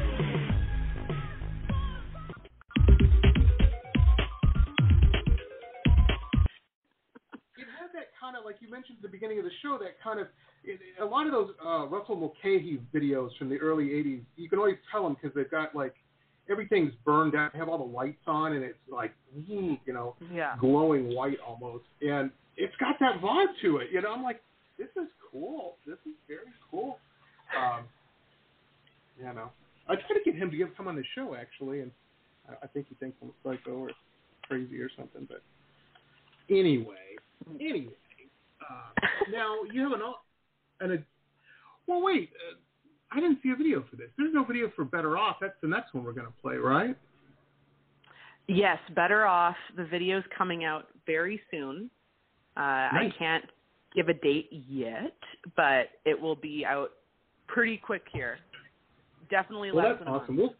Kind 8.20 8.36
of 8.38 8.44
like 8.46 8.58
you 8.60 8.70
mentioned 8.70 8.98
at 8.98 9.02
the 9.02 9.08
beginning 9.08 9.40
of 9.40 9.46
the 9.46 9.52
show, 9.64 9.80
that 9.82 10.00
kind 10.04 10.20
of 10.20 10.28
a 11.02 11.06
lot 11.06 11.26
of 11.26 11.32
those 11.32 11.50
uh, 11.66 11.88
Russell 11.88 12.16
Mulcahy 12.18 12.80
videos 12.94 13.36
from 13.38 13.50
the 13.50 13.58
early 13.58 13.86
'80s, 13.86 14.22
you 14.36 14.48
can 14.48 14.60
always 14.60 14.76
tell 14.92 15.04
them 15.04 15.16
because 15.20 15.34
they've 15.36 15.50
got 15.50 15.74
like 15.76 15.96
everything's 16.50 16.94
burned 17.04 17.34
out, 17.36 17.52
they 17.54 17.60
have 17.60 17.68
all 17.68 17.80
the 17.80 17.84
lights 17.84 18.22
on, 18.28 18.54
and 18.54 18.64
it's 18.64 18.78
like 18.90 19.14
you 19.48 19.78
know 19.88 20.16
Yeah. 20.32 20.56
glowing 20.60 21.16
white 21.16 21.40
almost, 21.40 21.86
and 22.02 22.30
it's 22.58 22.76
got 22.78 22.96
that 23.00 23.22
vibe 23.22 23.54
to 23.62 23.78
it. 23.78 23.88
You 23.92 24.02
know, 24.02 24.14
I'm 24.14 24.24
like, 24.24 24.42
this 24.78 24.90
is 24.96 25.10
cool. 25.32 25.76
This 25.86 25.98
is 26.06 26.14
very 26.28 26.52
cool. 26.70 26.98
Um, 27.58 27.86
you 29.18 29.26
know, 29.26 29.52
I 29.88 29.96
tried 29.96 30.18
to 30.18 30.24
get 30.26 30.36
him 30.36 30.52
to 30.52 30.58
give 30.58 30.76
come 30.76 30.88
on 30.88 30.96
the 30.96 31.04
show 31.16 31.36
actually, 31.36 31.82
and 31.82 31.92
I, 32.50 32.64
I 32.64 32.68
think 32.68 32.88
he 32.90 32.96
thinks 32.96 33.18
I'm 33.22 33.32
psycho 33.44 33.72
or 33.72 33.90
crazy 34.48 34.80
or 34.80 34.90
something. 34.98 35.28
But 35.28 35.44
anyway, 36.50 37.18
anyway, 37.60 37.94
uh, 38.62 39.08
now 39.32 39.58
you 39.72 39.82
have 39.82 39.92
an 39.92 40.02
an 40.82 40.92
a, 40.98 41.04
well, 41.88 42.02
wait. 42.02 42.30
Uh, 42.50 42.58
I 43.14 43.20
didn't 43.20 43.40
see 43.44 43.50
a 43.50 43.56
video 43.58 43.84
for 43.90 43.98
this. 43.98 44.08
There's 44.18 44.34
no 44.34 44.46
video 44.46 44.72
for 44.74 44.86
Better 44.86 45.18
Off. 45.18 45.36
That's 45.42 45.54
the 45.62 45.68
next 45.68 45.94
one 45.94 46.06
we're 46.06 46.14
going 46.14 46.28
to 46.28 46.34
play, 46.42 46.56
right? 46.56 46.96
Yes, 48.48 48.80
better 48.96 49.26
off. 49.26 49.56
The 49.78 49.86
video's 49.86 50.24
coming 50.38 50.64
out 50.64 50.88
very 51.06 51.42
soon. 51.52 51.90
Uh, 52.58 52.60
I 52.60 53.14
can't 53.18 53.46
give 53.96 54.10
a 54.10 54.14
date 54.14 54.50
yet, 54.52 55.16
but 55.56 55.90
it 56.06 56.20
will 56.20 56.36
be 56.36 56.66
out 56.66 56.92
pretty 57.48 57.78
quick 57.78 58.04
here. 58.12 58.40
Definitely 59.30 59.72
Well, 59.72 59.84
less 59.86 59.94
that's 59.94 60.00
than 60.00 60.08
a 60.08 60.18
awesome. 60.18 60.36
month. 60.38 60.52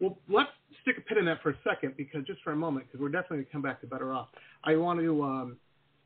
Well, 0.00 0.18
well, 0.28 0.40
let's 0.42 0.50
stick 0.82 0.96
a 0.98 1.00
pin 1.00 1.18
in 1.18 1.24
that 1.26 1.42
for 1.42 1.50
a 1.50 1.56
second 1.64 1.96
because 1.96 2.24
just 2.26 2.42
for 2.42 2.52
a 2.52 2.56
moment, 2.56 2.86
because 2.86 3.00
we're 3.00 3.08
definitely 3.08 3.38
going 3.38 3.46
to 3.46 3.52
come 3.52 3.62
back 3.62 3.80
to 3.80 3.86
Better 3.86 4.12
Off. 4.12 4.28
I 4.64 4.76
want 4.76 5.00
to, 5.00 5.22
um, 5.22 5.56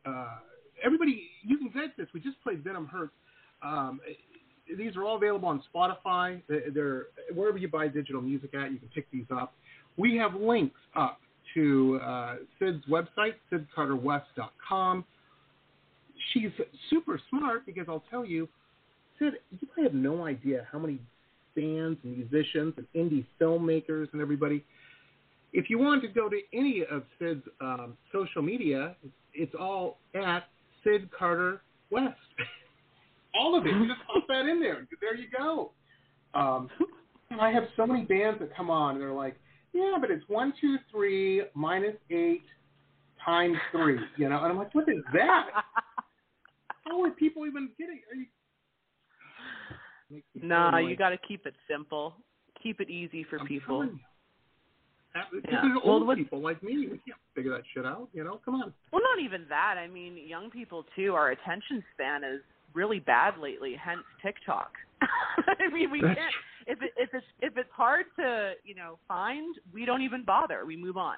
uh, 0.07 0.37
everybody, 0.85 1.29
you 1.43 1.59
can 1.59 1.69
get 1.69 1.97
this. 1.97 2.07
We 2.15 2.21
just 2.21 2.41
played 2.43 2.63
Venom 2.63 2.87
Hurts. 2.87 3.13
Um, 3.63 4.01
these 4.77 4.97
are 4.97 5.05
all 5.05 5.17
available 5.17 5.49
on 5.49 5.63
Spotify. 5.75 6.43
They're 6.49 7.07
wherever 7.35 7.59
you 7.59 7.69
buy 7.69 7.89
digital 7.89 8.21
music 8.21 8.55
at, 8.55 8.71
you 8.71 8.79
can 8.79 8.89
pick 8.95 9.11
these 9.11 9.25
up. 9.31 9.55
We 9.97 10.17
have 10.17 10.35
links 10.35 10.79
up 10.95 11.21
to 11.59 12.01
uh, 12.05 12.37
Syd's 12.59 12.85
website, 12.87 13.35
sydcarterwest.com. 13.53 15.05
She's 16.33 16.51
super 16.91 17.21
smart 17.31 17.67
because 17.67 17.87
I'll 17.89 18.05
tell 18.11 18.25
you, 18.25 18.49
Sid, 19.19 19.35
you 19.51 19.67
probably 19.67 19.85
have 19.85 19.95
no 19.95 20.25
idea 20.25 20.67
how 20.71 20.79
many 20.79 20.99
bands 21.57 21.99
and 22.05 22.17
musicians 22.17 22.75
and 22.77 22.87
indie 22.95 23.25
filmmakers 23.41 24.07
and 24.13 24.23
everybody. 24.23 24.65
If 25.53 25.71
you 25.71 25.79
want 25.79 26.03
to 26.03 26.09
go 26.09 26.29
to 26.29 26.39
any 26.53 26.85
of 26.91 27.03
Syd's 27.19 27.43
um, 27.61 27.97
social 28.13 28.43
media, 28.43 28.95
it's 29.35 29.55
all 29.59 29.99
at 30.15 30.45
Syd 30.85 31.09
Carter 31.11 31.63
West. 31.91 32.15
all 33.35 33.59
of 33.59 33.67
it. 33.67 33.71
You 33.71 33.89
just 33.89 34.01
pop 34.07 34.25
that 34.29 34.47
in 34.47 34.61
there. 34.61 34.87
There 35.01 35.17
you 35.17 35.27
go. 35.37 35.73
Um, 36.35 36.69
and 37.31 37.41
I 37.41 37.51
have 37.51 37.65
so 37.77 37.87
many 37.87 38.05
bands 38.05 38.39
that 38.41 38.55
come 38.55 38.71
on 38.71 38.95
and 38.95 39.01
they're 39.01 39.13
like, 39.13 39.37
yeah, 39.73 39.97
but 40.01 40.11
it's 40.11 40.25
one, 40.29 40.53
two, 40.61 40.77
three 40.91 41.43
minus 41.55 41.97
eight 42.11 42.43
times 43.25 43.57
three. 43.73 43.99
You 44.17 44.29
know, 44.29 44.37
and 44.39 44.47
I'm 44.47 44.57
like, 44.59 44.75
what 44.75 44.89
is 44.89 45.03
that? 45.13 45.47
How 46.85 47.03
are 47.03 47.11
people 47.11 47.47
even 47.47 47.71
getting? 47.79 48.01
Are 48.11 48.17
you? 48.17 48.27
No, 50.35 50.69
annoyed. 50.69 50.89
you 50.89 50.97
got 50.97 51.11
to 51.11 51.19
keep 51.19 51.45
it 51.45 51.55
simple. 51.71 52.15
Keep 52.63 52.81
it 52.81 52.89
easy 52.89 53.27
for 53.29 53.39
I'm 53.39 53.47
people. 53.47 53.83
telling 53.83 53.89
you. 53.91 53.99
This 55.33 55.43
Yeah. 55.53 55.75
Well, 55.85 56.03
old 56.03 56.17
people 56.17 56.41
like 56.41 56.63
me. 56.63 56.87
We 56.91 56.99
can't 56.99 57.19
figure 57.35 57.51
that 57.53 57.63
shit 57.75 57.85
out. 57.85 58.09
You 58.15 58.25
know, 58.25 58.41
come 58.45 58.55
on. 58.55 58.73
Well, 58.93 59.03
not 59.03 59.23
even 59.23 59.45
that. 59.49 59.75
I 59.79 59.87
mean, 59.87 60.17
young 60.27 60.51
people 60.51 60.87
too. 60.97 61.15
Our 61.15 61.31
attention 61.31 61.85
span 61.95 62.25
is 62.25 62.41
really 62.75 63.01
bad 63.01 63.39
lately. 63.39 63.75
Hence 63.79 64.03
TikTok. 64.23 64.71
I 65.03 65.73
mean, 65.73 65.91
we 65.91 66.01
can't. 66.01 66.19
If 66.69 66.83
it, 66.83 66.93
if 66.97 67.09
it's 67.15 67.27
if 67.41 67.57
it's 67.57 67.71
hard 67.75 68.05
to 68.19 68.53
you 68.63 68.75
know 68.75 68.99
find, 69.09 69.57
we 69.73 69.85
don't 69.87 70.03
even 70.03 70.23
bother. 70.25 70.65
We 70.67 70.77
move 70.77 70.97
on. 70.99 71.17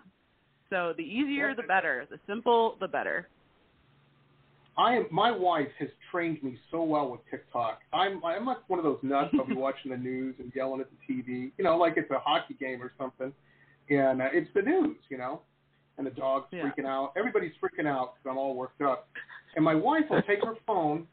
So 0.70 0.94
the 0.96 1.02
easier, 1.02 1.54
the 1.54 1.64
better. 1.64 2.06
The 2.08 2.18
simple, 2.28 2.76
the 2.80 2.86
better. 2.88 3.28
I 4.78 4.94
am. 4.94 5.06
My 5.10 5.32
wife 5.32 5.68
has 5.80 5.88
trained 6.10 6.40
me 6.44 6.56
so 6.70 6.84
well 6.84 7.10
with 7.10 7.20
TikTok. 7.30 7.80
I'm. 7.92 8.24
I'm 8.24 8.46
like 8.46 8.58
one 8.68 8.78
of 8.78 8.84
those 8.84 9.00
nuts. 9.02 9.34
I'll 9.38 9.46
be 9.46 9.54
watching 9.68 9.90
the 9.90 9.96
news 9.96 10.36
and 10.38 10.52
yelling 10.54 10.80
at 10.80 10.86
the 10.90 11.12
TV. 11.12 11.50
You 11.58 11.64
know, 11.64 11.76
like 11.76 11.94
it's 11.96 12.10
a 12.12 12.20
hockey 12.20 12.54
game 12.54 12.80
or 12.80 12.92
something, 12.96 13.32
and 13.90 14.22
uh, 14.22 14.28
it's 14.32 14.48
the 14.54 14.62
news. 14.62 14.96
You 15.08 15.18
know, 15.18 15.42
and 15.98 16.06
the 16.06 16.12
dog's 16.12 16.46
Yeah. 16.52 16.62
freaking 16.62 16.86
out. 16.86 17.12
Everybody's 17.16 17.52
freaking 17.62 17.86
out 17.86 18.14
because 18.14 18.30
I'm 18.30 18.38
all 18.38 18.54
worked 18.54 18.80
up. 18.80 19.08
And 19.56 19.64
my 19.64 19.74
wife 19.74 20.04
will 20.08 20.22
take 20.22 20.44
her 20.44 20.54
phone, 20.64 21.08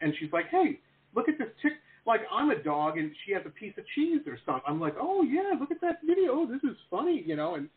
and 0.00 0.12
she's 0.18 0.32
like, 0.32 0.46
"Hey, 0.50 0.80
look 1.14 1.28
at 1.28 1.38
this 1.38 1.48
tick." 1.62 1.74
Like 2.06 2.20
I'm 2.32 2.50
a 2.50 2.62
dog, 2.62 2.98
and 2.98 3.10
she 3.24 3.32
has 3.32 3.42
a 3.46 3.50
piece 3.50 3.74
of 3.78 3.84
cheese 3.94 4.20
or 4.26 4.38
something. 4.46 4.62
I'm 4.66 4.80
like, 4.80 4.94
"Oh 5.00 5.22
yeah, 5.22 5.52
look 5.58 5.70
at 5.70 5.80
that 5.80 5.98
video. 6.06 6.32
Oh, 6.32 6.46
this 6.46 6.62
is 6.62 6.76
funny," 6.90 7.22
you 7.26 7.34
know. 7.36 7.56
And 7.56 7.68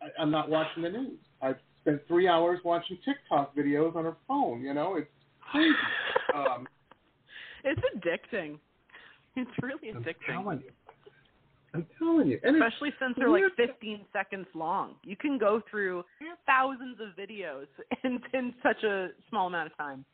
I, 0.00 0.06
I, 0.06 0.22
I'm 0.22 0.30
not 0.30 0.48
watching 0.48 0.82
the 0.84 0.90
news. 0.90 1.18
I've 1.40 1.56
spent 1.80 2.00
three 2.06 2.28
hours 2.28 2.60
watching 2.64 2.96
TikTok 3.04 3.56
videos 3.56 3.96
on 3.96 4.04
her 4.04 4.16
phone. 4.28 4.62
You 4.62 4.74
know, 4.74 4.96
it's 4.96 5.10
crazy. 5.50 5.74
Um, 6.34 6.66
It's 7.62 7.80
addicting. 7.94 8.58
It's 9.36 9.50
really 9.60 9.90
I'm 9.90 10.02
addicting. 10.02 10.32
telling 10.34 10.60
you. 10.60 10.70
I'm 11.74 11.86
telling 11.98 12.28
you. 12.28 12.40
And 12.42 12.56
Especially 12.56 12.90
since 12.98 13.14
they're 13.18 13.28
like 13.28 13.42
15 13.56 14.00
seconds 14.14 14.46
long. 14.54 14.94
You 15.04 15.16
can 15.16 15.36
go 15.36 15.60
through 15.70 16.04
thousands 16.46 16.96
of 17.00 17.08
videos 17.18 17.66
in 18.04 18.18
in 18.32 18.54
such 18.62 18.82
a 18.82 19.08
small 19.28 19.46
amount 19.48 19.70
of 19.70 19.76
time. 19.76 20.04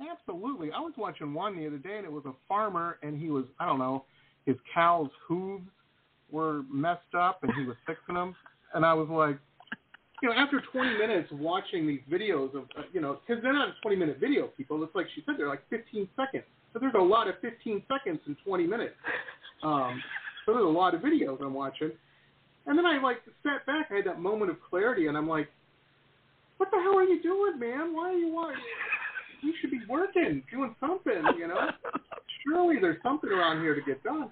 Absolutely. 0.00 0.72
I 0.72 0.80
was 0.80 0.92
watching 0.96 1.34
one 1.34 1.56
the 1.56 1.66
other 1.66 1.78
day, 1.78 1.96
and 1.96 2.04
it 2.04 2.12
was 2.12 2.24
a 2.26 2.32
farmer, 2.48 2.98
and 3.02 3.20
he 3.20 3.30
was, 3.30 3.44
I 3.60 3.66
don't 3.66 3.78
know, 3.78 4.04
his 4.46 4.56
cow's 4.74 5.10
hooves 5.26 5.68
were 6.30 6.62
messed 6.72 7.14
up, 7.16 7.40
and 7.42 7.52
he 7.54 7.64
was 7.64 7.76
fixing 7.86 8.14
them. 8.14 8.34
And 8.74 8.84
I 8.84 8.92
was 8.92 9.08
like, 9.08 9.38
you 10.22 10.28
know, 10.28 10.34
after 10.34 10.62
20 10.72 10.98
minutes 10.98 11.28
watching 11.32 11.86
these 11.86 12.00
videos 12.10 12.54
of, 12.54 12.64
uh, 12.76 12.82
you 12.92 13.00
know, 13.00 13.18
because 13.26 13.42
they're 13.42 13.52
not 13.52 13.74
20 13.82 13.96
minute 13.96 14.18
video 14.18 14.48
people. 14.48 14.82
It's 14.82 14.94
like 14.94 15.06
she 15.14 15.22
said, 15.26 15.34
they're 15.38 15.48
like 15.48 15.62
15 15.70 16.08
seconds. 16.16 16.44
But 16.72 16.80
there's 16.80 16.94
a 16.98 17.02
lot 17.02 17.28
of 17.28 17.36
15 17.40 17.82
seconds 17.88 18.20
in 18.26 18.36
20 18.44 18.66
minutes. 18.66 18.94
Um, 19.62 20.02
so 20.44 20.52
there's 20.52 20.64
a 20.64 20.68
lot 20.68 20.94
of 20.94 21.00
videos 21.00 21.40
I'm 21.40 21.54
watching. 21.54 21.92
And 22.66 22.78
then 22.78 22.86
I 22.86 23.00
like 23.00 23.18
sat 23.42 23.64
back. 23.66 23.88
I 23.90 23.96
had 23.96 24.06
that 24.06 24.20
moment 24.20 24.50
of 24.50 24.56
clarity, 24.68 25.06
and 25.06 25.16
I'm 25.16 25.28
like, 25.28 25.48
"What 26.56 26.70
the 26.70 26.78
hell 26.80 26.96
are 26.96 27.04
you 27.04 27.22
doing, 27.22 27.58
man? 27.58 27.94
Why 27.94 28.10
are 28.10 28.16
you 28.16 28.32
why? 28.32 28.54
You 29.44 29.52
should 29.60 29.70
be 29.70 29.80
working, 29.88 30.42
doing 30.50 30.74
something, 30.80 31.22
you 31.38 31.48
know. 31.48 31.68
Surely 32.46 32.76
there's 32.80 33.02
something 33.02 33.30
around 33.30 33.60
here 33.60 33.74
to 33.74 33.82
get 33.82 34.02
done." 34.02 34.30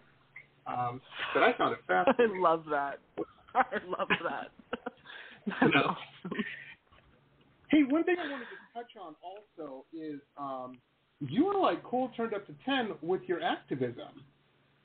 Um, 0.67 1.01
but 1.35 1.43
I 1.43 1.53
found 1.57 1.75
it 1.75 1.81
fascinating. 1.87 2.37
I 2.45 2.51
love 2.51 2.65
that. 2.71 2.99
I 3.55 3.77
love 3.87 4.09
that. 4.09 4.51
That's 5.47 5.75
know. 5.75 5.81
awesome. 5.81 6.39
Hey, 7.69 7.83
one 7.85 8.05
thing 8.05 8.17
I 8.19 8.31
wanted 8.31 8.45
to 8.45 8.79
touch 8.79 8.91
on 9.01 9.15
also 9.23 9.85
is 9.93 10.21
um, 10.37 10.79
you 11.21 11.47
were 11.47 11.59
like 11.59 11.83
cool 11.83 12.11
turned 12.17 12.35
up 12.35 12.47
to 12.47 12.55
ten 12.65 12.91
with 13.01 13.23
your 13.27 13.43
activism. 13.43 14.23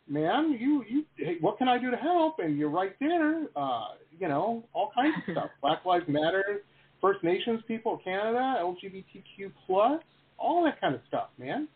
Man, 0.09 0.57
you 0.59 0.85
you 0.87 1.05
hey, 1.17 1.37
what 1.41 1.57
can 1.57 1.67
I 1.67 1.77
do 1.77 1.91
to 1.91 1.97
help? 1.97 2.39
And 2.39 2.57
you're 2.57 2.69
right 2.69 2.95
there. 2.99 3.47
Uh, 3.55 3.89
you 4.17 4.27
know, 4.27 4.63
all 4.73 4.91
kinds 4.95 5.15
of 5.17 5.33
stuff. 5.33 5.49
Black 5.61 5.85
Lives 5.85 6.05
Matter, 6.07 6.61
First 7.01 7.23
Nations 7.23 7.61
people, 7.67 7.99
Canada, 8.03 8.55
LGBTQ 8.61 9.51
plus, 9.65 10.01
all 10.37 10.63
that 10.65 10.79
kind 10.79 10.95
of 10.95 11.01
stuff, 11.07 11.29
man. 11.37 11.67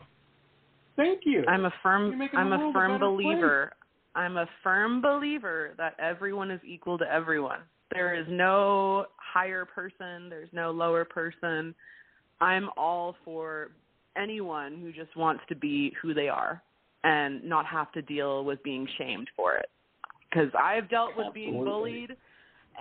Thank 0.96 1.22
you. 1.26 1.44
I'm 1.48 1.66
a 1.66 1.74
firm 1.82 2.22
I'm 2.34 2.52
a 2.52 2.70
a 2.70 2.74
firm 2.74 2.94
better 2.94 3.10
believer. 3.10 3.74
I'm 4.16 4.38
a 4.38 4.46
firm 4.64 5.02
believer 5.02 5.72
that 5.78 5.96
everyone 6.00 6.52
is 6.52 6.60
equal 6.68 6.98
to 6.98 7.06
everyone. 7.12 7.60
There 7.92 8.14
is 8.14 8.26
no 8.30 9.06
higher 9.18 9.66
person, 9.66 10.30
there's 10.30 10.50
no 10.52 10.72
lower 10.72 11.06
person. 11.06 11.74
I'm 12.40 12.70
all 12.76 13.16
for 13.24 13.72
anyone 14.18 14.80
who 14.82 14.92
just 14.92 15.16
wants 15.16 15.44
to 15.50 15.56
be 15.56 15.94
who 16.02 16.14
they 16.14 16.28
are 16.28 16.62
and 17.04 17.44
not 17.44 17.66
have 17.66 17.92
to 17.94 18.02
deal 18.02 18.44
with 18.44 18.62
being 18.64 18.88
shamed 18.98 19.30
for 19.36 19.56
it. 19.56 19.70
Cuz 20.34 20.52
I've 20.56 20.90
dealt 20.90 21.16
with 21.16 21.34
being 21.34 21.64
bullied 21.64 22.16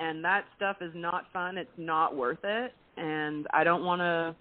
and 0.01 0.25
that 0.25 0.45
stuff 0.57 0.77
is 0.81 0.95
not 0.95 1.31
fun. 1.33 1.59
It's 1.59 1.71
not 1.77 2.17
worth 2.17 2.45
it 2.45 2.75
and 2.97 3.47
I 3.53 3.65
don't 3.65 3.85
want 3.85 4.01
to 4.01 4.35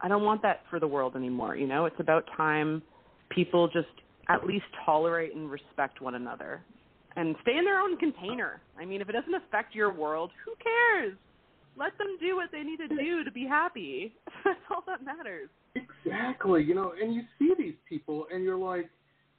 I 0.00 0.08
don't 0.08 0.22
want 0.24 0.42
that 0.42 0.60
for 0.70 0.78
the 0.78 0.86
world 0.86 1.16
anymore, 1.16 1.56
you 1.56 1.66
know? 1.66 1.86
It's 1.86 1.98
about 1.98 2.24
time 2.36 2.82
people 3.30 3.68
just 3.68 3.88
at 4.28 4.46
least 4.46 4.64
tolerate 4.84 5.34
and 5.34 5.50
respect 5.50 6.00
one 6.00 6.14
another 6.14 6.62
and 7.16 7.34
stay 7.42 7.56
in 7.56 7.64
their 7.64 7.80
own 7.80 7.96
container. 7.96 8.60
I 8.78 8.84
mean, 8.84 9.00
if 9.00 9.08
it 9.08 9.12
doesn't 9.12 9.34
affect 9.34 9.74
your 9.74 9.92
world, 9.92 10.30
who 10.44 10.52
cares? 10.62 11.16
Let 11.76 11.96
them 11.98 12.16
do 12.20 12.36
what 12.36 12.50
they 12.52 12.62
need 12.62 12.78
to 12.78 12.88
do 12.88 13.24
to 13.24 13.30
be 13.32 13.44
happy. 13.44 14.12
That's 14.44 14.58
all 14.70 14.82
that 14.86 15.02
matters. 15.04 15.48
Exactly. 15.74 16.62
You 16.62 16.74
know, 16.74 16.92
and 17.00 17.14
you 17.14 17.22
see 17.38 17.52
these 17.58 17.74
people, 17.88 18.26
and 18.32 18.44
you're 18.44 18.58
like, 18.58 18.88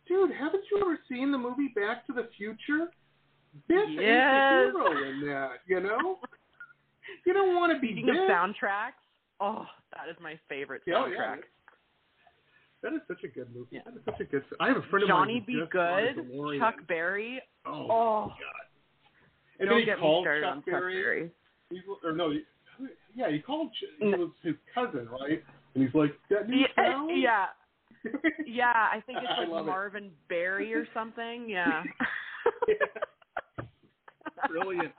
dude, 0.08 0.32
haven't 0.32 0.64
you 0.72 0.82
ever 0.82 1.00
seen 1.10 1.32
the 1.32 1.38
movie 1.38 1.72
Back 1.76 2.06
to 2.08 2.14
the 2.14 2.28
Future? 2.38 2.84
Is 3.54 3.62
Yes. 3.68 3.88
the 3.96 4.72
hero 4.72 5.10
in 5.10 5.22
that. 5.28 5.50
You 5.68 5.80
know, 5.82 6.20
you 7.26 7.34
don't 7.34 7.56
want 7.56 7.74
to 7.74 7.80
be 7.80 7.88
Speaking 7.94 8.08
dead. 8.14 8.24
of 8.24 8.30
soundtracks, 8.30 9.00
oh, 9.40 9.66
that 9.94 10.08
is 10.10 10.16
my 10.22 10.40
favorite 10.48 10.82
Yeah, 10.86 11.04
oh, 11.06 11.08
yeah. 11.08 11.36
That 12.82 12.94
is 12.94 13.02
such 13.08 13.24
a 13.26 13.28
good 13.28 13.54
movie. 13.54 13.68
Yeah. 13.72 13.82
That 13.86 13.96
is 13.96 14.02
such 14.06 14.22
a 14.22 14.24
good. 14.24 14.44
I 14.60 14.68
have 14.70 14.78
a 14.78 14.82
friend 14.90 15.04
of 15.04 15.10
Johnny 15.10 15.34
mine. 15.34 15.44
who 15.46 15.66
Be 15.66 15.70
Good, 15.70 16.60
Chuck 16.60 16.76
Berry. 16.88 17.42
Oh, 17.66 17.88
Oh, 17.90 18.22
my 18.28 18.28
god. 18.28 18.38
And 19.60 19.70
don't 19.70 19.86
then 19.86 19.96
he 19.96 20.00
called 20.00 20.26
Chuck 20.26 20.42
Chuck 20.56 20.66
Berry. 20.66 21.02
Berry. 21.02 21.32
Or 22.06 22.14
no, 22.14 22.32
he, 22.32 22.44
yeah, 23.14 23.30
he 23.30 23.40
called. 23.40 23.70
He 24.00 24.06
was 24.08 24.30
his 24.42 24.56
cousin, 24.74 25.10
right? 25.10 25.44
And 25.76 25.84
he's 25.84 25.94
like, 25.94 26.12
"That 26.30 26.48
new 26.48 26.60
Yeah, 26.62 26.68
sound?" 26.94 27.22
yeah, 27.22 27.46
yeah. 28.48 28.88
I 28.94 29.02
think 29.06 29.18
it's 29.22 29.38
like 29.38 29.50
love 29.50 29.68
it. 29.68 29.70
Marvin 29.70 30.12
Berry 30.30 30.74
or 30.74 30.88
something. 30.94 31.50
Yeah. 31.50 31.84
Brilliant. 34.48 34.94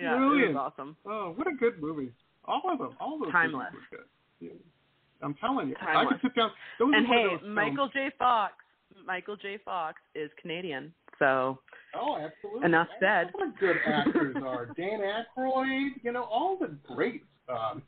Yeah, 0.00 0.16
Brilliant. 0.16 0.54
was 0.54 0.72
awesome. 0.72 0.96
Oh, 1.04 1.32
what 1.36 1.48
a 1.48 1.52
good 1.58 1.82
movie! 1.82 2.12
All 2.44 2.62
of 2.70 2.78
them, 2.78 2.90
all 3.00 3.14
of 3.14 3.20
those 3.20 3.32
Timeless. 3.32 3.72
were 3.72 3.98
good. 3.98 4.06
Yeah. 4.40 4.50
I'm 5.22 5.34
telling 5.34 5.68
you, 5.68 5.76
I 5.80 5.92
Timeless. 5.92 6.20
could 6.20 6.30
sit 6.30 6.36
down. 6.36 6.50
Those 6.78 6.92
And 6.96 7.06
hey, 7.06 7.26
films- 7.28 7.42
Michael 7.54 7.88
J. 7.88 8.10
Fox. 8.18 8.54
Michael 9.06 9.36
J. 9.36 9.58
Fox 9.64 10.00
is 10.14 10.30
Canadian, 10.40 10.92
so 11.18 11.58
Oh, 11.94 12.16
absolutely. 12.16 12.64
Enough 12.66 12.88
said. 13.00 13.30
The 13.38 13.52
good 13.60 13.76
actors 13.86 14.36
are 14.44 14.66
Dan 14.76 15.00
Aykroyd. 15.00 15.90
You 16.02 16.12
know, 16.12 16.24
all 16.24 16.56
the 16.58 16.68
greats. 16.94 17.24
Um, 17.48 17.82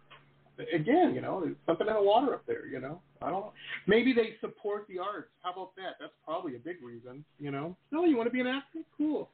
again, 0.73 1.15
you 1.15 1.21
know, 1.21 1.41
there's 1.41 1.57
something 1.67 1.87
in 1.87 1.95
the 1.95 2.03
water 2.03 2.35
up 2.35 2.47
there. 2.47 2.67
You 2.67 2.81
know, 2.81 3.01
I 3.23 3.31
don't 3.31 3.41
know. 3.41 3.53
Maybe 3.87 4.13
they 4.13 4.35
support 4.41 4.87
the 4.89 4.99
arts. 4.99 5.29
How 5.43 5.53
about 5.53 5.75
that? 5.77 5.97
That's 6.01 6.13
probably 6.25 6.55
a 6.57 6.59
big 6.59 6.77
reason. 6.83 7.25
You 7.39 7.51
know, 7.51 7.77
no, 7.93 8.05
you 8.05 8.17
want 8.17 8.29
to 8.29 8.33
be 8.33 8.41
an 8.41 8.47
actor? 8.47 8.81
Cool. 8.97 9.29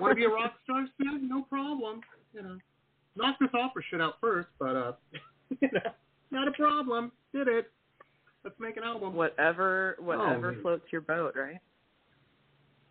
want 0.00 0.10
to 0.10 0.16
be 0.16 0.24
a 0.24 0.28
rock 0.28 0.54
star? 0.64 0.84
Syd? 0.98 1.22
No 1.22 1.42
problem. 1.42 2.00
You 2.34 2.42
know, 2.42 2.58
knock 3.16 3.36
this 3.40 3.50
opera 3.54 3.82
shit 3.90 4.00
out 4.00 4.14
first, 4.20 4.48
but 4.58 4.76
uh, 4.76 4.92
you 5.60 5.68
know, 5.72 5.90
not 6.30 6.48
a 6.48 6.52
problem. 6.52 7.12
Did 7.34 7.48
it? 7.48 7.70
Let's 8.44 8.58
make 8.58 8.76
an 8.76 8.82
album. 8.82 9.14
whatever 9.14 9.96
whatever 10.00 10.52
man. 10.52 10.62
floats 10.62 10.84
your 10.90 11.02
boat, 11.02 11.34
right? 11.36 11.58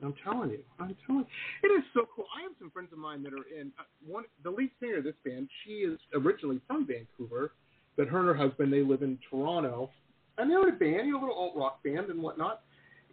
I'm 0.03 0.15
telling 0.23 0.49
you, 0.49 0.59
I'm 0.79 0.95
telling 1.05 1.25
you, 1.63 1.69
it 1.69 1.73
is 1.73 1.83
so 1.93 2.07
cool. 2.15 2.25
I 2.35 2.41
have 2.43 2.53
some 2.57 2.71
friends 2.71 2.89
of 2.91 2.97
mine 2.97 3.21
that 3.23 3.33
are 3.33 3.59
in 3.59 3.71
uh, 3.79 3.83
one. 4.07 4.23
The 4.43 4.49
lead 4.49 4.71
singer 4.79 4.97
of 4.97 5.03
this 5.03 5.15
band, 5.23 5.47
she 5.63 5.71
is 5.71 5.99
originally 6.15 6.59
from 6.67 6.87
Vancouver, 6.87 7.53
but 7.97 8.07
her 8.07 8.19
and 8.19 8.27
her 8.27 8.33
husband 8.33 8.73
they 8.73 8.81
live 8.81 9.03
in 9.03 9.19
Toronto, 9.29 9.91
and 10.37 10.49
they're 10.49 10.67
in 10.67 10.73
a 10.73 10.77
band, 10.77 11.07
you 11.07 11.13
know, 11.13 11.19
a 11.19 11.21
little 11.21 11.35
alt 11.35 11.53
rock 11.55 11.83
band 11.83 12.09
and 12.09 12.21
whatnot. 12.21 12.61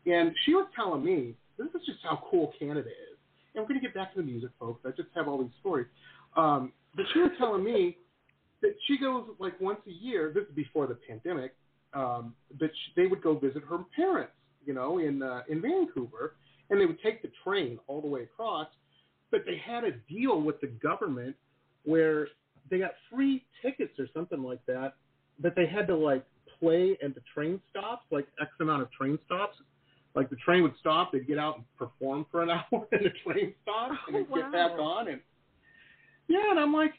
And 0.07 0.33
she 0.47 0.55
was 0.55 0.67
telling 0.75 1.05
me 1.05 1.35
this 1.59 1.69
is 1.75 1.85
just 1.85 1.99
how 2.03 2.23
cool 2.31 2.53
Canada 2.59 2.89
is. 2.89 3.19
And 3.55 3.63
we're 3.63 3.69
going 3.69 3.81
to 3.81 3.87
get 3.87 3.95
back 3.95 4.15
to 4.15 4.21
the 4.21 4.27
music, 4.27 4.51
folks. 4.59 4.81
I 4.87 4.91
just 4.91 5.09
have 5.15 5.29
all 5.29 5.39
these 5.39 5.51
stories. 5.61 5.89
Um, 6.37 6.73
but 6.95 7.05
she 7.13 7.21
was 7.21 7.31
telling 7.39 7.65
me 7.65 7.97
that 8.63 8.75
she 8.87 8.99
goes 8.99 9.25
like 9.39 9.59
once 9.61 9.81
a 9.87 9.93
year. 9.93 10.33
This 10.35 10.45
is 10.45 10.55
before 10.55 10.87
the 10.87 10.99
pandemic. 11.09 11.55
Um, 11.95 12.35
but 12.59 12.71
sh 12.71 12.91
they 12.97 13.07
would 13.07 13.23
go 13.23 13.39
visit 13.39 13.63
her 13.69 13.79
parents, 13.97 14.33
you 14.65 14.75
know, 14.75 14.99
in 14.99 15.23
uh, 15.23 15.43
in 15.49 15.63
Vancouver, 15.63 16.35
and 16.71 16.81
they 16.81 16.87
would 16.87 17.01
take 17.03 17.23
the 17.23 17.31
train 17.45 17.79
all 17.87 18.01
the 18.01 18.09
way 18.09 18.23
across. 18.25 18.69
But 19.31 19.43
they 19.47 19.59
had 19.59 19.85
a 19.85 19.93
deal 20.13 20.41
with 20.41 20.61
the 20.61 20.67
government 20.67 21.37
where 21.85 22.29
they 22.71 22.79
got 22.79 22.93
free 23.11 23.45
tickets 23.63 23.99
or 23.99 24.07
something 24.15 24.43
like 24.43 24.65
that. 24.67 24.95
But 25.41 25.55
they 25.55 25.67
had 25.67 25.87
to 25.87 25.97
like 25.97 26.25
play 26.61 26.99
at 27.03 27.15
the 27.15 27.23
train 27.33 27.61
stops, 27.71 28.05
like 28.11 28.27
X 28.41 28.51
amount 28.61 28.83
of 28.83 28.91
train 28.93 29.19
stops. 29.25 29.57
Like 30.15 30.31
the 30.31 30.37
train 30.37 30.63
would 30.63 30.75
stop, 30.81 31.13
they'd 31.13 31.27
get 31.27 31.39
out 31.39 31.57
and 31.57 31.65
perform 31.79 32.27
for 32.31 32.43
an 32.43 32.51
hour, 32.51 32.87
and 32.93 33.05
the 33.05 33.13
train 33.25 33.55
stopped, 33.63 33.95
and 34.09 34.17
Oh, 34.17 34.35
they'd 34.35 34.43
get 34.43 34.53
back 34.53 34.73
on. 34.73 35.09
And 35.09 35.21
yeah, 36.29 36.51
and 36.51 36.61
I'm 36.61 36.73
like, 36.73 36.93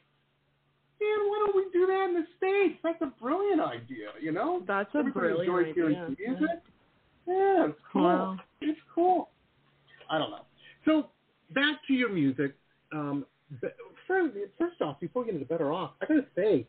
man, 1.02 1.20
why 1.30 1.44
don't 1.46 1.56
we 1.56 1.66
do 1.72 1.86
that 1.88 2.06
in 2.10 2.14
the 2.16 2.26
states? 2.38 2.80
That's 2.84 3.02
a 3.02 3.14
brilliant 3.22 3.62
idea, 3.62 4.10
you 4.22 4.32
know. 4.32 4.64
That's 4.68 4.94
a 4.96 5.00
Everybody 5.00 5.30
brilliant 5.34 5.78
enjoys 5.78 5.96
idea. 5.96 6.16
music. 6.28 6.50
Yeah, 7.28 7.68
it's 7.68 7.80
cool. 7.94 8.04
Wow. 8.04 8.38
It's 8.62 8.80
cool. 8.94 9.30
I 10.10 10.18
don't 10.18 10.32
know. 10.32 10.46
So 10.86 11.10
back 11.54 11.78
to 11.88 11.94
your 11.94 12.10
music. 12.10 12.56
Um, 12.92 13.26
first, 14.08 14.36
first 14.58 14.82
off, 14.82 15.00
before 15.00 15.22
we 15.22 15.28
get 15.28 15.36
into 15.36 15.48
Better 15.48 15.72
Off, 15.72 15.92
I 16.02 16.06
gotta 16.08 16.26
say 16.36 16.66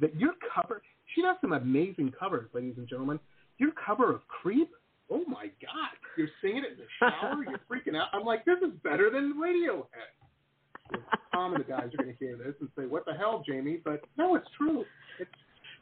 that 0.00 0.14
your 0.18 0.34
cover. 0.54 0.82
She 1.14 1.22
does 1.22 1.36
some 1.40 1.52
amazing 1.52 2.12
covers, 2.18 2.48
ladies 2.54 2.74
and 2.76 2.88
gentlemen. 2.88 3.18
Your 3.58 3.70
cover 3.84 4.12
of 4.12 4.20
Creep. 4.28 4.70
Oh 5.10 5.22
my 5.28 5.46
God! 5.60 5.90
You're 6.16 6.28
singing 6.40 6.64
it 6.64 6.72
in 6.72 6.78
the 6.78 6.86
shower. 6.98 7.44
you're 7.48 7.60
freaking 7.70 7.96
out. 7.98 8.08
I'm 8.12 8.24
like, 8.24 8.44
this 8.44 8.58
is 8.62 8.72
better 8.82 9.10
than 9.10 9.34
Radiohead. 9.34 10.14
Tom 11.32 11.54
and 11.54 11.64
the 11.64 11.68
guys 11.68 11.90
are 11.92 12.02
going 12.02 12.14
to 12.14 12.18
hear 12.18 12.36
this 12.36 12.54
and 12.60 12.68
say, 12.78 12.86
"What 12.86 13.04
the 13.04 13.14
hell, 13.14 13.42
Jamie?" 13.46 13.80
But 13.84 14.02
no, 14.16 14.36
it's 14.36 14.46
true. 14.56 14.84
It's, 15.18 15.30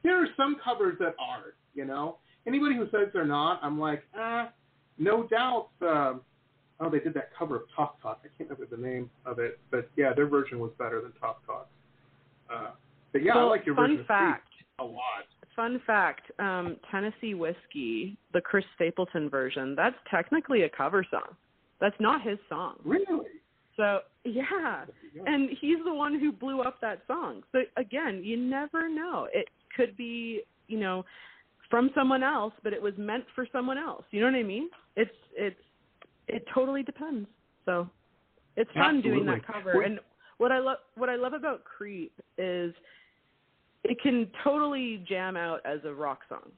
there 0.03 0.23
are 0.23 0.29
some 0.37 0.57
covers 0.65 0.97
that 0.99 1.15
are, 1.19 1.55
you 1.75 1.85
know. 1.85 2.19
Anybody 2.47 2.75
who 2.75 2.87
says 2.91 3.09
they're 3.13 3.25
not, 3.25 3.61
I'm 3.63 3.79
like, 3.79 4.03
ah, 4.17 4.51
no 4.99 5.25
doubt. 5.25 5.69
Um, 5.81 6.23
oh, 6.81 6.91
they 6.91 6.99
did 6.99 7.15
that 7.15 7.31
cover 7.39 7.57
of 7.57 7.63
Talk 7.75 8.01
Talk. 8.03 8.21
I 8.25 8.29
can't 8.37 8.51
remember 8.51 8.75
the 8.75 8.83
name 8.83 9.11
of 9.25 9.39
it, 9.39 9.61
but 9.71 9.89
yeah, 9.97 10.13
their 10.13 10.27
version 10.27 10.59
was 10.59 10.73
better 10.79 11.01
than 11.01 11.13
Talk 11.13 11.45
Talk. 11.47 11.69
Uh, 12.53 12.71
but 13.13 13.23
yeah, 13.23 13.37
I 13.37 13.43
like 13.45 13.65
your 13.65 13.77
fun 13.77 13.91
version 13.91 14.05
fact. 14.07 14.49
A 14.79 14.85
lot. 14.85 15.27
Fun 15.55 15.81
fact: 15.87 16.31
um, 16.39 16.77
Tennessee 16.91 17.35
whiskey, 17.35 18.17
the 18.33 18.41
Chris 18.41 18.65
Stapleton 18.75 19.29
version, 19.29 19.75
that's 19.77 19.97
technically 20.11 20.63
a 20.63 20.69
cover 20.69 21.07
song. 21.11 21.37
That's 21.81 21.97
not 22.01 22.23
his 22.23 22.39
song. 22.49 22.77
Really? 22.85 23.27
So 23.77 24.01
yeah, 24.25 24.85
and 25.27 25.51
he's 25.61 25.79
the 25.85 25.95
one 25.95 26.19
who 26.19 26.31
blew 26.33 26.61
up 26.61 26.81
that 26.81 27.03
song. 27.07 27.43
So 27.53 27.61
again, 27.77 28.23
you 28.23 28.37
never 28.37 28.89
know. 28.89 29.29
It 29.33 29.49
could 29.75 29.97
be, 29.97 30.43
you 30.69 30.79
know, 30.79 31.05
from 31.71 31.91
someone 31.95 32.23
else, 32.23 32.53
but 32.63 32.73
it 32.73 32.83
was 32.83 32.93
meant 32.99 33.25
for 33.35 33.47
someone 33.51 33.79
else. 33.79 34.05
You 34.11 34.21
know 34.21 34.27
what 34.27 34.35
I 34.37 34.43
mean? 34.43 34.69
It's 34.97 35.11
it's 35.35 35.61
it 36.29 36.45
totally 36.55 36.83
depends. 36.83 37.29
So 37.65 37.89
it's 38.57 38.71
fun 38.75 39.01
doing 39.01 39.25
that 39.27 39.47
cover. 39.47 39.83
And 39.83 39.99
what 40.39 40.53
I 40.53 40.59
love 40.59 40.79
what 40.97 41.09
I 41.09 41.17
love 41.17 41.33
about 41.33 41.65
Creep 41.65 42.13
is 42.37 42.75
it 43.85 44.01
can 44.03 44.29
totally 44.45 45.05
jam 45.09 45.37
out 45.37 45.61
as 45.65 45.81
a 45.85 45.93
rock 45.93 46.21
song, 46.29 46.53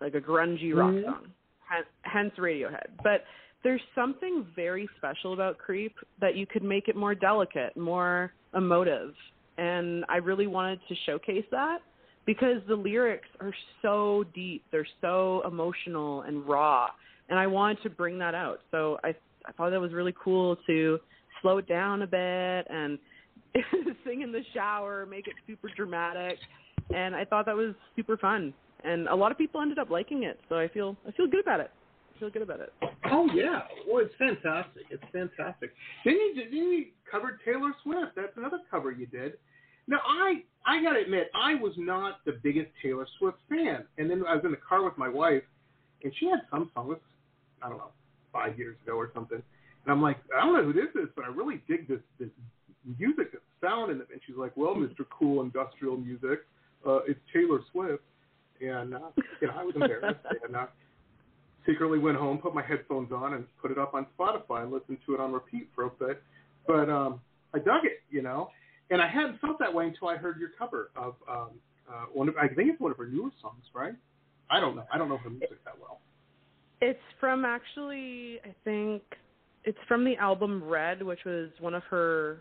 like 0.00 0.14
a 0.14 0.20
grungy 0.20 0.74
rock 0.74 0.92
Mhm. 0.94 1.04
song. 1.04 1.32
Hen- 1.68 1.84
Hence 2.02 2.34
Radiohead. 2.36 2.96
But 3.02 3.26
there's 3.64 3.80
something 3.94 4.46
very 4.54 4.88
special 4.96 5.32
about 5.32 5.58
Creep 5.58 5.94
that 6.20 6.36
you 6.36 6.46
could 6.46 6.62
make 6.62 6.88
it 6.88 6.96
more 6.96 7.14
delicate, 7.14 7.76
more 7.76 8.32
emotive. 8.54 9.14
And 9.56 10.04
I 10.08 10.16
really 10.16 10.46
wanted 10.46 10.80
to 10.88 10.94
showcase 11.06 11.44
that 11.50 11.78
because 12.24 12.62
the 12.68 12.74
lyrics 12.74 13.28
are 13.40 13.54
so 13.82 14.24
deep, 14.34 14.62
they're 14.70 14.86
so 15.00 15.42
emotional 15.46 16.22
and 16.22 16.46
raw, 16.46 16.88
and 17.28 17.38
I 17.38 17.46
wanted 17.46 17.82
to 17.82 17.90
bring 17.90 18.18
that 18.18 18.34
out. 18.34 18.60
So 18.70 18.98
I 19.02 19.14
I 19.46 19.52
thought 19.52 19.70
that 19.70 19.80
was 19.80 19.92
really 19.92 20.14
cool 20.22 20.56
to 20.66 20.98
slow 21.40 21.58
it 21.58 21.66
down 21.66 22.02
a 22.02 22.06
bit 22.06 22.66
and 22.70 22.98
sing 24.04 24.20
in 24.20 24.30
the 24.30 24.42
shower, 24.52 25.06
make 25.06 25.26
it 25.26 25.34
super 25.46 25.70
dramatic, 25.74 26.38
and 26.94 27.16
I 27.16 27.24
thought 27.24 27.46
that 27.46 27.56
was 27.56 27.74
super 27.96 28.16
fun. 28.16 28.52
And 28.84 29.08
a 29.08 29.14
lot 29.14 29.32
of 29.32 29.38
people 29.38 29.60
ended 29.60 29.78
up 29.78 29.90
liking 29.90 30.24
it, 30.24 30.38
so 30.48 30.56
I 30.56 30.68
feel 30.68 30.96
I 31.08 31.12
feel 31.12 31.26
good 31.26 31.40
about 31.40 31.60
it. 31.60 31.70
Feel 32.18 32.30
good 32.30 32.42
about 32.42 32.60
it. 32.60 32.72
Oh 33.10 33.28
yeah, 33.32 33.60
well 33.86 34.04
it's 34.04 34.14
fantastic. 34.18 34.84
It's 34.90 35.02
fantastic. 35.12 35.70
Then 36.04 36.14
you 36.14 36.34
did, 36.34 36.52
then 36.52 36.72
you 36.72 36.86
covered 37.10 37.38
Taylor 37.44 37.70
Swift. 37.82 38.16
That's 38.16 38.36
another 38.36 38.58
cover 38.70 38.90
you 38.90 39.06
did. 39.06 39.34
Now 39.86 40.00
I 40.04 40.42
I 40.66 40.82
gotta 40.82 41.00
admit 41.00 41.30
I 41.34 41.54
was 41.54 41.72
not 41.76 42.24
the 42.24 42.38
biggest 42.42 42.70
Taylor 42.82 43.06
Swift 43.18 43.38
fan, 43.48 43.84
and 43.98 44.10
then 44.10 44.24
I 44.26 44.34
was 44.34 44.44
in 44.44 44.50
the 44.50 44.58
car 44.58 44.84
with 44.84 44.98
my 44.98 45.08
wife, 45.08 45.42
and 46.02 46.12
she 46.18 46.26
had 46.26 46.40
some 46.50 46.70
songs. 46.74 46.96
I 47.62 47.68
don't 47.68 47.78
know, 47.78 47.90
five 48.32 48.58
years 48.58 48.76
ago 48.84 48.94
or 48.96 49.10
something, 49.14 49.42
and 49.84 49.92
I'm 49.92 50.02
like 50.02 50.18
I 50.36 50.44
don't 50.44 50.54
know 50.54 50.64
who 50.64 50.72
this 50.72 50.90
is, 50.94 51.08
but 51.14 51.24
I 51.24 51.28
really 51.28 51.62
dig 51.68 51.88
this 51.88 52.00
this 52.18 52.30
music, 52.98 53.32
this 53.32 53.40
sound, 53.60 53.90
and 53.90 54.00
and 54.00 54.20
she's 54.26 54.36
like, 54.36 54.56
well, 54.56 54.74
Mr. 54.74 55.04
Cool 55.10 55.42
Industrial 55.42 55.96
Music, 55.96 56.40
uh, 56.86 57.00
it's 57.06 57.20
Taylor 57.32 57.60
Swift, 57.72 58.02
and 58.60 58.94
uh, 58.94 59.10
you 59.40 59.46
know 59.46 59.54
I 59.56 59.64
was 59.64 59.74
embarrassed, 59.74 60.20
and 60.46 60.56
uh, 60.56 60.66
secretly 61.68 61.98
went 61.98 62.16
home, 62.16 62.38
put 62.38 62.54
my 62.54 62.62
headphones 62.62 63.12
on, 63.12 63.34
and 63.34 63.44
put 63.60 63.70
it 63.70 63.78
up 63.78 63.94
on 63.94 64.06
Spotify 64.18 64.62
and 64.62 64.72
listened 64.72 64.98
to 65.06 65.14
it 65.14 65.20
on 65.20 65.32
repeat 65.32 65.68
for 65.74 65.84
a 65.84 65.90
bit. 65.90 66.22
But 66.66 66.88
um, 66.88 67.20
I 67.54 67.58
dug 67.58 67.84
it, 67.84 68.00
you 68.10 68.22
know, 68.22 68.50
and 68.90 69.00
I 69.00 69.08
hadn't 69.08 69.40
felt 69.40 69.58
that 69.58 69.72
way 69.72 69.86
until 69.86 70.08
I 70.08 70.16
heard 70.16 70.38
your 70.38 70.50
cover 70.58 70.90
of 70.96 71.14
um, 71.28 71.50
uh, 71.88 72.06
one 72.12 72.28
of 72.28 72.36
I 72.36 72.48
think 72.48 72.70
it's 72.70 72.80
one 72.80 72.90
of 72.90 72.98
her 72.98 73.06
newer 73.06 73.30
songs, 73.40 73.64
right? 73.74 73.94
I 74.50 74.60
don't 74.60 74.76
know. 74.76 74.84
I 74.92 74.98
don't 74.98 75.08
know 75.08 75.18
her 75.18 75.30
music 75.30 75.62
that 75.64 75.74
well. 75.80 76.00
It's 76.80 76.98
from 77.20 77.44
actually, 77.44 78.38
I 78.44 78.54
think 78.64 79.02
it's 79.64 79.78
from 79.88 80.04
the 80.04 80.16
album 80.16 80.62
Red, 80.64 81.02
which 81.02 81.20
was 81.26 81.50
one 81.60 81.74
of 81.74 81.82
her 81.90 82.38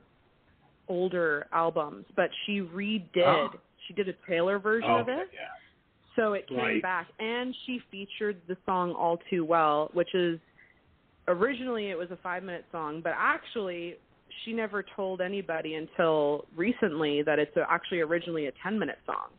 older 0.87 1.47
albums, 1.51 2.05
but 2.15 2.29
she 2.45 2.61
redid. 2.61 3.17
Oh. 3.17 3.49
She 3.87 3.93
did 3.93 4.09
a 4.09 4.13
Taylor 4.27 4.59
version 4.59 4.89
of 4.89 5.07
it, 5.07 5.29
yeah. 5.33 5.47
So 6.17 6.33
it 6.33 6.47
came 6.47 6.57
Right. 6.57 6.81
back, 6.81 7.07
and 7.19 7.55
she 7.65 7.79
featured 7.89 8.41
the 8.47 8.57
song 8.65 8.91
"All 8.93 9.17
Too 9.29 9.45
Well," 9.45 9.89
which 9.93 10.13
is 10.13 10.39
originally 11.29 11.89
it 11.91 11.97
was 11.97 12.11
a 12.11 12.17
five-minute 12.17 12.65
song, 12.71 12.99
but 13.01 13.13
actually 13.15 13.95
she 14.43 14.53
never 14.53 14.83
told 14.83 15.21
anybody 15.21 15.75
until 15.75 16.45
recently 16.55 17.21
that 17.23 17.39
it's 17.39 17.55
actually 17.69 18.01
originally 18.01 18.47
a 18.47 18.51
10 18.63 18.77
minute 18.77 18.99
song 19.05 19.29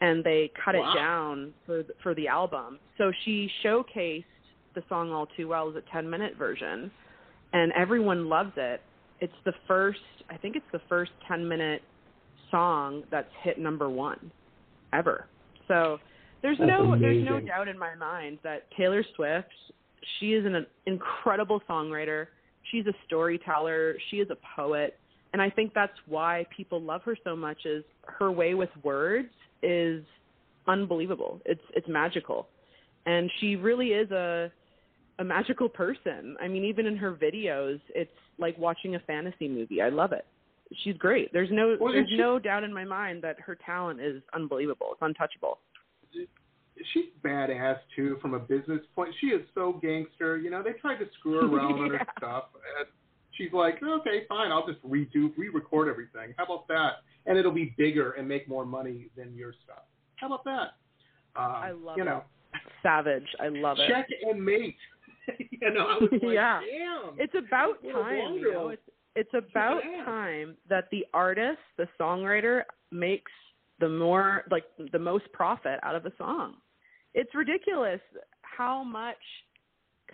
and 0.00 0.24
they 0.24 0.50
cut 0.64 0.74
Wow. 0.74 0.90
it 0.90 0.94
down 0.96 1.54
for 1.64 1.82
th- 1.84 1.96
for 2.02 2.12
the 2.14 2.26
album. 2.28 2.78
So 2.98 3.12
she 3.24 3.48
showcased 3.62 4.24
the 4.74 4.82
song 4.88 5.12
all 5.12 5.26
too 5.26 5.48
well 5.48 5.68
as 5.68 5.76
a 5.76 5.82
10 5.82 6.08
minute 6.10 6.34
version 6.36 6.90
and 7.52 7.72
everyone 7.72 8.28
loves 8.28 8.52
it. 8.56 8.80
It's 9.20 9.36
the 9.44 9.52
first 9.68 10.00
I 10.28 10.36
think 10.38 10.56
it's 10.56 10.70
the 10.72 10.80
first 10.88 11.12
10 11.28 11.46
minute 11.46 11.82
song 12.50 13.04
that's 13.10 13.32
hit 13.42 13.58
number 13.58 13.88
1 13.88 14.30
ever. 14.92 15.26
So 15.68 16.00
there's 16.42 16.58
That's 16.58 16.68
no 16.70 16.98
there's 16.98 17.24
no 17.24 17.40
doubt 17.40 17.68
in 17.68 17.78
my 17.78 17.94
mind 17.94 18.38
that 18.42 18.70
Taylor 18.76 19.04
Swift 19.16 19.48
she 20.18 20.32
is 20.34 20.44
an 20.44 20.66
incredible 20.86 21.62
songwriter. 21.68 22.26
She's 22.70 22.86
a 22.86 22.92
storyteller. 23.06 23.94
She 24.10 24.16
is 24.16 24.28
a 24.30 24.36
poet. 24.56 24.98
And 25.32 25.40
I 25.40 25.48
think 25.48 25.72
that's 25.74 25.96
why 26.06 26.44
people 26.54 26.80
love 26.80 27.02
her 27.04 27.16
so 27.24 27.34
much 27.36 27.64
is 27.64 27.84
her 28.06 28.30
way 28.30 28.54
with 28.54 28.68
words 28.82 29.28
is 29.62 30.04
unbelievable. 30.66 31.40
It's 31.44 31.62
it's 31.74 31.88
magical. 31.88 32.48
And 33.06 33.30
she 33.40 33.56
really 33.56 33.88
is 33.88 34.10
a 34.10 34.50
a 35.18 35.24
magical 35.24 35.68
person. 35.68 36.36
I 36.40 36.48
mean, 36.48 36.64
even 36.64 36.86
in 36.86 36.96
her 36.96 37.12
videos, 37.12 37.80
it's 37.94 38.10
like 38.38 38.56
watching 38.58 38.94
a 38.96 39.00
fantasy 39.00 39.48
movie. 39.48 39.80
I 39.80 39.88
love 39.88 40.12
it. 40.12 40.26
She's 40.82 40.96
great. 40.96 41.32
There's 41.32 41.50
no 41.50 41.76
Well, 41.80 41.92
there's 41.92 42.08
she- 42.08 42.16
no 42.16 42.38
doubt 42.38 42.64
in 42.64 42.72
my 42.72 42.84
mind 42.84 43.22
that 43.22 43.38
her 43.40 43.54
talent 43.54 44.00
is 44.00 44.22
unbelievable. 44.34 44.88
It's 44.92 45.02
untouchable. 45.02 45.58
She's 47.46 47.54
badass 47.56 47.78
too 47.96 48.18
from 48.20 48.34
a 48.34 48.38
business 48.38 48.80
point. 48.94 49.14
She 49.20 49.28
is 49.28 49.46
so 49.54 49.78
gangster. 49.82 50.36
You 50.38 50.50
know, 50.50 50.62
they 50.62 50.72
tried 50.72 50.96
to 50.98 51.06
screw 51.18 51.34
her 51.40 51.46
around 51.46 51.80
on 51.80 51.90
her 51.90 52.06
stuff. 52.18 52.44
And 52.78 52.86
she's 53.32 53.52
like, 53.52 53.82
okay, 53.82 54.24
fine, 54.28 54.50
I'll 54.52 54.66
just 54.66 54.82
redo, 54.82 55.32
re-record 55.36 55.88
everything. 55.88 56.34
How 56.36 56.44
about 56.44 56.68
that? 56.68 57.02
And 57.26 57.38
it'll 57.38 57.52
be 57.52 57.74
bigger 57.78 58.12
and 58.12 58.26
make 58.28 58.48
more 58.48 58.64
money 58.64 59.08
than 59.16 59.34
your 59.34 59.52
stuff. 59.64 59.84
How 60.16 60.26
about 60.26 60.44
that? 60.44 60.74
Um, 61.36 61.50
I 61.52 61.70
love 61.70 61.96
you 61.96 62.02
it. 62.02 62.06
know, 62.06 62.22
Savage. 62.82 63.26
I 63.40 63.48
love 63.48 63.78
it. 63.78 63.88
check 63.88 64.06
and 64.28 64.44
mate. 64.44 64.76
you 65.38 65.72
know, 65.72 65.86
I 65.86 65.98
was 66.00 66.08
like, 66.12 66.22
Yeah. 66.34 66.60
damn. 66.60 67.18
It's 67.18 67.34
about 67.34 67.82
time, 67.82 68.34
you 68.34 68.52
know. 68.52 68.68
It's 68.68 68.82
it's 69.14 69.30
about 69.34 69.82
badass. 69.82 70.04
time 70.04 70.56
that 70.68 70.84
the 70.90 71.04
artist, 71.14 71.58
the 71.78 71.86
songwriter, 72.00 72.62
makes 72.90 73.30
the 73.78 73.88
more 73.88 74.44
like 74.50 74.64
the 74.92 74.98
most 74.98 75.24
profit 75.32 75.78
out 75.82 75.94
of 75.94 76.06
a 76.06 76.12
song. 76.18 76.54
It's 77.14 77.34
ridiculous 77.34 78.00
how 78.42 78.82
much 78.82 79.16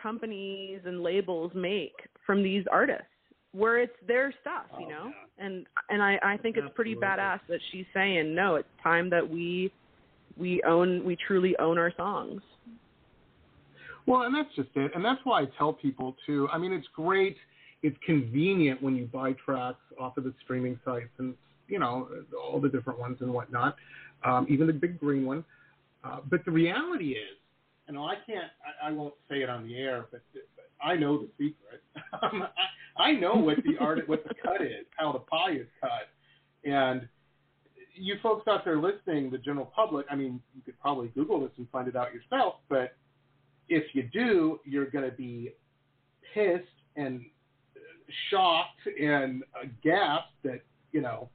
companies 0.00 0.80
and 0.84 1.02
labels 1.02 1.52
make 1.54 1.94
from 2.26 2.42
these 2.42 2.64
artists 2.70 3.04
where 3.52 3.78
it's 3.78 3.96
their 4.06 4.32
stuff, 4.40 4.66
you 4.78 4.86
Oh, 4.86 4.90
know? 4.90 5.12
And 5.38 5.66
and 5.88 6.02
I 6.02 6.18
I 6.22 6.36
think 6.36 6.56
it's 6.56 6.68
pretty 6.74 6.94
badass 6.94 7.40
that 7.48 7.60
she's 7.70 7.86
saying, 7.94 8.34
"No, 8.34 8.56
it's 8.56 8.68
time 8.82 9.08
that 9.10 9.28
we 9.28 9.72
we 10.36 10.62
own 10.64 11.04
we 11.04 11.16
truly 11.16 11.56
own 11.58 11.78
our 11.78 11.92
songs." 11.96 12.42
Well, 14.06 14.22
and 14.22 14.34
that's 14.34 14.54
just 14.54 14.70
it. 14.74 14.92
And 14.94 15.04
that's 15.04 15.20
why 15.24 15.42
I 15.42 15.44
tell 15.58 15.72
people 15.72 16.16
too. 16.26 16.48
I 16.52 16.58
mean, 16.58 16.72
it's 16.72 16.88
great. 16.94 17.36
It's 17.82 17.96
convenient 18.04 18.82
when 18.82 18.96
you 18.96 19.06
buy 19.06 19.34
tracks 19.44 19.80
off 20.00 20.16
of 20.16 20.24
the 20.24 20.34
streaming 20.42 20.78
sites 20.84 21.10
and 21.18 21.34
you 21.68 21.78
know 21.78 22.08
all 22.36 22.60
the 22.60 22.68
different 22.68 22.98
ones 22.98 23.18
and 23.20 23.32
whatnot, 23.32 23.76
um, 24.24 24.46
even 24.48 24.66
the 24.66 24.72
big 24.72 24.98
green 24.98 25.24
one. 25.24 25.44
Uh, 26.04 26.18
but 26.28 26.44
the 26.44 26.50
reality 26.50 27.12
is, 27.12 27.36
you 27.86 27.94
know, 27.94 28.04
I 28.04 28.14
can't. 28.26 28.50
I, 28.82 28.88
I 28.88 28.92
won't 28.92 29.14
say 29.28 29.42
it 29.42 29.48
on 29.48 29.66
the 29.66 29.76
air, 29.76 30.06
but, 30.10 30.20
but 30.32 30.86
I 30.86 30.96
know 30.96 31.18
the 31.18 31.28
secret. 31.38 31.82
Um, 32.22 32.42
I, 32.98 33.10
I 33.10 33.12
know 33.12 33.34
what 33.34 33.58
the 33.64 33.76
art, 33.78 34.08
what 34.08 34.24
the 34.24 34.34
cut 34.34 34.62
is, 34.62 34.86
how 34.96 35.12
the 35.12 35.18
pie 35.18 35.52
is 35.52 35.66
cut, 35.80 36.08
and 36.64 37.06
you 37.94 38.16
folks 38.22 38.48
out 38.48 38.64
there 38.64 38.78
listening, 38.78 39.30
the 39.30 39.38
general 39.38 39.66
public. 39.66 40.06
I 40.10 40.16
mean, 40.16 40.40
you 40.54 40.62
could 40.62 40.78
probably 40.80 41.08
Google 41.08 41.40
this 41.40 41.50
and 41.58 41.68
find 41.70 41.86
it 41.86 41.96
out 41.96 42.08
yourself, 42.14 42.56
but 42.68 42.96
if 43.68 43.84
you 43.94 44.08
do, 44.12 44.60
you're 44.64 44.90
going 44.90 45.08
to 45.08 45.14
be 45.14 45.52
pissed 46.34 46.64
and 46.96 47.24
shocked 48.30 48.88
and 49.00 49.42
aghast 49.62 50.30
that 50.44 50.62
you 50.92 51.00
know 51.00 51.28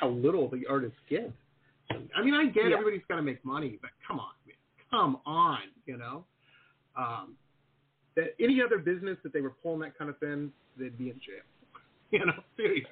how 0.00 0.08
little 0.08 0.48
the 0.48 0.64
artists 0.68 0.98
get. 1.08 1.32
I 1.90 2.22
mean, 2.22 2.34
I 2.34 2.46
get 2.46 2.66
Yeah. 2.68 2.74
everybody's 2.78 3.04
got 3.08 3.16
to 3.16 3.22
make 3.22 3.44
money, 3.44 3.78
but 3.80 3.90
come 4.06 4.20
on, 4.20 4.32
man. 4.46 4.56
come 4.90 5.20
on, 5.26 5.58
you 5.86 5.96
know. 5.96 6.24
Um, 6.96 7.36
that 8.14 8.34
any 8.38 8.62
other 8.62 8.78
business 8.78 9.18
that 9.24 9.32
they 9.32 9.40
were 9.40 9.50
pulling 9.50 9.80
that 9.80 9.98
kind 9.98 10.08
of 10.08 10.16
thing, 10.18 10.52
they'd 10.76 10.96
be 10.96 11.10
in 11.10 11.20
jail. 11.20 11.42
You 12.10 12.24
know, 12.26 12.44
seriously. 12.56 12.86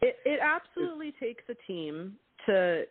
It 0.00 0.16
it 0.24 0.40
absolutely 0.42 1.12
takes 1.20 1.44
a 1.48 1.54
team 1.66 2.16
to 2.46 2.84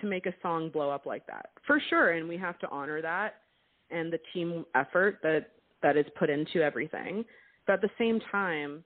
to 0.00 0.06
make 0.06 0.24
a 0.24 0.32
song 0.40 0.70
blow 0.70 0.88
up 0.88 1.04
like 1.04 1.26
that. 1.26 1.50
For 1.66 1.78
sure, 1.90 2.12
and 2.12 2.26
we 2.26 2.38
have 2.38 2.58
to 2.60 2.68
honor 2.70 3.02
that 3.02 3.42
and 3.90 4.10
the 4.10 4.18
team 4.32 4.64
effort 4.74 5.18
that 5.22 5.50
that 5.82 5.98
is 5.98 6.06
put 6.18 6.30
into 6.30 6.62
everything. 6.62 7.24
But 7.66 7.74
at 7.74 7.80
the 7.82 7.90
same 7.98 8.18
time, 8.32 8.82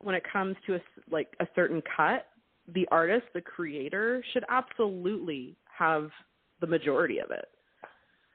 when 0.00 0.14
it 0.14 0.22
comes 0.32 0.54
to 0.66 0.76
a 0.76 0.80
like 1.10 1.34
a 1.40 1.48
certain 1.56 1.82
cut, 1.96 2.27
the 2.74 2.86
artist, 2.90 3.26
the 3.34 3.40
creator 3.40 4.22
should 4.32 4.44
absolutely 4.48 5.56
have 5.76 6.10
the 6.60 6.66
majority 6.66 7.18
of 7.18 7.30
it. 7.30 7.48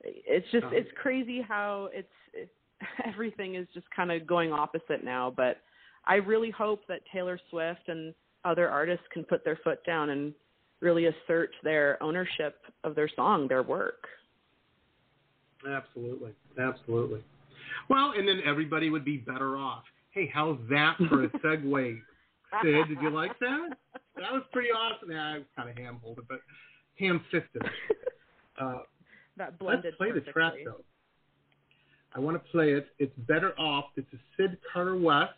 It's 0.04 0.50
just 0.52 0.66
Uh-huh. 0.66 0.76
it's 0.76 0.92
crazy 0.98 1.42
how 1.42 1.90
it's 1.94 2.12
it, 2.34 2.50
everything 3.06 3.56
is 3.56 3.68
just 3.74 3.90
kind 3.92 4.12
of 4.12 4.26
going 4.28 4.52
opposite 4.52 5.04
now, 5.04 5.32
but 5.36 5.62
I 6.06 6.16
really 6.16 6.50
hope 6.52 6.86
that 6.88 7.02
Taylor 7.12 7.40
Swift 7.50 7.88
and 7.88 8.14
other 8.44 8.70
artists 8.70 9.06
can 9.14 9.24
put 9.24 9.46
their 9.46 9.56
foot 9.64 9.84
down 9.86 10.10
and 10.10 10.34
really 10.82 11.06
assert 11.06 11.52
their 11.64 12.02
ownership 12.04 12.62
of 12.84 12.94
their 12.96 13.08
song, 13.16 13.48
their 13.48 13.64
work. 13.64 14.06
Absolutely, 15.66 16.34
absolutely. 16.60 17.24
Well, 17.90 18.12
and 18.18 18.28
then 18.28 18.42
everybody 18.46 18.90
would 18.90 19.06
be 19.06 19.18
better 19.18 19.56
off. 19.56 19.84
Hey, 20.12 20.30
how's 20.34 20.58
that 20.70 20.98
for 21.10 21.24
a 21.24 21.30
segue? 21.30 22.02
Syd, 22.62 22.88
did 22.90 23.02
you 23.02 23.10
like 23.10 23.38
that? 23.40 23.78
That 24.24 24.32
was 24.32 24.44
pretty 24.54 24.70
awesome. 24.70 25.12
Yeah, 25.12 25.34
I 25.34 25.38
was 25.40 25.48
kind 25.54 25.70
of 25.70 25.78
ham-holded, 25.78 26.26
but 26.28 26.40
ham-fisted. 26.98 27.62
Uh, 28.62 28.84
that 29.36 29.58
blended 29.58 29.86
let's 29.86 29.98
play 29.98 30.12
the 30.12 30.22
track 30.32 30.54
though. 30.64 30.84
I 32.16 32.20
want 32.20 32.38
to 32.38 32.52
play 32.52 32.74
it. 32.74 32.86
It's 33.00 33.18
better 33.28 33.60
off. 33.60 33.86
It's 33.96 34.06
a 34.14 34.18
Syd 34.38 34.60
Carter 34.72 34.96
West, 34.96 35.34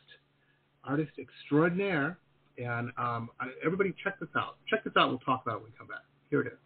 artist 0.84 1.12
extraordinaire, 1.18 2.18
and 2.58 2.92
um, 2.98 3.30
I, 3.40 3.48
everybody 3.66 3.96
check 4.04 4.20
this 4.20 4.28
out. 4.36 4.58
Check 4.70 4.84
this 4.84 4.92
out. 4.98 5.08
We'll 5.08 5.20
talk 5.20 5.44
about 5.46 5.60
it 5.60 5.62
when 5.62 5.72
we 5.72 5.78
come 5.78 5.88
back. 5.88 6.04
Here 6.30 6.42
it 6.42 6.48
is. 6.48 6.60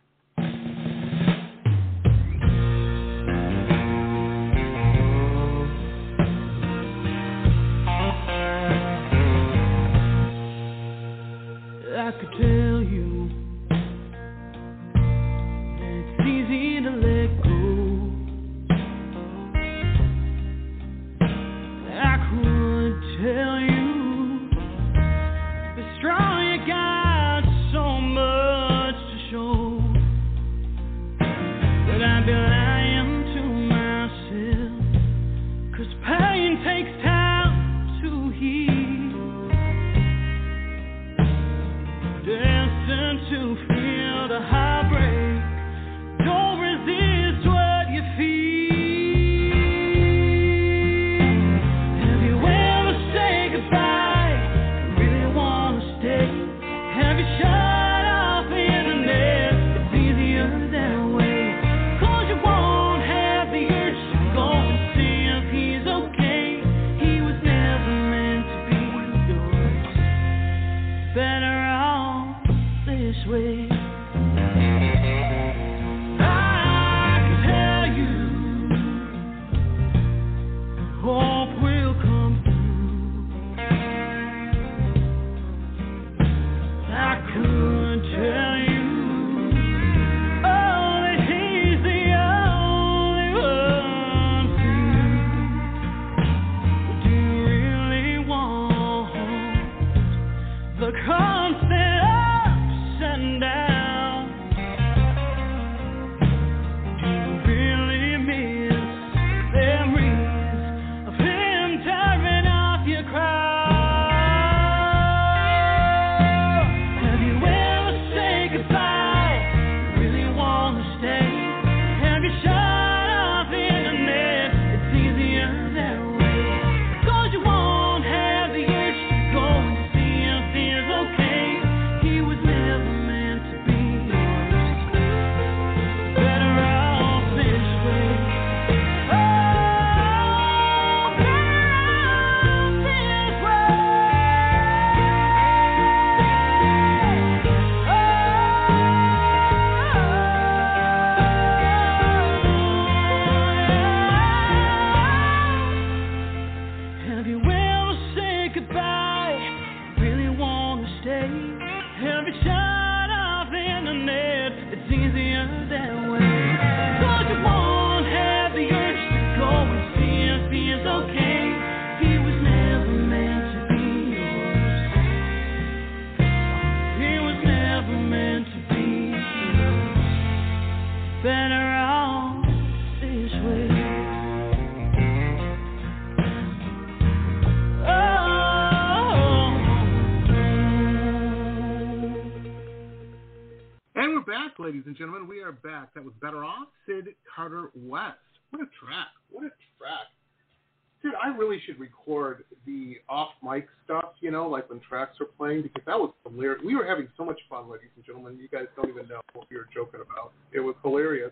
Tracks 204.89 205.15
are 205.21 205.27
playing, 205.37 205.61
because 205.61 205.83
that 205.85 205.97
was 205.97 206.11
hilarious. 206.27 206.61
We 206.65 206.75
were 206.75 206.85
having 206.85 207.07
so 207.15 207.23
much 207.23 207.39
fun, 207.49 207.69
ladies 207.69 207.89
and 207.95 208.05
gentlemen. 208.05 208.37
You 208.41 208.49
guys 208.49 208.65
don't 208.75 208.89
even 208.89 209.07
know 209.07 209.21
what 209.33 209.47
we 209.49 209.57
were 209.57 209.69
joking 209.73 210.01
about. 210.01 210.33
It 210.51 210.59
was 210.59 210.75
hilarious. 210.83 211.31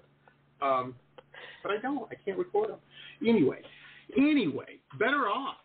Um, 0.61 0.95
but 1.63 1.71
I 1.71 1.77
don't. 1.81 2.07
I 2.11 2.15
can't 2.23 2.37
record 2.37 2.69
them. 2.69 2.79
Anyway, 3.27 3.61
anyway, 4.15 4.77
Better 4.99 5.27
Off. 5.27 5.57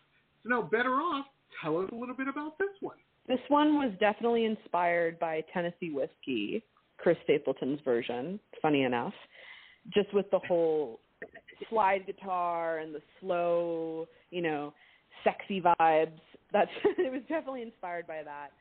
So 0.43 0.49
now, 0.49 0.61
Better 0.63 0.95
Off, 0.95 1.25
tell 1.61 1.79
us 1.79 1.89
a 1.91 1.95
little 1.95 2.15
bit 2.15 2.27
about 2.27 2.57
this 2.57 2.69
one. 2.81 2.97
This 3.27 3.39
one 3.47 3.75
was 3.75 3.91
definitely 3.99 4.45
inspired 4.45 5.17
by 5.19 5.43
Tennessee 5.53 5.91
Whiskey, 5.91 6.63
Chris 6.97 7.17
Stapleton's 7.23 7.79
version, 7.85 8.39
funny 8.61 8.83
enough. 8.83 9.13
Just 9.93 10.13
with 10.13 10.29
the 10.31 10.39
whole 10.39 10.99
slide 11.69 12.05
guitar 12.05 12.79
and 12.79 12.93
the 12.93 13.01
slow, 13.19 14.07
you 14.29 14.41
know, 14.41 14.73
sexy 15.23 15.61
vibes. 15.61 16.19
That's 16.53 16.71
it 16.97 17.11
was 17.11 17.21
definitely 17.27 17.63
inspired 17.63 18.07
by 18.07 18.21
that. 18.23 18.51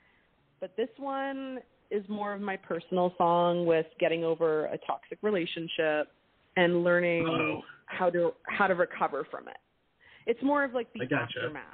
But 0.61 0.75
this 0.77 0.89
one 0.97 1.59
is 1.91 2.03
more 2.09 2.33
of 2.33 2.41
my 2.41 2.57
personal 2.57 3.15
song 3.19 3.67
with 3.67 3.87
getting 4.01 4.25
over 4.25 4.65
a 4.67 4.79
toxic 4.87 5.19
relationship 5.23 6.09
and 6.57 6.83
learning 6.83 7.27
Oh. 7.29 7.61
how 7.87 8.09
to 8.11 8.33
how 8.49 8.67
to 8.67 8.75
recover 8.75 9.27
from 9.31 9.47
it. 9.49 9.59
It's 10.27 10.43
more 10.43 10.65
of 10.65 10.73
like 10.73 10.91
the 10.95 11.01
gotcha. 11.07 11.41
aftermath. 11.41 11.65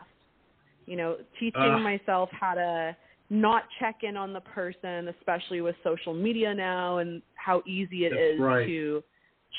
You 0.86 0.96
know, 0.96 1.18
teaching 1.38 1.52
Ah. 1.62 1.78
myself 1.78 2.30
how 2.32 2.54
to 2.54 2.96
not 3.30 3.64
check 3.78 4.02
in 4.04 4.16
on 4.16 4.32
the 4.32 4.40
person, 4.40 5.08
especially 5.08 5.60
with 5.60 5.76
social 5.84 6.14
media 6.14 6.54
now 6.54 6.96
and 6.98 7.20
how 7.34 7.62
easy 7.66 8.06
it 8.06 8.10
That's 8.10 8.22
is 8.22 8.40
right. 8.40 8.66
to 8.66 9.04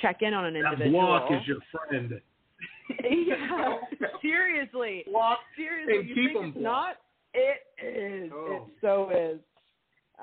check 0.02 0.24
in 0.24 0.34
on 0.34 0.46
an 0.46 0.56
That 0.56 0.74
individual. 0.74 1.06
block 1.06 1.32
is 1.32 1.48
your 1.48 1.62
friend. 1.72 2.20
yeah, 3.04 3.78
seriously. 4.22 5.04
Block 5.12 5.40
Seriously, 5.56 6.08
you 6.10 6.16
keep 6.16 6.34
think 6.34 6.38
'em 6.38 6.50
it's 6.50 6.58
blocked. 6.58 6.64
not? 6.64 6.96
It 7.34 8.26
is. 8.26 8.32
Oh. 8.34 8.66
It 8.68 8.74
so 8.82 9.10
is. 9.12 9.40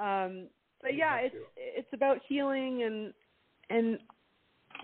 Um, 0.00 0.48
but 0.82 0.94
yeah, 0.94 1.16
it's 1.18 1.34
it's 1.56 1.88
about 1.92 2.18
healing 2.28 2.82
and 2.82 3.14
and 3.70 3.98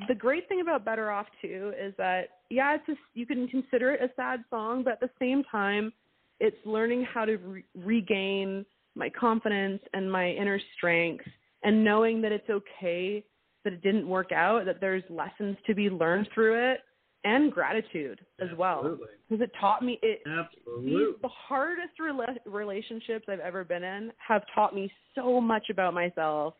the 0.09 0.14
great 0.14 0.49
thing 0.49 0.61
about 0.61 0.85
Better 0.85 1.11
Off 1.11 1.26
too 1.41 1.72
is 1.78 1.93
that 1.99 2.28
yeah, 2.51 2.74
it's 2.74 2.89
a, 2.89 2.95
you 3.14 3.26
can 3.26 3.49
consider 3.49 3.93
it 3.93 4.01
a 4.03 4.11
sad 4.16 4.45
song, 4.51 4.83
but 4.85 4.95
at 4.95 5.01
the 5.01 5.11
same 5.18 5.43
time, 5.51 5.93
it's 6.41 6.57
learning 6.64 7.05
how 7.12 7.24
to 7.24 7.37
re- 7.37 7.64
regain 7.74 8.64
my 8.95 9.09
confidence 9.09 9.83
and 9.95 10.11
my 10.11 10.30
inner 10.30 10.61
strength, 10.76 11.24
and 11.62 11.83
knowing 11.85 12.20
that 12.22 12.33
it's 12.33 12.49
okay 12.51 13.24
that 13.64 13.72
it 13.72 13.83
didn't 13.83 14.09
work 14.09 14.33
out, 14.33 14.64
that 14.64 14.80
there's 14.80 15.05
lessons 15.09 15.57
to 15.66 15.74
be 15.74 15.89
learned 15.89 16.28
through 16.35 16.72
it, 16.72 16.80
and 17.25 17.53
gratitude 17.53 18.20
as 18.41 18.49
well 18.57 18.99
because 19.29 19.43
it 19.43 19.51
taught 19.61 19.83
me 19.83 19.99
it 20.03 20.23
Absolutely. 20.27 21.14
the 21.23 21.29
hardest 21.29 21.93
rela- 22.01 22.37
relationships 22.47 23.27
I've 23.29 23.41
ever 23.41 23.64
been 23.64 23.85
in 23.85 24.12
have 24.27 24.43
taught 24.55 24.75
me 24.75 24.91
so 25.14 25.41
much 25.41 25.70
about 25.70 25.95
myself 25.95 26.55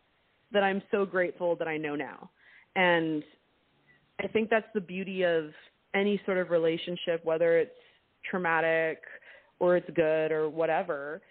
that 0.53 0.63
I'm 0.63 0.83
so 0.91 1.05
grateful 1.05 1.57
that 1.57 1.67
I 1.67 1.77
know 1.77 1.97
now. 1.97 2.31
And 2.77 3.23
I 4.21 4.29
think 4.29 4.51
that's 4.51 4.67
the 4.75 4.81
beauty 4.81 5.25
of 5.25 5.51
any 5.95 6.21
sort 6.25 6.39
of 6.39 6.51
relationship, 6.51 7.25
whether 7.25 7.59
it's 7.59 7.71
traumatic 8.31 8.99
or 9.59 9.77
it's 9.77 9.91
good 9.95 10.31
or 10.31 10.49
whatever. 10.49 11.23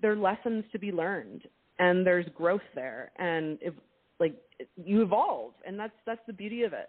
There 0.00 0.12
are 0.12 0.16
lessons 0.16 0.64
to 0.72 0.78
be 0.78 0.90
learned, 0.90 1.42
and 1.78 2.06
there's 2.06 2.26
growth 2.34 2.62
there, 2.74 3.12
and 3.18 3.58
if 3.60 3.74
like 4.18 4.34
you 4.82 5.02
evolve, 5.02 5.52
and 5.66 5.78
that's 5.78 5.92
that's 6.06 6.20
the 6.26 6.32
beauty 6.32 6.62
of 6.62 6.72
it. 6.72 6.88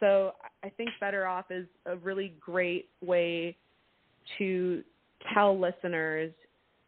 So 0.00 0.32
I 0.64 0.70
think 0.70 0.90
Better 0.98 1.26
Off 1.26 1.46
is 1.50 1.66
a 1.86 1.96
really 1.96 2.34
great 2.40 2.88
way 3.02 3.56
to 4.38 4.82
tell 5.34 5.58
listeners 5.58 6.32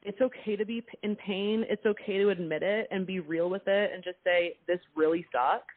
it's 0.04 0.20
okay 0.20 0.56
to 0.56 0.64
be 0.64 0.84
in 1.02 1.14
pain. 1.16 1.64
It's 1.68 1.86
okay 1.86 2.18
to 2.18 2.30
admit 2.30 2.62
it 2.62 2.88
and 2.90 3.06
be 3.06 3.20
real 3.20 3.48
with 3.48 3.62
it 3.66 3.92
and 3.94 4.02
just 4.02 4.16
say, 4.24 4.56
this 4.66 4.80
really 4.96 5.24
sucks. 5.30 5.74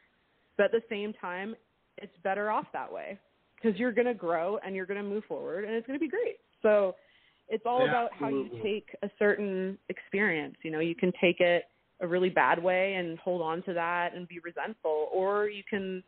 But 0.56 0.66
at 0.66 0.72
the 0.72 0.82
same 0.90 1.12
time, 1.12 1.54
it's 1.98 2.12
better 2.24 2.50
off 2.50 2.66
that 2.72 2.92
way 2.92 3.18
because 3.54 3.78
you're 3.78 3.92
going 3.92 4.06
to 4.06 4.14
grow 4.14 4.58
and 4.64 4.74
you're 4.74 4.86
going 4.86 5.02
to 5.02 5.08
move 5.08 5.24
forward 5.28 5.64
and 5.64 5.74
it's 5.74 5.86
going 5.86 5.98
to 5.98 6.04
be 6.04 6.10
great. 6.10 6.38
So 6.62 6.96
it's 7.48 7.64
all 7.66 7.84
about 7.88 8.10
how 8.18 8.28
you 8.28 8.48
take 8.62 8.88
a 9.02 9.10
certain 9.18 9.78
experience. 9.88 10.56
You 10.62 10.72
know, 10.72 10.80
you 10.80 10.96
can 10.96 11.12
take 11.20 11.40
it 11.40 11.64
a 12.00 12.06
really 12.06 12.28
bad 12.28 12.62
way 12.62 12.94
and 12.94 13.18
hold 13.20 13.40
on 13.40 13.62
to 13.62 13.74
that 13.74 14.14
and 14.14 14.26
be 14.26 14.40
resentful, 14.40 15.08
or 15.12 15.48
you 15.48 15.62
can 15.68 16.02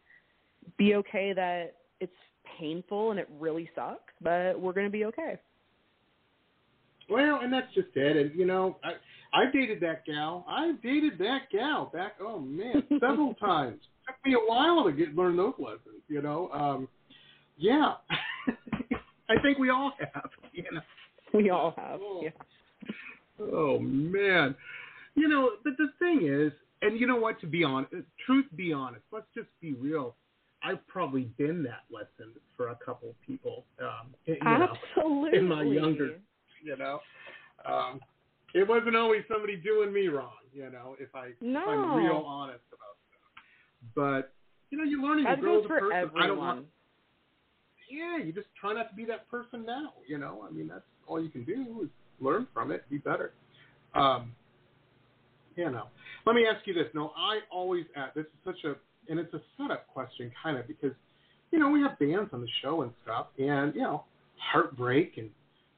be 0.76 0.94
okay 0.96 1.32
that 1.32 1.76
it's 2.00 2.12
painful 2.58 3.10
and 3.10 3.20
it 3.20 3.28
really 3.38 3.70
sucks, 3.74 4.12
but 4.20 4.58
we're 4.60 4.72
going 4.72 4.86
to 4.86 4.92
be 4.92 5.04
okay. 5.06 5.38
Well, 7.10 7.40
and 7.42 7.52
that's 7.52 7.72
just 7.74 7.88
it. 7.94 8.16
And 8.16 8.38
you 8.38 8.44
know, 8.44 8.76
I 8.84 8.92
I 9.32 9.50
dated 9.50 9.80
that 9.80 10.04
gal. 10.04 10.44
I 10.48 10.72
dated 10.82 11.18
that 11.18 11.50
gal 11.50 11.90
back. 11.92 12.14
Oh 12.20 12.38
man, 12.38 12.82
several 13.00 13.34
times. 13.34 13.80
It 13.80 14.12
Took 14.12 14.26
me 14.26 14.34
a 14.34 14.50
while 14.50 14.84
to 14.84 14.92
get 14.92 15.14
learn 15.14 15.36
those 15.36 15.54
lessons. 15.58 16.02
You 16.08 16.22
know. 16.22 16.50
Um, 16.52 16.88
yeah. 17.56 17.94
I 19.30 19.40
think 19.42 19.58
we 19.58 19.70
all 19.70 19.92
have. 19.98 20.30
You 20.52 20.64
know. 20.72 20.80
We 21.34 21.50
all 21.50 21.72
have. 21.76 22.00
Oh. 22.02 22.20
Yeah. 22.24 22.30
Oh 23.40 23.78
man. 23.78 24.56
You 25.14 25.28
know, 25.28 25.50
but 25.62 25.74
the 25.78 25.88
thing 26.00 26.26
is, 26.26 26.52
and 26.82 26.98
you 26.98 27.06
know 27.06 27.16
what? 27.16 27.40
To 27.42 27.46
be 27.46 27.62
honest, 27.62 27.94
truth 28.26 28.46
be 28.56 28.72
honest, 28.72 29.04
let's 29.12 29.26
just 29.36 29.48
be 29.60 29.74
real. 29.74 30.16
I've 30.62 30.84
probably 30.86 31.24
been 31.38 31.62
that 31.64 31.84
lesson 31.90 32.32
for 32.56 32.68
a 32.68 32.76
couple 32.84 33.10
of 33.10 33.20
people. 33.26 33.64
Um, 33.80 34.14
you 34.26 34.36
know, 34.42 34.68
Absolutely. 34.96 35.38
in 35.38 35.46
my 35.46 35.62
younger, 35.62 36.18
you 36.62 36.76
know, 36.76 37.00
um, 37.64 38.00
it 38.54 38.66
wasn't 38.66 38.96
always 38.96 39.22
somebody 39.30 39.56
doing 39.56 39.92
me 39.92 40.08
wrong. 40.08 40.32
You 40.52 40.70
know, 40.70 40.96
if 40.98 41.14
I 41.14 41.26
if 41.40 41.68
I'm 41.68 41.94
real 41.94 42.24
honest 42.26 42.60
about 42.72 42.96
stuff. 43.10 43.44
But 43.94 44.32
you 44.70 44.78
know, 44.78 44.84
you're 44.84 45.02
learning 45.02 45.24
That 45.24 45.36
to 45.36 45.40
grow 45.40 45.58
as 45.60 45.64
a 45.64 45.68
person. 45.68 45.92
I 45.92 46.00
don't 46.00 46.10
everyone. 46.10 46.38
want. 46.38 46.66
Yeah, 47.90 48.18
you 48.22 48.32
just 48.32 48.48
try 48.60 48.74
not 48.74 48.90
to 48.90 48.96
be 48.96 49.04
that 49.06 49.30
person 49.30 49.64
now. 49.64 49.94
You 50.06 50.18
know, 50.18 50.44
I 50.46 50.52
mean, 50.52 50.68
that's 50.68 50.82
all 51.06 51.22
you 51.22 51.30
can 51.30 51.44
do 51.44 51.82
is 51.84 51.88
learn 52.20 52.46
from 52.52 52.70
it, 52.70 52.88
be 52.90 52.98
better. 52.98 53.32
Um, 53.94 54.34
you 55.56 55.70
know, 55.70 55.86
let 56.26 56.36
me 56.36 56.44
ask 56.46 56.66
you 56.66 56.74
this. 56.74 56.86
No, 56.94 57.12
I 57.16 57.40
always 57.50 57.84
ask. 57.96 58.14
This 58.14 58.26
is 58.26 58.30
such 58.44 58.64
a, 58.64 58.76
and 59.08 59.18
it's 59.18 59.32
a 59.34 59.40
setup 59.56 59.86
question, 59.88 60.30
kind 60.42 60.58
of, 60.58 60.66
because 60.66 60.92
you 61.50 61.58
know 61.58 61.70
we 61.70 61.80
have 61.80 61.98
bands 61.98 62.30
on 62.32 62.40
the 62.40 62.48
show 62.62 62.82
and 62.82 62.92
stuff, 63.02 63.26
and 63.38 63.74
you 63.74 63.82
know, 63.82 64.04
heartbreak 64.36 65.14
and 65.16 65.30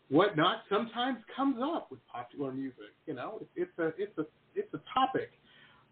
whatnot 0.09 0.63
sometimes 0.69 1.19
comes 1.35 1.57
up 1.63 1.91
with 1.91 2.01
popular 2.13 2.53
music. 2.53 2.93
You 3.07 3.15
know, 3.15 3.39
it's, 3.41 3.51
it's 3.57 3.79
a, 3.79 4.03
it's 4.03 4.19
a, 4.19 4.27
it's 4.55 4.73
a 4.75 4.81
topic. 4.93 5.31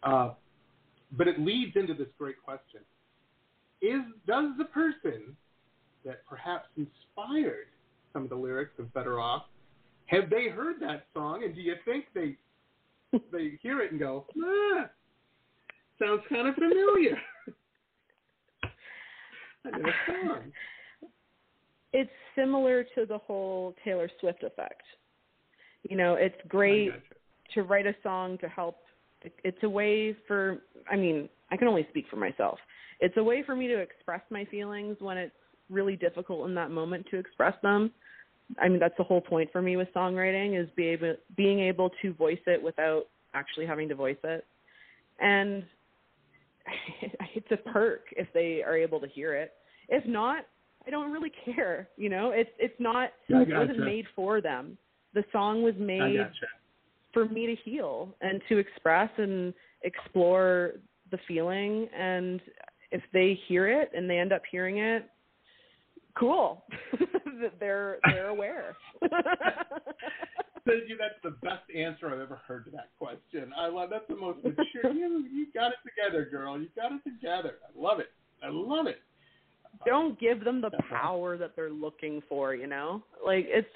Uh, 0.03 0.35
but 1.17 1.27
it 1.27 1.41
leads 1.41 1.77
into 1.77 1.95
this 1.95 2.09
great 2.19 2.43
question: 2.45 2.81
Is 3.83 4.03
does 4.27 4.51
the 4.59 4.65
person 4.65 5.37
that 6.05 6.25
perhaps 6.29 6.69
inspired 6.77 7.67
some 8.13 8.25
of 8.25 8.31
the 8.31 8.37
lyrics 8.37 8.73
of 8.79 8.93
Better 8.95 9.21
Off 9.21 9.45
have 10.07 10.31
they 10.31 10.49
heard 10.49 10.77
that 10.81 11.07
song, 11.15 11.45
and 11.45 11.55
do 11.55 11.61
you 11.61 11.75
think 11.85 12.07
they 12.15 12.37
they 13.33 13.59
hear 13.63 13.81
it 13.81 13.93
and 13.93 14.01
go, 14.01 14.27
ah, 14.43 14.89
sounds 16.01 16.23
kind 16.29 16.49
of 16.49 16.55
familiar? 16.55 17.19
I 19.65 19.79
know 19.79 19.89
a 19.89 19.93
song. 20.07 20.53
It's 21.93 22.11
similar 22.37 22.85
to 22.95 23.07
the 23.07 23.19
whole 23.19 23.75
Taylor 23.85 24.11
Swift 24.21 24.43
effect. 24.43 24.83
You 25.89 25.97
know, 25.97 26.15
it's 26.15 26.37
great 26.49 26.93
to 27.55 27.63
write 27.63 27.87
a 27.87 27.95
song 28.03 28.39
to 28.39 28.49
help. 28.49 28.77
It's 29.43 29.59
a 29.63 29.69
way 29.69 30.15
for, 30.27 30.59
I 30.91 30.97
mean, 30.97 31.29
I 31.51 31.57
can 31.57 31.69
only 31.69 31.87
speak 31.91 32.07
for 32.11 32.17
myself. 32.17 32.59
It's 33.01 33.17
a 33.17 33.23
way 33.23 33.43
for 33.45 33.57
me 33.57 33.69
to 33.69 33.79
express 33.79 34.21
my 34.31 34.45
feelings 34.47 34.97
when 35.01 35.17
it's 35.17 35.35
really 35.71 35.97
difficult 35.97 36.49
in 36.49 36.55
that 36.55 36.71
moment 36.71 37.07
to 37.11 37.19
express 37.19 37.55
them. 37.63 37.91
I 38.61 38.69
mean, 38.69 38.79
that's 38.79 38.97
the 38.97 39.05
whole 39.05 39.21
point 39.21 39.51
for 39.53 39.61
me 39.61 39.77
with 39.77 39.89
songwriting 39.95 40.61
is 40.61 40.69
be 40.77 40.87
able, 40.89 41.15
being 41.37 41.61
able 41.61 41.91
to 42.03 42.15
voice 42.15 42.39
it 42.47 42.63
without 42.63 43.05
actually 43.35 43.67
having 43.67 43.89
to 43.89 43.95
voice 43.95 44.17
it. 44.25 44.45
And 45.21 45.65
it's 47.35 47.51
a 47.51 47.71
perk 47.71 48.03
if 48.13 48.29
they 48.35 48.63
are 48.63 48.77
able 48.77 49.01
to 49.01 49.09
hear 49.09 49.35
it. 49.35 49.53
If 49.89 50.07
not, 50.07 50.47
I 50.87 50.91
don't 50.91 51.13
really 51.13 51.33
care. 51.45 51.89
You 51.97 52.09
know, 52.09 52.33
it's 52.35 52.51
it's 52.59 52.79
not 52.79 53.11
I 53.33 53.43
it 53.43 53.49
wasn't 53.51 53.81
made 53.81 54.07
for 54.15 54.41
them. 54.41 54.79
The 55.15 55.25
song 55.33 55.63
was 55.63 55.75
made 55.79 56.17
gotcha. 56.17 56.47
for 57.13 57.27
me 57.27 57.47
to 57.47 57.55
heal 57.65 58.15
and 58.21 58.41
to 58.49 58.59
express 58.59 59.11
and 59.17 59.55
explore 59.83 60.73
the 61.11 61.19
feeling 61.27 61.89
and 61.97 62.41
if 62.91 63.03
they 63.13 63.39
hear 63.49 63.69
it 63.69 63.91
and 63.95 64.09
they 64.09 64.19
end 64.19 64.33
up 64.33 64.43
hearing 64.51 64.79
it 64.79 65.09
cool 66.19 66.65
they're 67.61 67.99
they're 68.07 68.29
aware 68.29 68.77
You. 70.69 70.97
That's 70.99 71.15
the 71.23 71.31
best 71.43 71.63
answer 71.75 72.13
I've 72.13 72.21
ever 72.21 72.41
heard 72.47 72.65
to 72.67 72.71
that 72.73 72.91
question. 72.99 73.53
I 73.57 73.69
love 73.69 73.91
that's 73.91 74.07
the 74.09 74.17
most 74.17 74.39
mature. 74.45 74.65
You, 74.95 75.27
you 75.33 75.47
got 75.55 75.73
it 75.73 75.79
together, 75.85 76.29
girl. 76.31 76.61
You 76.61 76.69
got 76.77 76.93
it 76.93 77.03
together. 77.05 77.55
I 77.65 77.81
love 77.81 78.01
it. 78.01 78.09
I 78.43 78.49
love 78.51 78.87
it. 78.87 79.01
don't 79.87 80.19
give 80.21 80.45
them 80.45 80.61
the 80.61 80.71
power 80.91 81.37
that 81.39 81.55
they're 81.57 81.71
looking 81.71 82.23
for 82.29 82.55
you 82.55 82.67
know 82.67 83.03
like 83.25 83.47
it's 83.49 83.69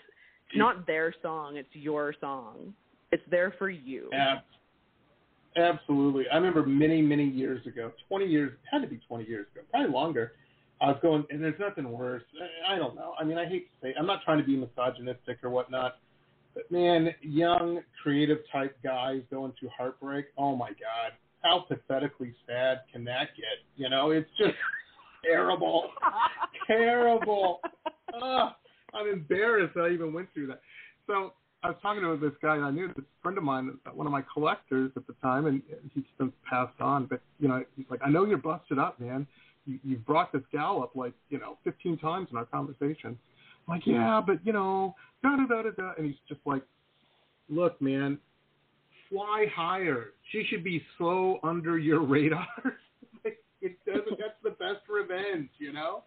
not 0.55 0.87
their 0.87 1.15
song 1.23 1.57
it's 1.57 1.69
your 1.73 2.15
song 2.21 2.75
it's 3.11 3.23
there 3.31 3.55
for 3.59 3.71
you 3.71 4.09
Ab- 4.13 4.39
absolutely. 5.57 6.25
I 6.33 6.37
remember 6.37 6.65
many, 6.67 7.03
many 7.03 7.29
years 7.29 7.67
ago, 7.67 7.93
20 8.09 8.27
years, 8.27 8.53
it 8.53 8.59
had 8.71 8.83
to 8.83 8.89
be 8.89 9.01
20 9.07 9.25
years 9.25 9.47
ago, 9.55 9.65
probably 9.71 9.91
longer. 9.93 10.33
I 10.81 10.87
was 10.87 10.99
going, 11.03 11.25
and 11.31 11.43
there's 11.43 11.59
nothing 11.61 11.91
worse. 11.93 12.23
I 12.69 12.75
I 12.75 12.79
don't 12.79 12.97
know. 12.97 13.15
I 13.19 13.25
mean, 13.25 13.39
I 13.39 13.47
hate 13.47 13.69
to 13.71 13.87
say, 13.87 13.95
I'm 13.99 14.07
not 14.07 14.21
trying 14.25 14.39
to 14.39 14.45
be 14.45 14.57
misogynistic 14.57 15.39
or 15.45 15.51
whatnot, 15.51 15.97
but 16.55 16.71
man, 16.71 17.15
young, 17.21 17.81
creative 18.03 18.39
type 18.53 18.77
guys 18.83 19.23
going 19.31 19.53
through 19.59 19.71
heartbreak. 19.77 20.27
Oh 20.37 20.57
my 20.57 20.69
God, 20.69 21.13
how 21.43 21.65
pathetically 21.69 22.35
sad 22.47 22.81
can 22.93 23.05
that 23.05 23.29
get? 23.37 23.65
You 23.77 23.89
know, 23.89 24.11
it's 24.11 24.29
just 24.39 24.55
terrible, 25.25 25.91
terrible. 26.67 27.61
Ugh, 28.15 28.53
I'm 28.95 29.09
embarrassed 29.09 29.75
that 29.75 29.83
I 29.83 29.91
even 29.91 30.13
went 30.13 30.33
through 30.35 30.49
that. 30.49 30.61
So 31.07 31.33
I 31.63 31.69
was 31.69 31.77
talking 31.81 32.03
to 32.03 32.17
this 32.17 32.37
guy 32.43 32.57
I 32.57 32.71
knew, 32.71 32.89
this 32.89 33.05
friend 33.23 33.39
of 33.39 33.45
mine, 33.45 33.79
one 33.95 34.07
of 34.07 34.13
my 34.13 34.23
collectors 34.33 34.91
at 34.97 35.07
the 35.07 35.15
time, 35.23 35.47
and 35.47 35.63
he's 35.95 36.05
since 36.19 36.33
passed 36.49 36.81
on. 36.81 37.07
But 37.07 37.21
you 37.39 37.49
know, 37.49 37.63
he's 37.77 37.87
like, 37.89 38.01
I 38.05 38.11
know 38.11 38.25
you're 38.25 38.39
busted 38.39 38.79
up, 38.79 38.99
man. 39.01 39.27
You, 39.65 39.79
you've 39.85 40.05
brought 40.05 40.33
this 40.33 40.43
gal 40.53 40.83
up 40.83 40.97
like 40.97 41.13
you 41.31 41.39
know 41.39 41.59
15 41.65 41.99
times 41.99 42.29
in 42.31 42.37
our 42.37 42.47
conversation. 42.47 43.17
I'm 43.69 43.75
like, 43.75 43.87
yeah, 43.87 44.21
but 44.25 44.45
you 44.45 44.53
know, 44.53 44.95
da 45.23 45.37
da 45.37 45.47
da 45.47 45.63
da 45.63 45.71
da. 45.71 45.93
And 45.97 46.07
he's 46.07 46.17
just 46.29 46.41
like, 46.45 46.63
look, 47.49 47.81
man, 47.81 48.19
fly 49.09 49.47
higher. 49.55 50.07
She 50.31 50.45
should 50.49 50.65
be 50.65 50.83
so 50.99 51.39
under 51.43 51.79
your 51.79 52.01
radar. 52.03 52.47
like, 53.25 53.39
it 53.61 53.79
doesn't. 53.87 54.19
That's 54.19 54.39
the 54.43 54.51
best 54.51 54.81
revenge, 54.89 55.49
you 55.59 55.73
know. 55.73 56.03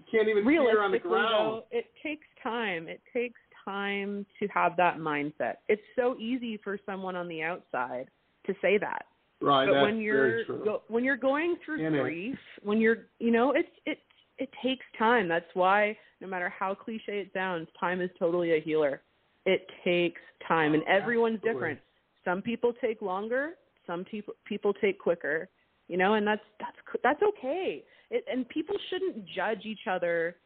You 0.00 0.04
can't 0.18 0.28
even 0.28 0.44
see 0.46 0.54
her 0.56 0.60
on 0.82 0.92
the 0.92 0.98
realistically 0.98 1.10
ground. 1.10 1.32
though 1.34 1.64
it 1.70 1.86
takes 2.02 2.26
time 2.42 2.88
it 2.88 3.02
takes 3.12 3.38
time 3.62 4.24
to 4.38 4.46
have 4.48 4.74
that 4.78 4.96
mindset 4.96 5.56
it's 5.68 5.82
so 5.94 6.16
easy 6.18 6.56
for 6.64 6.78
someone 6.86 7.14
on 7.14 7.28
the 7.28 7.42
outside 7.42 8.06
to 8.46 8.54
say 8.62 8.78
that 8.78 9.04
Right. 9.42 9.66
but 9.68 9.82
when 9.82 9.98
you're 10.00 10.44
go, 10.46 10.80
when 10.88 11.04
you're 11.04 11.18
going 11.18 11.56
through 11.62 11.84
And 11.86 11.94
it- 11.94 12.00
grief 12.00 12.38
when 12.62 12.78
you're 12.80 13.08
you 13.18 13.30
know 13.30 13.52
it's 13.52 13.68
it 13.84 13.98
it 14.38 14.48
takes 14.62 14.86
time 14.98 15.28
that's 15.28 15.50
why 15.52 15.94
no 16.20 16.28
matter 16.28 16.52
how 16.56 16.74
cliche 16.74 17.20
it 17.20 17.30
sounds 17.32 17.68
time 17.78 18.00
is 18.00 18.10
totally 18.18 18.56
a 18.56 18.60
healer. 18.60 19.02
It 19.46 19.66
takes 19.84 20.20
time 20.46 20.74
and 20.74 20.82
oh, 20.82 20.92
everyone's 20.92 21.36
Absolutely. 21.36 21.54
different. 21.54 21.80
Some 22.24 22.42
people 22.42 22.72
take 22.80 23.02
longer 23.02 23.52
some 23.86 24.04
people 24.04 24.34
people 24.44 24.72
take 24.74 24.98
quicker 25.00 25.48
you 25.88 25.96
know 25.96 26.14
and 26.14 26.26
that's 26.26 26.42
that's 26.60 26.76
that's 27.02 27.22
okay. 27.22 27.82
It, 28.10 28.24
and 28.30 28.48
people 28.48 28.76
shouldn't 28.90 29.26
judge 29.34 29.64
each 29.64 29.86
other 29.90 30.36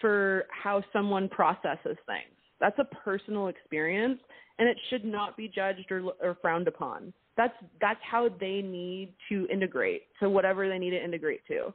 for 0.00 0.46
how 0.50 0.82
someone 0.92 1.28
processes 1.28 1.96
things. 2.06 2.36
That's 2.60 2.78
a 2.78 2.84
personal 2.84 3.48
experience 3.48 4.18
and 4.58 4.68
it 4.68 4.76
should 4.88 5.04
not 5.04 5.36
be 5.36 5.48
judged 5.48 5.90
or, 5.90 6.12
or 6.22 6.36
frowned 6.40 6.68
upon. 6.68 7.12
That's 7.36 7.54
that's 7.80 8.00
how 8.02 8.28
they 8.40 8.62
need 8.62 9.12
to 9.28 9.46
integrate 9.52 10.02
to 10.20 10.30
whatever 10.30 10.68
they 10.68 10.78
need 10.78 10.90
to 10.90 11.02
integrate 11.02 11.46
to 11.48 11.72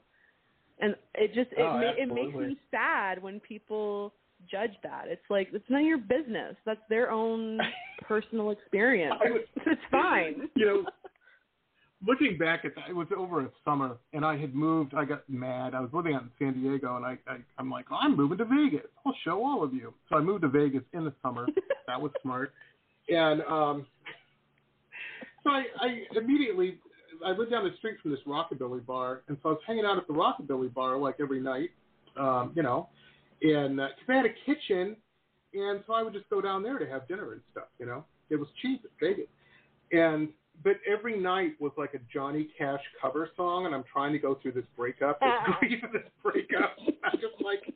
and 0.82 0.96
it 1.16 1.28
just 1.34 1.52
it, 1.52 1.60
Oh, 1.62 1.78
ma- 1.78 1.94
it 1.98 2.14
makes 2.14 2.36
me 2.36 2.58
sad 2.70 3.22
when 3.22 3.40
people 3.40 4.14
judge 4.50 4.72
that 4.84 5.06
it's 5.08 5.22
like 5.30 5.50
it's 5.54 5.70
none 5.70 5.82
of 5.82 5.88
your 5.88 6.00
business 6.00 6.56
that's 6.66 6.80
their 6.90 7.12
own 7.12 7.60
personal 8.08 8.50
experience 8.50 9.16
would- 9.26 9.46
it's 9.68 9.82
fine 9.92 10.50
you 10.56 10.66
know, 10.66 10.86
looking 12.06 12.38
back 12.38 12.66
at 12.66 12.74
that, 12.76 12.90
it 12.90 12.96
was 12.96 13.08
over 13.16 13.42
a 13.42 13.50
summer, 13.64 13.98
and 14.14 14.26
I 14.26 14.36
had 14.38 14.56
moved. 14.56 14.96
I 14.96 15.06
got 15.06 15.22
mad. 15.30 15.76
I 15.76 15.82
was 15.82 15.92
living 15.94 16.16
out 16.16 16.24
in 16.24 16.32
San 16.40 16.54
Diego, 16.60 16.96
and 16.96 17.06
I, 17.06 17.18
I 17.28 17.38
I'm 17.60 17.70
like, 17.70 17.86
oh, 17.92 17.98
I'm 18.02 18.18
moving 18.18 18.40
to 18.40 18.46
Vegas. 18.46 18.88
I'll 19.06 19.16
show 19.24 19.46
all 19.46 19.64
of 19.64 19.72
you. 19.74 19.94
So 20.10 20.18
I 20.18 20.22
moved 20.22 20.42
to 20.42 20.48
Vegas 20.48 20.82
in 20.94 21.06
the 21.06 21.14
summer. 21.22 21.46
that 21.86 22.02
was 22.02 22.12
smart. 22.24 22.54
And 23.08 23.42
um, 23.44 23.86
so 25.44 25.52
I, 25.52 25.64
I 25.80 26.18
immediately 26.18 26.78
I 27.26 27.32
lived 27.32 27.52
down 27.52 27.64
the 27.64 27.76
street 27.78 27.98
from 28.02 28.12
this 28.12 28.20
rockabilly 28.28 28.86
bar, 28.86 29.22
and 29.28 29.38
so 29.42 29.50
I 29.50 29.52
was 29.54 29.62
hanging 29.66 29.86
out 29.86 29.98
at 29.98 30.08
the 30.08 30.14
rockabilly 30.14 30.74
bar 30.74 30.98
like 30.98 31.16
every 31.20 31.40
night, 31.40 31.70
um, 32.18 32.52
you 32.56 32.64
know, 32.64 32.90
and 33.42 33.78
because 33.78 33.94
they 34.08 34.16
had 34.16 34.26
a 34.26 34.36
kitchen, 34.46 34.96
and 35.54 35.84
so 35.88 35.94
I 35.94 36.04
would 36.04 36.14
just 36.14 36.30
go 36.30 36.42
down 36.42 36.64
there 36.64 36.78
to 36.80 36.88
have 36.88 37.08
dinner 37.08 37.34
and 37.34 37.42
stuff, 37.52 37.68
you 37.80 37.86
know. 37.86 38.06
It 38.30 38.38
was 38.38 38.48
cheap 38.62 38.84
at 38.86 38.92
Vegas, 39.00 39.28
and 39.92 40.30
but 40.64 40.78
every 40.90 41.20
night 41.20 41.54
was 41.60 41.72
like 41.78 41.94
a 41.94 42.00
Johnny 42.14 42.50
Cash 42.58 42.82
cover 43.02 43.30
song, 43.36 43.66
and 43.66 43.74
I'm 43.74 43.84
trying 43.92 44.14
to 44.14 44.20
go 44.20 44.38
through 44.42 44.54
this 44.54 44.66
breakup, 44.78 45.20
this 45.20 45.30
grief 45.60 45.84
this 45.92 46.02
breakup. 46.24 46.76
I'm 47.04 47.20
just 47.20 47.42
like, 47.44 47.74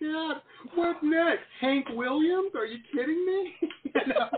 God, 0.00 0.36
what 0.74 1.02
next? 1.02 1.44
Hank 1.60 1.86
Williams? 1.90 2.52
Are 2.54 2.66
you 2.66 2.78
kidding 2.94 3.26
me? 3.26 3.52
you 3.84 4.06
know? 4.06 4.28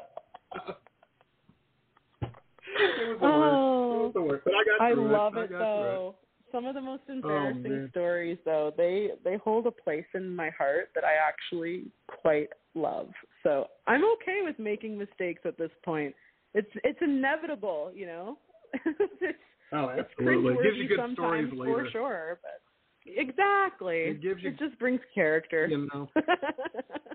It 3.03 3.09
was 3.09 3.19
the 3.20 3.24
worst. 3.24 3.24
It 3.24 3.27
Oh. 3.27 4.05
was 4.05 4.12
the 4.15 4.23
worst. 4.23 4.44
But 4.44 4.55
I 4.55 4.65
got 4.65 4.81
I 4.86 4.93
through 4.94 5.12
love 5.12 5.36
it. 5.36 5.44
It 5.44 5.51
though. 5.51 6.15
Some 6.51 6.66
of 6.66 6.74
the 6.74 6.81
most 6.82 7.03
oh, 7.09 7.12
embarrassing 7.15 7.62
man. 7.62 7.89
stories 7.90 8.39
though, 8.44 8.73
they 8.77 9.11
they 9.24 9.36
hold 9.39 9.66
a 9.66 9.70
place 9.70 10.05
in 10.15 10.35
my 10.36 10.51
heart 10.51 10.90
that 10.94 11.03
I 11.05 11.15
actually 11.27 11.86
quite 12.09 12.51
love. 12.74 13.09
So 13.43 13.69
I'm 13.86 14.05
okay 14.15 14.40
with 14.44 14.59
making 14.59 14.99
mistakes 14.99 15.43
at 15.47 15.57
this 15.57 15.70
point. 15.85 16.15
It's 16.55 16.70
it's 16.85 16.99
inevitable, 17.01 17.90
you 17.94 18.07
know. 18.07 18.39
it's 18.85 19.39
Oh, 19.74 19.89
it's. 19.89 20.11
It 20.19 20.62
gives 20.62 20.77
you 20.77 20.89
good 20.89 21.12
stories 21.15 21.51
later. 21.55 21.85
for 21.86 21.90
sure, 21.90 22.39
but 22.43 22.61
exactly. 23.07 24.01
It 24.01 24.20
gives 24.20 24.43
you- 24.43 24.51
it 24.51 24.59
just 24.59 24.78
brings 24.78 25.01
character. 25.15 25.66
You 25.66 25.89
know. 25.93 26.11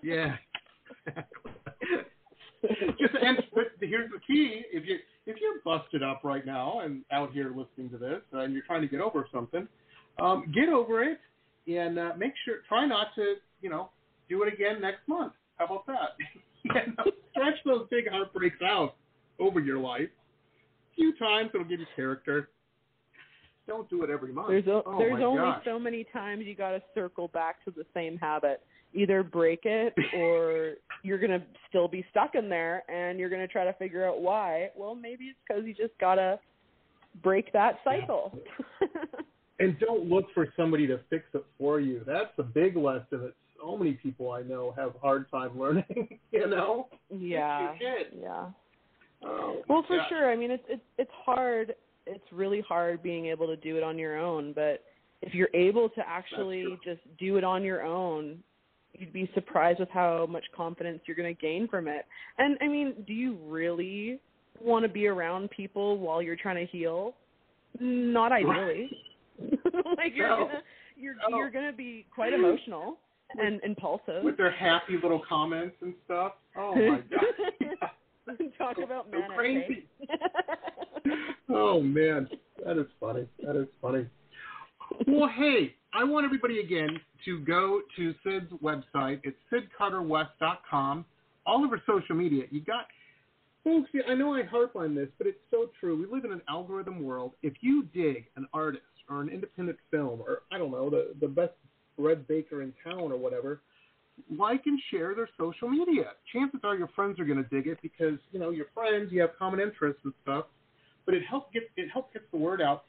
Yeah. 0.04 0.36
Just 3.00 3.14
and 3.22 3.38
but 3.54 3.66
here's 3.82 4.10
the 4.12 4.20
key: 4.26 4.64
if 4.72 4.86
you 4.86 4.98
if 5.28 5.36
you're 5.42 5.60
busted 5.64 6.02
up 6.02 6.22
right 6.24 6.46
now 6.46 6.80
and 6.80 7.04
out 7.12 7.32
here 7.34 7.50
listening 7.50 7.90
to 7.92 7.98
this 7.98 8.22
and 8.32 8.54
you're 8.54 8.64
trying 8.66 8.82
to 8.82 8.88
get 8.88 9.02
over 9.02 9.28
something, 9.32 9.68
um, 10.20 10.52
get 10.56 10.70
over 10.70 11.04
it 11.04 11.20
and 11.68 12.00
uh, 12.00 12.12
make 12.18 12.32
sure 12.46 12.56
try 12.68 12.88
not 12.88 13.08
to 13.16 13.36
you 13.62 13.70
know 13.70 13.90
do 14.30 14.42
it 14.44 14.54
again 14.54 14.82
next 14.82 15.08
month. 15.08 15.34
How 15.58 15.66
about 15.66 15.86
that? 15.88 16.16
you 16.64 16.72
know, 16.74 17.12
stretch 17.32 17.56
those 17.66 17.88
big 17.92 18.10
heartbreaks 18.10 18.62
out 18.64 18.96
over 19.40 19.60
your 19.60 19.78
life. 19.78 20.10
A 20.94 20.96
few 20.96 21.16
times 21.18 21.52
it'll 21.54 21.68
give 21.68 21.80
you 21.80 21.86
character. 21.96 22.50
Don't 23.68 23.90
don't 23.90 24.04
it 24.04 24.10
every 24.10 24.32
month. 24.32 24.48
There's 24.48 24.68
o- 24.68 24.84
oh 24.86 24.98
there's 24.98 25.22
only 25.22 25.40
gosh. 25.40 25.62
so 25.66 25.78
many 25.78 26.06
times 26.14 26.46
you 26.46 26.56
got 26.56 26.72
to 26.72 26.82
circle 26.96 27.28
back 27.28 27.64
to 27.66 27.72
the 27.72 27.86
same 27.94 28.18
habit. 28.18 28.62
Either 28.98 29.22
break 29.22 29.62
it 29.64 29.94
or 30.16 30.74
you're 31.04 31.20
going 31.20 31.32
to 31.32 31.42
still 31.70 31.88
be 31.88 32.04
stuck 32.10 32.34
in 32.36 32.50
there 32.50 32.84
and 32.90 33.20
you're 33.20 33.30
going 33.30 33.42
to 33.42 33.48
try 33.48 33.64
to 33.64 33.74
figure 33.74 34.08
out 34.08 34.22
why. 34.22 34.70
Well, 34.76 34.96
maybe 34.96 35.26
it's 35.26 35.40
cuz 35.50 35.66
you 35.66 35.74
just 35.74 35.98
got 36.00 36.16
to 36.16 36.40
break 37.22 37.54
that 37.54 37.80
cycle. 37.84 38.38
and 39.60 39.78
don't 39.80 40.10
look 40.10 40.26
for 40.34 40.52
somebody 40.58 40.88
to 40.88 41.00
fix 41.10 41.26
it 41.34 41.46
for 41.58 41.80
you. 41.80 42.04
That's 42.06 42.36
the 42.38 42.44
big 42.44 42.76
lesson 42.76 43.22
that 43.22 43.34
so 43.60 43.78
many 43.78 43.94
people 43.94 44.32
I 44.32 44.42
know 44.42 44.74
have 44.78 44.96
a 44.96 45.00
hard 45.00 45.30
time 45.32 45.60
learning. 45.60 46.20
you 46.32 46.48
know? 46.48 46.88
yeah. 47.10 47.74
You 47.74 47.80
did. 47.80 48.08
Yeah. 48.22 48.46
Oh, 49.24 49.62
Well, 49.68 49.84
for 49.88 49.98
yeah. 49.98 50.08
sure. 50.10 50.32
I 50.32 50.36
mean, 50.36 50.52
it's 50.52 50.64
it's 50.70 50.84
it's 50.98 51.12
hard. 51.26 51.76
It's 52.06 52.32
really 52.32 52.62
hard 52.62 53.02
being 53.04 53.28
able 53.28 53.48
to 53.48 53.56
do 53.58 53.78
it 53.78 53.84
on 53.84 53.98
your 53.98 54.18
own. 54.18 54.54
But 54.54 54.84
if 55.22 55.34
you're 55.34 55.50
able 55.54 55.90
to 55.90 56.08
actually 56.08 56.78
just 56.84 57.02
do 57.18 57.38
it 57.38 57.44
on 57.44 57.64
your 57.64 57.84
own, 57.84 58.44
you'd 58.98 59.14
be 59.14 59.30
surprised 59.34 59.80
with 59.80 59.90
how 59.90 60.26
much 60.30 60.44
confidence 60.56 61.02
you're 61.06 61.16
going 61.16 61.34
to 61.34 61.40
gain 61.42 61.68
from 61.68 61.88
it. 61.88 62.06
And 62.38 62.58
I 62.62 62.68
mean, 62.68 62.94
do 63.06 63.14
you 63.14 63.38
really 63.48 64.20
want 64.62 64.84
to 64.84 64.90
be 64.90 65.08
around 65.08 65.50
people 65.52 65.98
while 65.98 66.22
you're 66.22 66.36
trying 66.36 66.66
to 66.66 66.72
heal? 66.72 67.14
Not 67.80 68.32
ideally. 68.32 68.90
like 69.98 70.14
you're 70.16 70.30
No. 70.30 70.48
gonna 70.48 70.62
you're 70.96 71.16
No. 71.30 71.38
you're 71.38 71.52
gonna 71.52 71.72
be 71.74 72.06
quite 72.14 72.34
emotional 72.34 72.98
and 73.40 73.62
impulsive. 73.64 74.24
With 74.24 74.36
their 74.38 74.50
happy 74.52 74.94
little 75.02 75.22
comments 75.30 75.76
and 75.82 75.94
stuff. 76.06 76.34
Oh 76.58 76.74
my 76.76 77.02
god. 77.12 78.38
Talk 78.58 78.78
about 78.84 79.06
So 79.12 79.20
manic. 79.20 79.38
crazy. 79.38 79.88
hey? 80.00 80.16
Eh? 81.06 81.10
oh 81.50 81.82
man, 81.82 82.28
that 82.66 82.78
is 82.80 82.88
funny. 83.00 83.28
That 83.44 83.56
is 83.56 83.68
funny. 83.82 84.08
Well, 85.06 85.30
hey, 85.38 85.76
I 85.94 86.04
want 86.04 86.26
everybody 86.26 86.60
again 86.60 87.00
to 87.26 87.40
go 87.40 87.82
to 87.96 88.14
Syd's 88.24 88.52
website. 88.64 89.22
It's 89.24 89.38
sydcarterwest.com. 89.52 91.06
All 91.46 91.64
over 91.64 91.82
social 91.88 92.16
media, 92.16 92.44
you 92.52 92.62
got 92.62 92.88
folks. 93.64 93.90
I 94.08 94.14
know 94.14 94.34
I 94.34 94.44
harp 94.44 94.76
on 94.76 94.96
this, 94.96 95.08
but 95.18 95.28
it's 95.28 95.40
so 95.50 95.70
true. 95.80 95.98
We 95.98 96.14
live 96.14 96.26
in 96.26 96.32
an 96.32 96.42
algorithm 96.50 97.04
world. 97.04 97.34
If 97.42 97.54
you 97.62 97.88
dig 97.94 98.26
an 98.36 98.48
artist 98.54 98.84
or 99.10 99.22
an 99.22 99.30
independent 99.30 99.78
film, 99.90 100.22
or 100.22 100.42
I 100.52 100.58
don't 100.58 100.72
know, 100.72 100.90
the 100.90 101.16
the 101.22 101.28
best 101.28 101.54
bread 101.98 102.28
baker 102.28 102.62
in 102.62 102.74
town 102.84 103.12
or 103.12 103.18
whatever, 103.18 103.62
like 104.38 104.64
and 104.66 104.80
share 104.92 105.16
their 105.16 105.30
social 105.38 105.70
media. 105.70 106.12
Chances 106.34 106.60
are 106.64 106.76
your 106.76 106.90
friends 106.90 107.20
are 107.20 107.26
going 107.26 107.44
to 107.44 107.50
dig 107.50 107.68
it 107.68 107.78
because 107.82 108.20
you 108.32 108.40
know 108.40 108.50
your 108.50 108.68
friends, 108.74 109.12
you 109.12 109.22
have 109.22 109.32
common 109.40 109.60
interests 109.60 110.02
and 110.04 110.14
stuff. 110.24 110.46
But 111.06 111.16
it 111.16 111.24
helps 111.30 111.54
get 111.54 111.64
it 111.78 111.90
helps 111.92 112.12
get 112.14 112.30
the 112.32 112.38
word 112.38 112.62
out, 112.62 112.84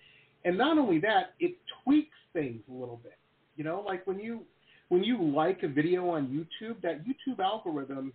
and 0.45 0.57
not 0.57 0.79
only 0.79 0.99
that, 1.01 1.35
it 1.41 1.57
tweaks 1.85 2.17
things 2.33 2.63
a 2.69 2.73
little 2.73 3.01
bit. 3.03 3.19
You 3.57 3.65
know, 3.65 3.85
like 3.87 4.07
when 4.07 4.19
you 4.19 4.43
when 4.89 5.05
you 5.05 5.23
like 5.23 5.63
a 5.63 5.69
video 5.69 6.09
on 6.11 6.27
YouTube, 6.29 6.81
that 6.83 7.05
YouTube 7.05 7.41
algorithm, 7.41 8.13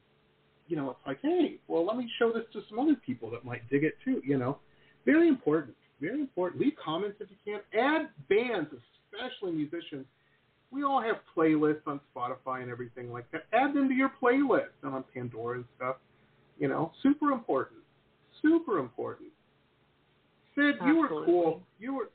you 0.68 0.76
know, 0.76 0.90
it's 0.90 1.00
like, 1.06 1.20
hey, 1.22 1.60
well, 1.68 1.86
let 1.86 1.98
me 1.98 2.10
show 2.18 2.32
this 2.32 2.44
to 2.54 2.62
some 2.70 2.80
other 2.80 2.96
people 3.06 3.30
that 3.32 3.46
might 3.46 3.70
dig 3.70 3.84
it 3.84 3.96
too. 4.04 4.22
You 4.26 4.38
know, 4.38 4.58
very 5.06 5.28
important, 5.28 5.76
very 6.02 6.20
important. 6.20 6.62
Leave 6.62 6.74
comments 6.84 7.18
if 7.20 7.28
you 7.30 7.38
can. 7.46 7.62
Add 7.80 8.10
bands, 8.30 8.70
especially 9.12 9.52
musicians 9.52 10.06
we 10.74 10.84
all 10.84 11.02
have 11.02 11.18
playlists 11.38 11.86
on 11.86 12.00
Spotify 12.16 12.64
and 12.64 12.72
everything 12.72 13.12
like 13.12 13.30
that. 13.32 13.44
Add 13.54 13.76
them 13.76 13.88
to 13.88 13.94
your 13.94 14.12
playlist 14.22 14.74
and 14.82 14.94
on 14.94 15.04
Pandora 15.14 15.58
and 15.58 15.66
stuff. 15.78 15.98
You 16.60 16.68
know, 16.68 16.92
super 17.04 17.32
important. 17.32 17.80
Super 18.42 18.80
important. 18.80 19.30
Syd, 20.56 20.76
you 20.86 20.98
were 20.98 21.08
cool. 21.26 21.62
You 21.80 21.96
were 21.96 22.10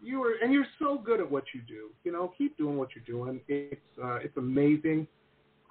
you 0.00 0.20
were 0.20 0.34
and 0.42 0.52
you're 0.52 0.66
so 0.78 0.98
good 0.98 1.20
at 1.20 1.30
what 1.30 1.44
you 1.54 1.60
do. 1.62 1.90
You 2.04 2.12
know, 2.12 2.32
keep 2.36 2.56
doing 2.56 2.76
what 2.76 2.90
you're 2.94 3.04
doing. 3.04 3.40
It's 3.48 3.80
uh, 4.02 4.16
it's 4.16 4.36
amazing. 4.36 5.06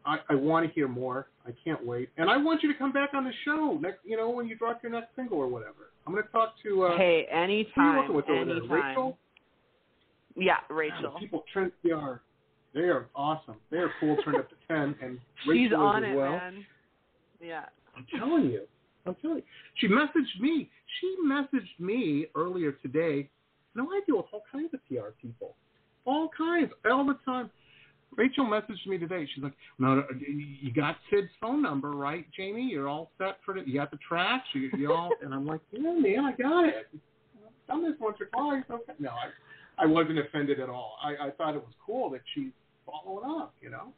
I, 0.06 0.20
I 0.30 0.36
want 0.36 0.66
to 0.66 0.72
hear 0.74 0.88
more. 0.88 1.28
I 1.46 1.52
can't 1.66 1.86
wait. 1.86 2.10
And 2.18 2.30
I 2.30 2.38
want 2.38 2.64
you 2.64 2.72
to 2.72 2.78
come 2.80 2.94
back 2.94 3.10
on 3.14 3.26
the 3.26 3.34
show 3.44 3.78
next 3.82 4.00
you 4.06 4.16
know, 4.16 4.30
when 4.30 4.48
you 4.48 4.56
drop 4.58 4.82
your 4.82 4.92
next 4.92 5.10
single 5.16 5.38
or 5.38 5.48
whatever. 5.48 5.92
I'm 6.06 6.14
gonna 6.14 6.26
talk 6.28 6.54
to 6.64 6.86
uh 6.86 6.98
hey, 6.98 7.28
who 7.30 7.36
are 7.36 7.42
you 7.42 7.44
anytime, 7.44 7.98
working 7.98 8.16
with 8.16 8.30
over 8.30 8.46
there? 8.46 8.64
Rachel? 8.64 9.18
Yeah, 10.36 10.58
Rachel. 10.70 11.14
the 11.14 11.20
people 11.20 11.44
Trend 11.52 11.72
they 11.84 11.92
are 11.92 12.22
they 12.74 12.82
are 12.82 13.08
awesome. 13.16 13.56
They 13.72 13.78
are 13.78 13.92
cool 14.00 14.18
turned 14.24 14.38
up 14.38 14.50
to 14.50 14.56
ten 14.68 14.96
and 15.02 15.20
Rachel 15.48 15.54
She's 15.54 15.74
on 15.74 16.04
as 16.04 16.12
it, 16.12 16.16
well. 16.16 16.32
man. 16.32 16.66
Yeah. 17.42 17.66
I'm 17.96 18.06
telling 18.18 18.46
you. 18.46 18.62
I'm 19.06 19.16
telling 19.16 19.38
you. 19.38 19.44
She 19.76 19.88
messaged 19.88 20.40
me. 20.40 20.70
She 21.00 21.16
messaged 21.26 21.80
me 21.80 22.28
earlier 22.36 22.74
today. 22.74 23.30
No, 23.76 23.84
I 23.90 24.02
deal 24.06 24.18
with 24.18 24.26
all 24.32 24.44
kinds 24.52 24.74
of 24.74 24.80
PR 24.88 25.12
people. 25.22 25.56
All 26.06 26.30
kinds, 26.36 26.72
all 26.90 27.06
the 27.06 27.18
time. 27.26 27.50
Rachel 28.16 28.46
messaged 28.46 28.88
me 28.88 28.98
today. 28.98 29.28
She's 29.36 29.44
like, 29.44 29.54
"No, 29.78 30.04
you 30.18 30.72
got 30.74 30.96
Syd's 31.10 31.28
phone 31.42 31.62
number, 31.62 31.92
right, 31.92 32.26
Jamie? 32.36 32.64
You're 32.64 32.88
all 32.88 33.12
set 33.18 33.38
for 33.46 33.58
it. 33.58 33.68
You 33.68 33.76
got 33.76 33.92
the 33.92 34.00
tracks. 34.08 34.46
You, 34.54 34.72
you 34.78 34.92
all." 34.94 35.12
and 35.22 35.34
I'm 35.34 35.46
like, 35.46 35.62
"Yeah, 35.72 35.92
man, 35.94 36.26
I 36.26 36.32
got 36.42 36.66
it. 36.66 36.88
Done 37.68 37.84
this 37.84 37.94
once 38.00 38.18
or 38.20 38.28
twice. 38.28 38.64
Okay." 38.72 38.94
No, 39.00 39.10
I, 39.10 39.84
I 39.84 39.86
wasn't 39.86 40.20
offended 40.20 40.60
at 40.60 40.70
all. 40.70 40.98
I, 41.04 41.28
I 41.28 41.32
thought 41.32 41.56
it 41.56 41.62
was 41.62 41.74
cool 41.86 42.10
that 42.12 42.22
she's 42.34 42.52
following 42.86 43.26
up. 43.42 43.54
You 43.62 43.72
know. 43.72 43.94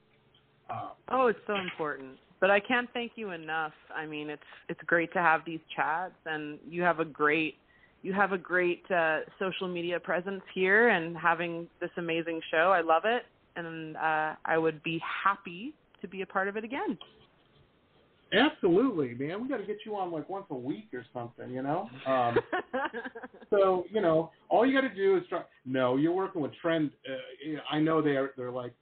Uh, 0.69 0.89
Oh, 1.09 1.27
it's 1.27 1.39
so 1.47 1.55
important. 1.55 2.17
But 2.39 2.49
I 2.49 2.59
can't 2.59 2.89
thank 2.93 3.13
you 3.15 3.31
enough. 3.31 3.73
I 3.93 4.05
mean, 4.05 4.29
it's 4.29 4.41
it's 4.69 4.79
great 4.85 5.11
to 5.13 5.19
have 5.19 5.41
these 5.45 5.59
chats, 5.75 6.13
and 6.25 6.57
you 6.67 6.81
have 6.83 6.99
a 6.99 7.05
great 7.05 7.55
you 8.01 8.13
have 8.13 8.31
a 8.31 8.37
great 8.37 8.83
uh, 8.89 9.19
social 9.39 9.67
media 9.67 9.99
presence 9.99 10.41
here, 10.53 10.89
and 10.89 11.17
having 11.17 11.67
this 11.81 11.89
amazing 11.97 12.41
show. 12.49 12.71
I 12.71 12.81
love 12.81 13.03
it, 13.05 13.23
and 13.55 13.97
uh, 13.97 14.35
I 14.45 14.57
would 14.57 14.81
be 14.83 15.01
happy 15.23 15.73
to 16.01 16.07
be 16.07 16.21
a 16.21 16.25
part 16.25 16.47
of 16.47 16.55
it 16.55 16.63
again. 16.63 16.97
Absolutely, 18.31 19.15
man. 19.15 19.41
We 19.41 19.49
got 19.49 19.57
to 19.57 19.65
get 19.65 19.77
you 19.85 19.95
on 19.95 20.11
like 20.11 20.29
once 20.29 20.45
a 20.51 20.55
week 20.55 20.89
or 20.93 21.03
something, 21.13 21.49
you 21.49 21.63
know. 21.63 21.89
Um, 22.05 22.37
so 23.49 23.85
you 23.91 24.01
know, 24.01 24.31
all 24.49 24.65
you 24.65 24.73
got 24.79 24.87
to 24.87 24.93
do 24.93 25.17
is 25.17 25.23
try. 25.29 25.41
No, 25.65 25.97
you're 25.97 26.13
working 26.13 26.41
with 26.41 26.51
Trend. 26.61 26.91
Uh, 27.09 27.59
I 27.71 27.79
know 27.79 28.01
they're 28.01 28.31
they're 28.37 28.51
like, 28.51 28.73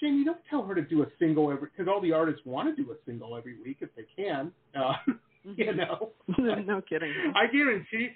Jamie, 0.00 0.24
don't 0.24 0.38
tell 0.48 0.64
her 0.64 0.74
to 0.74 0.82
do 0.82 1.02
a 1.02 1.06
single 1.18 1.50
every 1.50 1.68
because 1.76 1.88
all 1.92 2.00
the 2.00 2.12
artists 2.12 2.42
want 2.44 2.74
to 2.74 2.82
do 2.82 2.90
a 2.92 2.94
single 3.04 3.36
every 3.36 3.60
week 3.60 3.78
if 3.80 3.88
they 3.96 4.04
can. 4.16 4.52
Uh, 4.78 4.94
you 5.56 5.74
know. 5.74 6.12
no 6.38 6.80
kidding. 6.88 7.12
I 7.34 7.46
guarantee. 7.50 8.10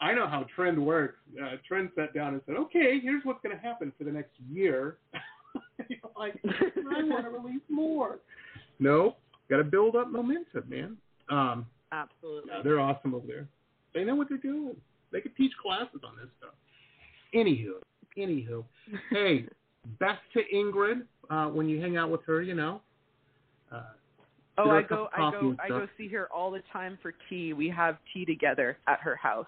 I 0.00 0.14
know 0.14 0.28
how 0.28 0.46
Trend 0.54 0.84
works. 0.84 1.18
Uh, 1.42 1.56
Trend 1.66 1.90
sat 1.96 2.14
down 2.14 2.34
and 2.34 2.42
said, 2.46 2.56
"Okay, 2.56 3.00
here's 3.02 3.24
what's 3.24 3.40
going 3.42 3.56
to 3.56 3.62
happen 3.62 3.92
for 3.98 4.04
the 4.04 4.12
next 4.12 4.32
year." 4.50 4.98
Like, 6.18 6.34
I 6.44 7.04
want 7.04 7.24
to 7.24 7.30
release 7.30 7.62
more. 7.68 8.18
No, 8.80 9.16
got 9.48 9.58
to 9.58 9.64
build 9.64 9.94
up 9.94 10.08
momentum, 10.10 10.64
man. 10.68 10.96
Um, 11.30 11.66
Absolutely. 11.92 12.50
yeah, 12.52 12.62
they're 12.62 12.80
awesome 12.80 13.14
over 13.14 13.26
there. 13.26 13.46
They 13.94 14.04
know 14.04 14.16
what 14.16 14.28
they're 14.28 14.38
doing. 14.38 14.74
They 15.12 15.20
could 15.20 15.36
teach 15.36 15.52
classes 15.62 16.00
on 16.04 16.16
this 16.16 16.28
stuff. 16.38 16.54
Anywho, 17.34 17.74
anywho, 18.18 18.64
hey, 19.10 19.46
best 20.00 20.20
to 20.34 20.40
Ingrid 20.52 21.02
uh, 21.30 21.46
when 21.46 21.68
you 21.68 21.80
hang 21.80 21.96
out 21.96 22.10
with 22.10 22.24
her. 22.26 22.42
You 22.42 22.54
know. 22.54 22.80
Uh, 23.72 23.82
Oh, 24.60 24.70
I 24.70 24.82
go, 24.82 25.08
I 25.16 25.30
go, 25.30 25.54
I 25.64 25.68
go 25.68 25.86
see 25.96 26.08
her 26.08 26.28
all 26.34 26.50
the 26.50 26.62
time 26.72 26.98
for 27.00 27.14
tea. 27.30 27.52
We 27.52 27.68
have 27.68 27.96
tea 28.12 28.24
together 28.24 28.76
at 28.88 28.98
her 28.98 29.14
house, 29.14 29.46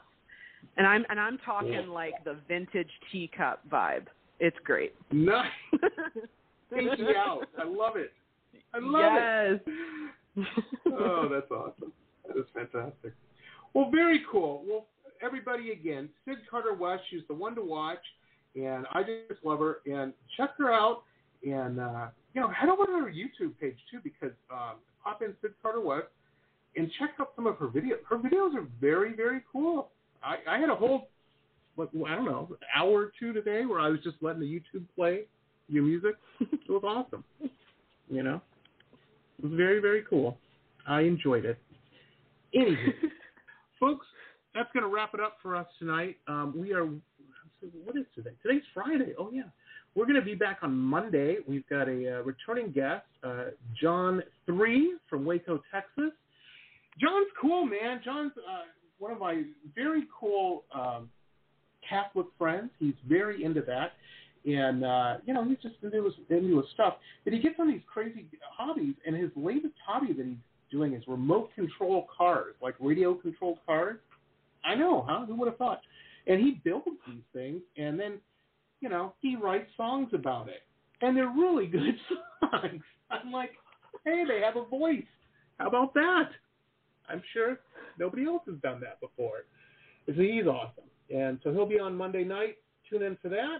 and 0.76 0.86
I'm 0.86 1.04
and 1.08 1.18
I'm 1.18 1.36
talking 1.38 1.88
like 1.88 2.12
the 2.24 2.36
vintage 2.46 2.90
teacup 3.10 3.68
vibe. 3.68 4.06
It's 4.38 4.56
great. 4.64 4.94
nice. 5.10 5.46
Thank 6.70 6.96
you 6.98 7.08
out. 7.16 7.46
I 7.58 7.64
love 7.64 7.96
it. 7.96 8.12
I 8.72 8.78
love 8.78 9.12
it. 9.16 9.62
yes. 10.36 10.46
oh, 10.86 11.28
that's 11.28 11.50
awesome. 11.50 11.92
That 12.28 12.38
is 12.38 12.46
fantastic. 12.54 13.12
Well, 13.74 13.90
very 13.90 14.22
cool. 14.30 14.62
Well, 14.66 14.86
everybody, 15.22 15.72
again, 15.72 16.08
Syd 16.24 16.38
Carter 16.48 16.74
West, 16.74 17.02
she's 17.10 17.22
the 17.26 17.34
one 17.34 17.56
to 17.56 17.62
watch, 17.62 17.98
and 18.54 18.86
I 18.92 19.02
just 19.02 19.44
love 19.44 19.58
her. 19.58 19.78
And 19.86 20.12
check 20.36 20.50
her 20.58 20.72
out, 20.72 21.02
and 21.44 21.80
uh, 21.80 22.06
you 22.34 22.40
know, 22.40 22.48
head 22.48 22.68
over 22.68 22.86
to 22.86 22.92
her 22.92 23.10
YouTube 23.10 23.58
page 23.60 23.76
too, 23.90 23.98
because 24.02 24.34
um, 24.50 24.76
pop 25.02 25.22
in 25.22 25.34
Syd 25.40 25.52
Carter 25.62 25.80
West 25.80 26.06
and 26.76 26.90
check 26.98 27.10
out 27.20 27.32
some 27.34 27.46
of 27.46 27.56
her 27.58 27.66
videos. 27.66 27.98
Her 28.08 28.18
videos 28.18 28.54
are 28.54 28.66
very, 28.80 29.14
very 29.14 29.40
cool. 29.50 29.88
I, 30.22 30.36
I 30.48 30.58
had 30.58 30.68
a 30.68 30.74
whole, 30.74 31.08
like, 31.76 31.88
I 32.06 32.14
don't 32.14 32.26
know, 32.26 32.48
hour 32.76 32.90
or 32.90 33.12
two 33.18 33.32
today 33.32 33.64
where 33.64 33.80
I 33.80 33.88
was 33.88 34.00
just 34.04 34.16
letting 34.20 34.40
the 34.40 34.46
YouTube 34.46 34.84
play 34.94 35.22
your 35.68 35.84
music. 35.84 36.14
It 36.40 36.70
was 36.70 36.84
awesome. 36.84 37.24
You 38.08 38.22
know, 38.22 38.40
it 39.38 39.44
was 39.44 39.52
very, 39.56 39.80
very 39.80 40.04
cool. 40.08 40.38
I 40.86 41.00
enjoyed 41.00 41.44
it. 41.44 41.58
Anywho, 42.54 42.92
folks, 43.80 44.06
that's 44.54 44.68
going 44.72 44.84
to 44.84 44.88
wrap 44.88 45.14
it 45.14 45.20
up 45.20 45.38
for 45.42 45.56
us 45.56 45.66
tonight. 45.78 46.16
Um, 46.28 46.54
we 46.56 46.72
are, 46.72 46.84
what 46.84 47.96
is 47.96 48.04
today? 48.14 48.30
Today's 48.42 48.62
Friday. 48.72 49.14
Oh, 49.18 49.30
yeah. 49.32 49.42
We're 49.96 50.06
going 50.06 50.20
to 50.20 50.24
be 50.24 50.36
back 50.36 50.58
on 50.62 50.76
Monday. 50.76 51.38
We've 51.48 51.68
got 51.68 51.88
a 51.88 52.18
uh, 52.18 52.22
returning 52.22 52.70
guest, 52.70 53.04
uh, 53.24 53.46
John 53.80 54.22
Three 54.46 54.94
from 55.08 55.24
Waco, 55.24 55.60
Texas. 55.72 56.12
John's 57.00 57.26
cool, 57.40 57.66
man. 57.66 58.00
John's 58.04 58.32
uh, 58.38 58.62
one 58.98 59.10
of 59.10 59.18
my 59.18 59.42
very 59.74 60.04
cool 60.18 60.64
um, 60.72 61.10
Catholic 61.88 62.26
friends. 62.38 62.70
He's 62.78 62.94
very 63.08 63.42
into 63.42 63.62
that, 63.62 63.92
and 64.46 64.84
uh, 64.84 65.14
you 65.26 65.34
know 65.34 65.44
he's 65.44 65.58
just 65.60 65.74
into 65.82 66.04
his 66.04 66.14
into 66.28 66.58
his 66.58 66.66
stuff. 66.72 66.94
But 67.24 67.32
he 67.32 67.40
gets 67.40 67.56
on 67.58 67.68
these 67.68 67.82
crazy 67.92 68.26
hobbies, 68.56 68.94
and 69.04 69.16
his 69.16 69.30
latest 69.34 69.74
hobby 69.84 70.12
that 70.12 70.24
he's 70.24 70.36
doing 70.70 70.94
is 70.94 71.02
remote 71.08 71.50
control 71.56 72.06
cars, 72.16 72.54
like 72.62 72.76
radio 72.78 73.14
controlled 73.14 73.58
cars. 73.66 73.98
I 74.64 74.76
know, 74.76 75.04
huh? 75.08 75.26
Who 75.26 75.34
would 75.36 75.48
have 75.48 75.56
thought? 75.56 75.80
And 76.28 76.38
he 76.38 76.60
builds 76.62 76.86
these 77.08 77.22
things, 77.32 77.60
and 77.76 77.98
then 77.98 78.20
you 78.80 78.88
know 78.88 79.14
he 79.20 79.36
writes 79.36 79.70
songs 79.76 80.10
about 80.12 80.48
it, 80.48 80.62
and 81.00 81.16
they're 81.16 81.28
really 81.28 81.66
good 81.78 81.96
songs. 82.40 82.82
I'm 83.10 83.32
like, 83.32 83.52
hey, 84.04 84.24
they 84.26 84.40
have 84.40 84.56
a 84.56 84.64
voice. 84.64 85.02
How 85.58 85.68
about 85.68 85.94
that? 85.94 86.30
I'm 87.08 87.22
sure 87.32 87.58
nobody 87.98 88.24
else 88.26 88.42
has 88.46 88.56
done 88.62 88.80
that 88.80 89.00
before. 89.00 89.44
So 90.06 90.12
he's 90.12 90.46
awesome, 90.46 90.84
and 91.14 91.38
so 91.42 91.52
he'll 91.52 91.66
be 91.66 91.78
on 91.80 91.96
Monday 91.96 92.24
night. 92.24 92.56
Tune 92.88 93.02
in 93.02 93.16
for 93.22 93.28
that. 93.28 93.58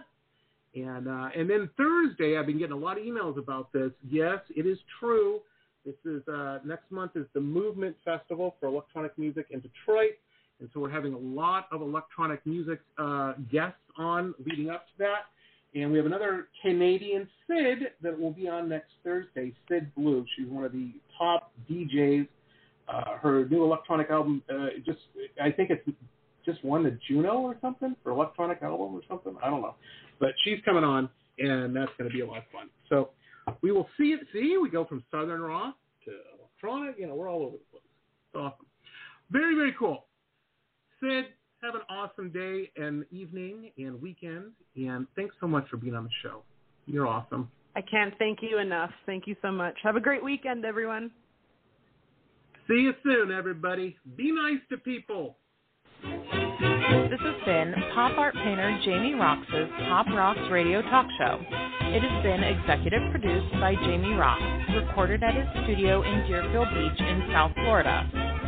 And 0.73 1.07
uh, 1.07 1.29
and 1.35 1.49
then 1.49 1.69
Thursday, 1.77 2.37
I've 2.37 2.45
been 2.45 2.57
getting 2.57 2.73
a 2.73 2.77
lot 2.77 2.97
of 2.97 3.03
emails 3.03 3.37
about 3.37 3.73
this. 3.73 3.91
Yes, 4.09 4.39
it 4.55 4.65
is 4.65 4.77
true. 4.99 5.41
This 5.85 5.95
is 6.05 6.25
uh, 6.27 6.59
next 6.63 6.91
month 6.91 7.13
is 7.15 7.25
the 7.33 7.41
Movement 7.41 7.95
Festival 8.05 8.55
for 8.59 8.67
Electronic 8.67 9.17
Music 9.17 9.47
in 9.49 9.59
Detroit, 9.59 10.11
and 10.61 10.69
so 10.73 10.79
we're 10.79 10.91
having 10.91 11.13
a 11.13 11.17
lot 11.17 11.67
of 11.71 11.81
electronic 11.81 12.45
music 12.45 12.79
uh, 12.97 13.33
guests 13.51 13.79
on 13.97 14.33
leading 14.45 14.69
up 14.69 14.85
to 14.87 14.93
that. 14.99 15.25
And 15.73 15.91
we 15.91 15.97
have 15.97 16.05
another 16.05 16.49
Canadian 16.61 17.27
Sid 17.47 17.93
that 18.01 18.17
will 18.17 18.31
be 18.31 18.47
on 18.47 18.69
next 18.69 18.91
Thursday, 19.03 19.53
Sid 19.67 19.91
Blue. 19.95 20.25
She's 20.37 20.47
one 20.47 20.63
of 20.63 20.71
the 20.71 20.91
top 21.17 21.51
DJs. 21.69 22.27
Uh, 22.87 23.17
her 23.21 23.47
new 23.49 23.63
electronic 23.63 24.09
album, 24.09 24.43
uh, 24.53 24.67
just 24.85 24.99
I 25.41 25.49
think 25.49 25.69
it's 25.69 25.87
just 26.45 26.63
won 26.65 26.83
the 26.83 26.97
Juno 27.07 27.37
or 27.37 27.55
something 27.61 27.95
for 28.03 28.11
electronic 28.11 28.61
album 28.61 28.93
or 28.93 29.01
something. 29.07 29.35
I 29.41 29.49
don't 29.49 29.61
know, 29.61 29.75
but 30.19 30.31
she's 30.43 30.57
coming 30.65 30.83
on, 30.83 31.07
and 31.39 31.75
that's 31.75 31.91
going 31.97 32.09
to 32.09 32.13
be 32.13 32.21
a 32.21 32.27
lot 32.27 32.39
of 32.39 32.43
fun. 32.51 32.69
So 32.89 33.11
we 33.61 33.71
will 33.71 33.87
see 33.97 34.09
it. 34.09 34.27
See, 34.33 34.57
we 34.61 34.69
go 34.69 34.83
from 34.83 35.03
southern 35.09 35.41
rock 35.41 35.75
to 36.05 36.11
electronic. 36.37 36.99
You 36.99 37.07
know, 37.07 37.15
we're 37.15 37.29
all 37.29 37.43
over 37.43 37.51
the 37.51 37.63
place. 37.71 37.83
It's 38.33 38.35
awesome. 38.35 38.65
Very, 39.31 39.55
very 39.55 39.73
cool. 39.79 40.05
Syd, 41.01 41.25
have 41.61 41.75
an 41.75 41.81
awesome 41.89 42.31
day 42.31 42.71
and 42.77 43.05
evening 43.11 43.71
and 43.77 44.01
weekend. 44.01 44.51
And 44.75 45.07
thanks 45.15 45.35
so 45.39 45.47
much 45.47 45.67
for 45.69 45.77
being 45.77 45.95
on 45.95 46.03
the 46.03 46.09
show. 46.23 46.43
You're 46.85 47.07
awesome. 47.07 47.49
I 47.75 47.81
can't 47.81 48.13
thank 48.19 48.39
you 48.41 48.59
enough. 48.59 48.91
Thank 49.05 49.27
you 49.27 49.35
so 49.41 49.51
much. 49.51 49.75
Have 49.83 49.95
a 49.95 49.99
great 49.99 50.23
weekend, 50.23 50.65
everyone. 50.65 51.11
See 52.67 52.81
you 52.81 52.93
soon, 53.03 53.31
everybody. 53.31 53.97
Be 54.17 54.31
nice 54.31 54.59
to 54.69 54.77
people. 54.77 55.37
This 56.03 57.19
has 57.19 57.45
been 57.45 57.73
pop 57.93 58.17
art 58.17 58.33
painter 58.33 58.79
Jamie 58.83 59.13
Roxx's 59.13 59.69
Pop 59.87 60.07
Rocks 60.07 60.39
Radio 60.49 60.81
Talk 60.83 61.05
Show. 61.17 61.39
It 61.49 62.01
has 62.01 62.23
been 62.23 62.43
executive 62.43 63.11
produced 63.11 63.51
by 63.59 63.75
Jamie 63.75 64.15
Roxx, 64.15 64.87
recorded 64.87 65.23
at 65.23 65.35
his 65.35 65.45
studio 65.63 66.01
in 66.01 66.27
Deerfield 66.27 66.67
Beach 66.73 66.99
in 66.99 67.29
South 67.33 67.51
Florida. 67.55 68.20